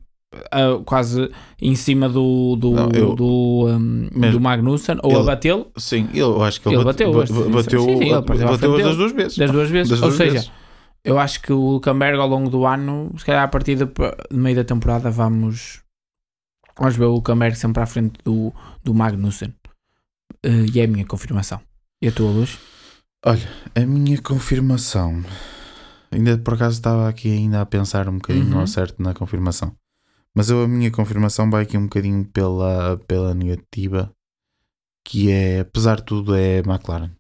[0.52, 1.30] Ah, quase
[1.62, 6.10] em cima do do, Não, eu- do, um, do Magnussen ou ele- a batê-lo Sim,
[6.14, 9.38] eu acho que ele, Ele bate- bateu bateu, sim, sim, bateu frente das duas vezes.
[9.38, 9.90] das duas vezes.
[9.90, 10.52] Das Ou duas seja, vezes.
[11.04, 14.38] eu acho que o Hulkenberg ao longo do ano, se calhar a partir de, de
[14.38, 15.82] meio da temporada, vamos,
[16.80, 18.54] vamos ver o Hulkenberg sempre à frente do,
[18.84, 19.54] do Magnussen.
[20.44, 21.60] Eh, e é a minha confirmação.
[22.02, 22.58] E a tua luz?
[23.76, 25.24] A minha confirmação.
[26.12, 28.60] Ainda por acaso estava aqui ainda a pensar um bocadinho Uhum.
[28.62, 29.74] ao certo na confirmação.
[30.36, 34.12] Mas eu, a minha confirmação vai aqui um bocadinho pela, pela negativa,
[35.06, 37.12] que é, apesar de tudo, é McLaren.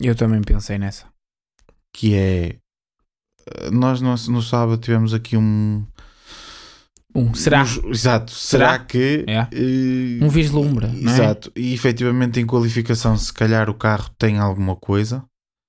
[0.00, 1.06] Eu também pensei nessa.
[1.92, 2.56] Que é.
[3.72, 5.84] Nós no, no sábado tivemos aqui um.
[7.14, 7.62] Um, será?
[7.64, 8.32] um- exato.
[8.32, 8.78] Será, Será?
[8.78, 9.24] que.
[9.28, 9.48] É.
[9.52, 10.94] eh, Um vislumbre, é?
[10.94, 11.52] Exato.
[11.56, 15.22] E efetivamente em qualificação, se calhar o carro tem alguma coisa.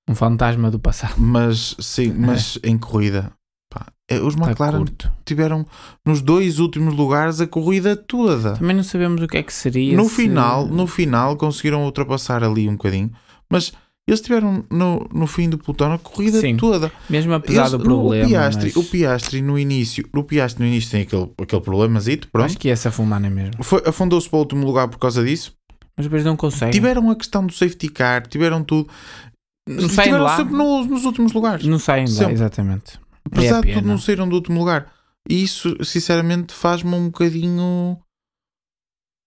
[0.07, 1.15] Um fantasma do passado.
[1.17, 3.31] Mas sim, mas em corrida.
[4.09, 5.11] É, os Está McLaren curto.
[5.25, 5.65] tiveram
[6.05, 8.53] nos dois últimos lugares a corrida toda.
[8.57, 9.95] Também não sabemos o que é que seria.
[9.95, 13.11] No se- final, no final conseguiram ultrapassar ali um bocadinho,
[13.49, 13.71] mas
[14.05, 16.91] eles tiveram no, no fim do pelotão a corrida Sim, toda.
[17.09, 18.25] Mesmo apesar Eles- do problema.
[18.25, 22.27] o, Piastri, mas o Piastri no início, o Piastri no início tem aquele, aquele problemazito,
[22.29, 22.45] pronto.
[22.47, 23.63] Acho que ia se afundar não é mesmo.
[23.63, 25.53] Foi, afundou-se para o último lugar por causa disso.
[25.95, 26.71] Mas depois não consegue.
[26.73, 28.89] Tiveram a questão do safety car, tiveram tudo.
[29.69, 30.35] Não saem tiveram lá.
[30.35, 31.65] sempre no- nos últimos lugares.
[31.65, 32.33] Não saem lá, Sempre.
[32.33, 32.99] exatamente.
[33.25, 34.91] Apesar É de tudo, não saíram do último lugar.
[35.29, 37.97] E isso, sinceramente, faz-me um bocadinho.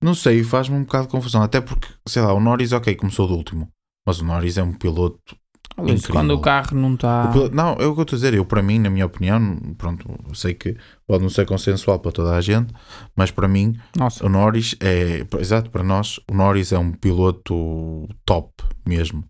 [0.02, 1.43] Não sei, faz-me um bocado de confusão.
[1.43, 3.68] Até porque, sei lá, o Norris, ok, começou do último.
[4.06, 5.36] Mas o Norris é um piloto.
[5.78, 6.10] Incrível.
[6.10, 7.28] quando o carro não está.
[7.28, 8.32] piloto- não, é o que eu estou a dizer.
[8.35, 10.74] Eu, para mim, na minha opinião, pronto, sei que
[11.06, 12.73] pode não ser consensual para toda a gente,
[13.14, 15.27] mas para mim, Nossa, o Norris é.
[15.39, 18.52] Exato, para nós, o Norris é um piloto top
[18.86, 19.23] mesmo.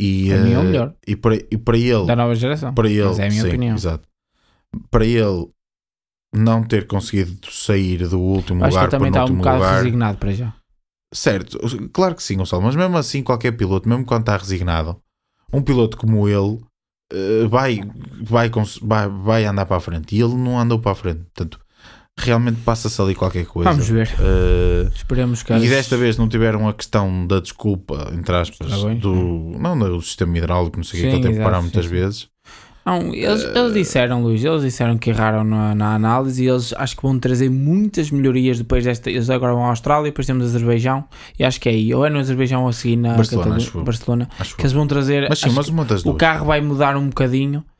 [0.00, 0.94] E, Para mim é o eh, melhor.
[1.06, 2.06] E para, e para ele.
[2.06, 2.72] da nova geração.
[2.74, 3.74] para ele, Mas é a minha sim, opinião.
[3.76, 4.08] exato.
[4.90, 5.48] Para ele
[6.34, 9.36] não ter conseguido sair do último Acho que lugar ele também para está o um
[9.36, 9.76] último bocado lugar.
[9.82, 10.54] resignado para já.
[11.12, 11.58] Certo,
[11.90, 15.00] claro que sim, Gonçalo, mas mesmo assim, qualquer piloto, mesmo quando está resignado,
[15.50, 16.58] um piloto como ele
[17.10, 17.80] eh, vai,
[18.22, 18.50] vai,
[18.82, 21.20] vai, vai andar para a frente e ele não andou para a frente.
[21.34, 21.58] Portanto,
[22.18, 23.70] realmente passa-se ali qualquer coisa.
[23.70, 24.10] Vamos ver.
[24.20, 25.52] Eh, Esperemos que.
[25.52, 28.68] e desta vez não tiveram a questão da desculpa, entre aspas,
[29.00, 32.28] do, não do sistema hidráulico, não sei o que, que parar muitas sim, vezes.
[32.86, 36.72] Não, eles, Eh, eles disseram, Luís, eles disseram que erraram na, na análise e eles
[36.74, 39.10] acho que vão trazer muitas melhorias depois desta.
[39.10, 41.04] Eles agora vão à Austrália, depois temos Azerbaijão
[41.38, 43.68] e acho que é aí, ou é no Azerbaijão ou a seguir na Barcelona, Catalunha-
[43.68, 43.84] acho.
[43.84, 45.26] Barcelona, Acho que eles vão trazer.
[45.28, 46.16] Mas sim, mas uma das o duas.
[46.16, 47.77] carro vai mudar um bocadinho eh,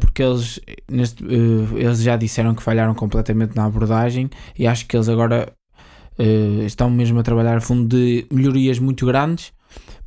[0.00, 0.60] porque eles,
[0.90, 5.52] neste, eh, eles já disseram que falharam completamente na abordagem e acho que eles agora
[6.18, 9.52] eh, estão mesmo a trabalhar a fundo de melhorias muito grandes.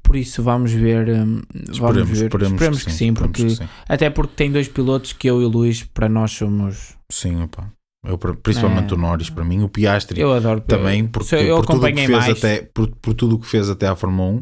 [0.03, 1.07] Por isso vamos ver.
[1.09, 2.25] eh, vamos Esperemos, ver.
[2.25, 3.69] esperemos, Esperemos que, sim, esperemos porque, que sim.
[3.87, 6.95] até porque tem dois pilotos que eu e o Luís, para nós somos.
[7.11, 7.71] Sim, opa.
[8.03, 8.95] Eu, principalmente É.
[8.95, 12.09] o Norris, para mim, o Piastri Eu adoro também, porque eu por tudo que fez
[12.09, 12.29] mais.
[12.31, 14.41] até por, por tudo o que fez até à Fórmula 1,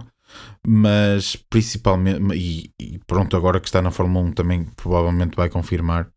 [0.66, 6.08] mas principalmente e, e pronto, agora que está na Fórmula 1 também provavelmente vai confirmar,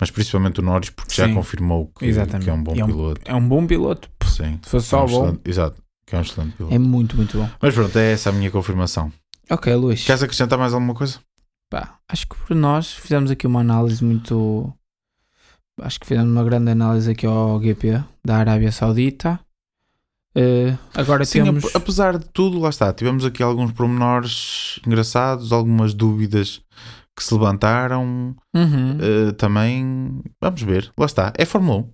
[0.00, 1.34] mas principalmente o Norris porque já Sim.
[1.34, 3.20] confirmou que, que é um bom é um- piloto.
[3.24, 4.08] É um bom piloto.
[4.24, 4.58] Sim.
[4.62, 6.74] Se fosse É só um bom, excelente- exato, que é um excelente piloto.
[6.74, 7.48] é muito, muito bom.
[7.60, 9.12] Mas pronto, é essa a minha confirmação.
[9.50, 10.04] Ok, Luís.
[10.04, 11.18] Queres acrescentar mais alguma coisa?
[11.70, 14.72] Pá, acho que por nós fizemos aqui uma análise muito.
[15.80, 19.38] Acho que fizemos uma grande análise aqui ao GP da Arábia Saudita.
[20.40, 21.64] Eh, agora Sim, temos.
[21.64, 26.60] ap- apesar de tudo, lá está, tivemos aqui alguns pormenores engraçados, algumas dúvidas
[27.16, 28.36] que se levantaram.
[28.54, 28.98] Uhum.
[29.28, 31.90] Uh, também vamos ver, lá está, é Fórmula 1.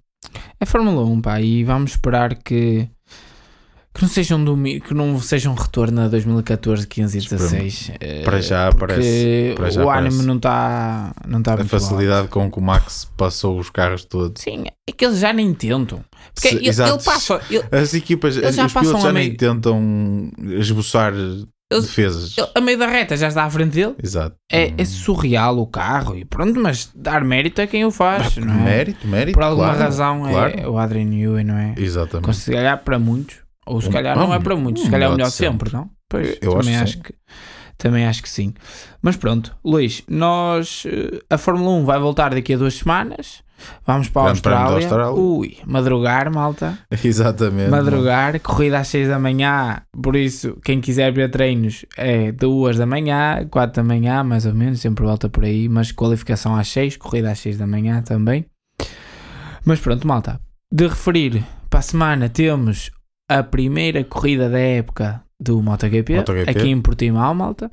[0.61, 2.89] É Fórmula 1, pá, e vamos esperar que.
[3.97, 7.93] Que não seja um, domi- que não seja um retorno a 2014, 15 e 16.
[8.01, 10.23] eh, Para já parece- para já o parece.
[10.25, 14.43] não está não tá A facilidade com que o Max passou os carros todos.
[14.43, 16.01] Sim, é que eles já nem tentam.
[16.35, 17.41] Porque Se- ele, ele passa.
[17.49, 22.37] ele- As equipas, Eles já os pilotos já a nem meio- tentam esboçar Eles- defesas.
[22.37, 23.95] ele- a meio da reta já está à frente dele.
[24.03, 24.35] Exato.
[24.51, 28.55] É, é surreal o carro e pronto, mas dar mérito a quem o faz, não
[28.55, 28.65] é?
[28.65, 29.35] Mérito, mérito.
[29.37, 30.53] Por alguma claro, razão claro.
[30.59, 31.75] é o Adrian Newey, não é?
[31.79, 32.35] Exatamente.
[32.37, 35.09] Se calhar para muitos, ou se Um- calhar não é para muitos, se um calhar
[35.11, 35.73] é o melhor sempre, sempre.
[35.73, 35.91] não?
[36.09, 37.19] Pois, Eu também acho acho, que que,
[37.79, 38.55] também acho que sim.
[39.03, 43.43] Mas pronto, Luís, nós eh, a Fórmula 1 vai voltar daqui a duas semanas.
[43.87, 44.77] Vamos para a Austrália.
[44.77, 45.13] Austrália.
[45.13, 46.77] Ui, madrugar, malta.
[47.03, 47.71] Exatamente.
[47.71, 49.81] Madrugar, corrida às 6 da manhã.
[50.03, 54.55] Por isso, quem quiser ver treinos é 2 da manhã, 4 da manhã, mais ou
[54.55, 55.69] menos, sempre volta por aí.
[55.69, 58.45] Mas qualificação às 6, corrida às 6 da manhã também.
[59.65, 60.41] Mas pronto, malta.
[60.71, 62.91] De referir, para a semana temos
[63.29, 66.51] a primeira corrida da época do MotoGP, MotoGP.
[66.51, 67.71] aqui em Portimão, malta.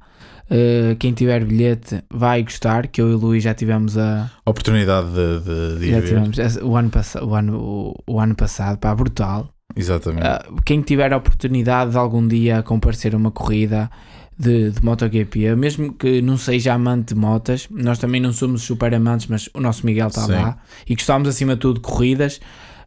[0.49, 5.07] Uh, quem tiver bilhete vai gostar, que eu e o Luís já tivemos a, Oportunidade
[5.07, 6.91] de, de, de ir já tivemos o, ano
[7.21, 9.49] o, ano, o, o ano passado, pá, brutal.
[9.73, 10.27] Exatamente.
[10.27, 13.89] Ah, quem tiver a oportunidade de algum dia comparecer a uma corrida
[14.37, 18.93] de, de MotoGP, mesmo que não seja amante de motas, nós também não somos super
[18.93, 22.41] amantes, mas o nosso Miguel está lá e gostamos acima de tudo de corridas.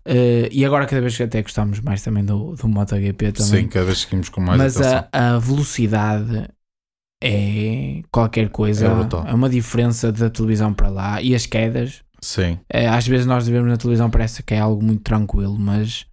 [0.07, 3.63] Ah, e agora cada vez que até gostamos mais também do, do MotoGP também.
[3.63, 5.09] Sim, cada vez seguimos com mais mas atenção.
[5.13, 6.49] a, a velocidade
[7.23, 12.59] é qualquer coisa, É é uma diferença da televisão para lá e as quedas Sim.
[12.69, 16.05] é, às vezes nós vemos na televisão parece que é algo muito tranquilo, mas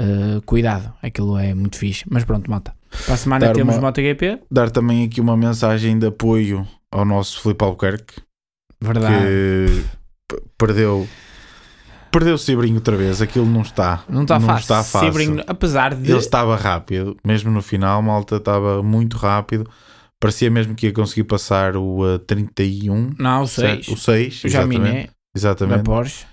[0.00, 2.04] uh, cuidado, aquilo é muito fixe.
[2.10, 2.74] Mas pronto, malta.
[3.04, 7.04] Para a semana Dar temos uma- MotoGP, Dar também aqui uma mensagem de apoio ao
[7.04, 8.14] nosso Filipe Albuquerque,
[8.80, 9.24] verdade.
[9.26, 9.84] que
[10.56, 11.06] perdeu
[12.10, 13.20] perdeu o Sebrinho outra vez.
[13.22, 14.04] Aquilo não está.
[14.08, 14.60] Não está fácil.
[14.60, 15.12] está fácil.
[15.12, 16.10] Sebring, apesar de.
[16.10, 19.68] Ele estava rápido, mesmo no final, malta estava muito rápido.
[20.20, 23.14] Parecia mesmo que ia conseguir passar o uh, 31.
[23.18, 23.84] Não, o certo?
[23.84, 23.88] 6.
[23.88, 24.78] O 6, O exatamente.
[24.78, 25.84] Jaminé, da exatamente.
[25.84, 26.26] Porsche.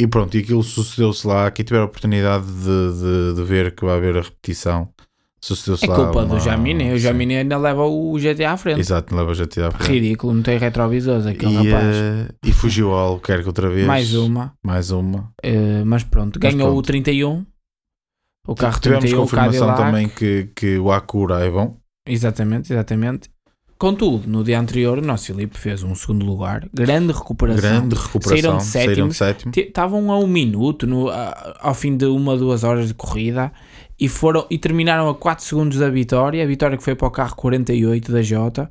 [0.00, 1.50] E pronto, e aquilo sucedeu-se lá.
[1.50, 4.88] Quem tiver a oportunidade de, de, de ver que vai haver a repetição,
[5.46, 6.92] sucedeu-se É culpa do uma- Jaminé.
[6.92, 6.98] O sim.
[7.04, 8.80] Jaminé ainda leva o GT à frente.
[8.80, 9.90] Exato, leva já tirar a frente.
[9.92, 11.96] Ridículo, não tem retrovisores aquele E, rapaz.
[11.96, 13.86] eh, e fugiu ao Albuquerque outra vez.
[13.86, 14.52] Mais uma.
[14.62, 15.30] Mais uma.
[15.44, 16.86] Uh, mas pronto, Mas ganhou o pronto.
[16.86, 17.44] 31.
[18.46, 19.82] O carro Tivemos 31, o confirmação Cadillac.
[19.82, 21.76] também que, que o Acura é bom.
[22.06, 23.30] Exatamente, exatamente.
[23.78, 27.60] Contudo, no dia anterior, o nosso Filipe fez um segundo lugar, grande recuperação.
[27.80, 28.60] Grande recuperação.
[28.60, 29.52] Saíram de sétimo.
[29.56, 31.08] Estavam a um minuto no,
[31.60, 33.50] ao fim de uma, duas horas de corrida
[33.98, 36.42] e, foram, e terminaram a 4 segundos da vitória.
[36.42, 38.70] A vitória que foi para o carro 48 da Jota,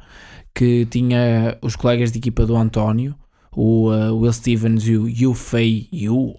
[0.54, 3.16] que tinha os colegas de equipa do António,
[3.56, 6.34] o uh, Will Stevens e o Yufei Yu.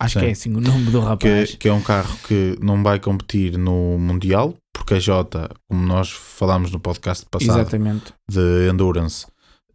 [0.00, 0.20] Acho Sim.
[0.20, 1.54] que é assim o nome do Que, rapaz.
[1.54, 6.10] que é um carro que não vai competir no Mundial, porque a Jota, como nós
[6.10, 8.12] falámos no podcast passado Exatamente.
[8.28, 9.26] de Endurance,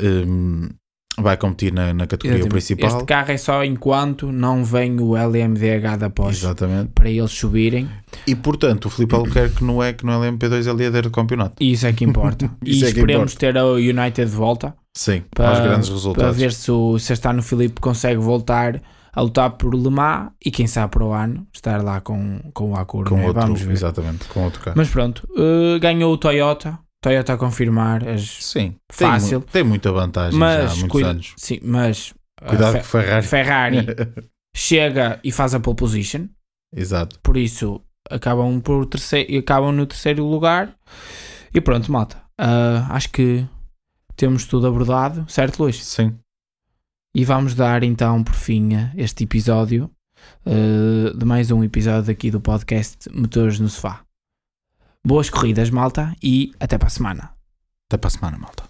[0.01, 0.69] hum,
[1.21, 2.51] vai competir na, na categoria Exatamente.
[2.51, 2.89] principal.
[2.89, 6.91] Este carro é só enquanto não vem o LMDH da Porsche Exatamente.
[6.93, 7.89] para eles subirem.
[8.25, 11.55] E portanto, o Filipe Albuquerque não é que no LMP2 é líder do campeonato.
[11.59, 12.49] Isso é que importa.
[12.65, 16.37] e é esperemos ter a United de volta Sim, Para- aos grandes para resultados.
[16.37, 18.81] ver se o se está no Filipe consegue voltar
[19.13, 22.71] a lutar por Le Mans e quem sabe para o ano estar lá com, com
[22.71, 23.09] o Acura.
[23.09, 23.25] com né?
[23.27, 23.73] outro, Vamos ver.
[23.73, 24.75] exatamente, com outro carro.
[24.77, 29.41] Mas pronto, eh, ganhou o Toyota Toyota a confirmar as Sim, Fácil.
[29.41, 31.33] Tem, tem muita vantagem já Mas há muitos cuida- anos.
[31.37, 33.25] sim, mas a Cuidado com Ferrari.
[33.27, 33.77] Ferrari
[34.55, 36.27] chega e faz a pole position,
[36.75, 37.19] Exato.
[37.21, 40.75] por isso acabam por terceiro, acabam no terceiro lugar.
[41.53, 42.21] E pronto, malta.
[42.37, 43.45] Ah, acho que
[44.15, 45.83] temos tudo abordado, certo, Luís?
[45.83, 46.17] Sim.
[47.15, 49.89] E vamos dar então por fim este episódio
[50.45, 54.01] eh, de mais um episódio aqui do podcast Motores no Sofá.
[55.09, 57.33] Boas corridas, malta, e até para a semana.
[57.87, 58.68] Até para a semana, malta.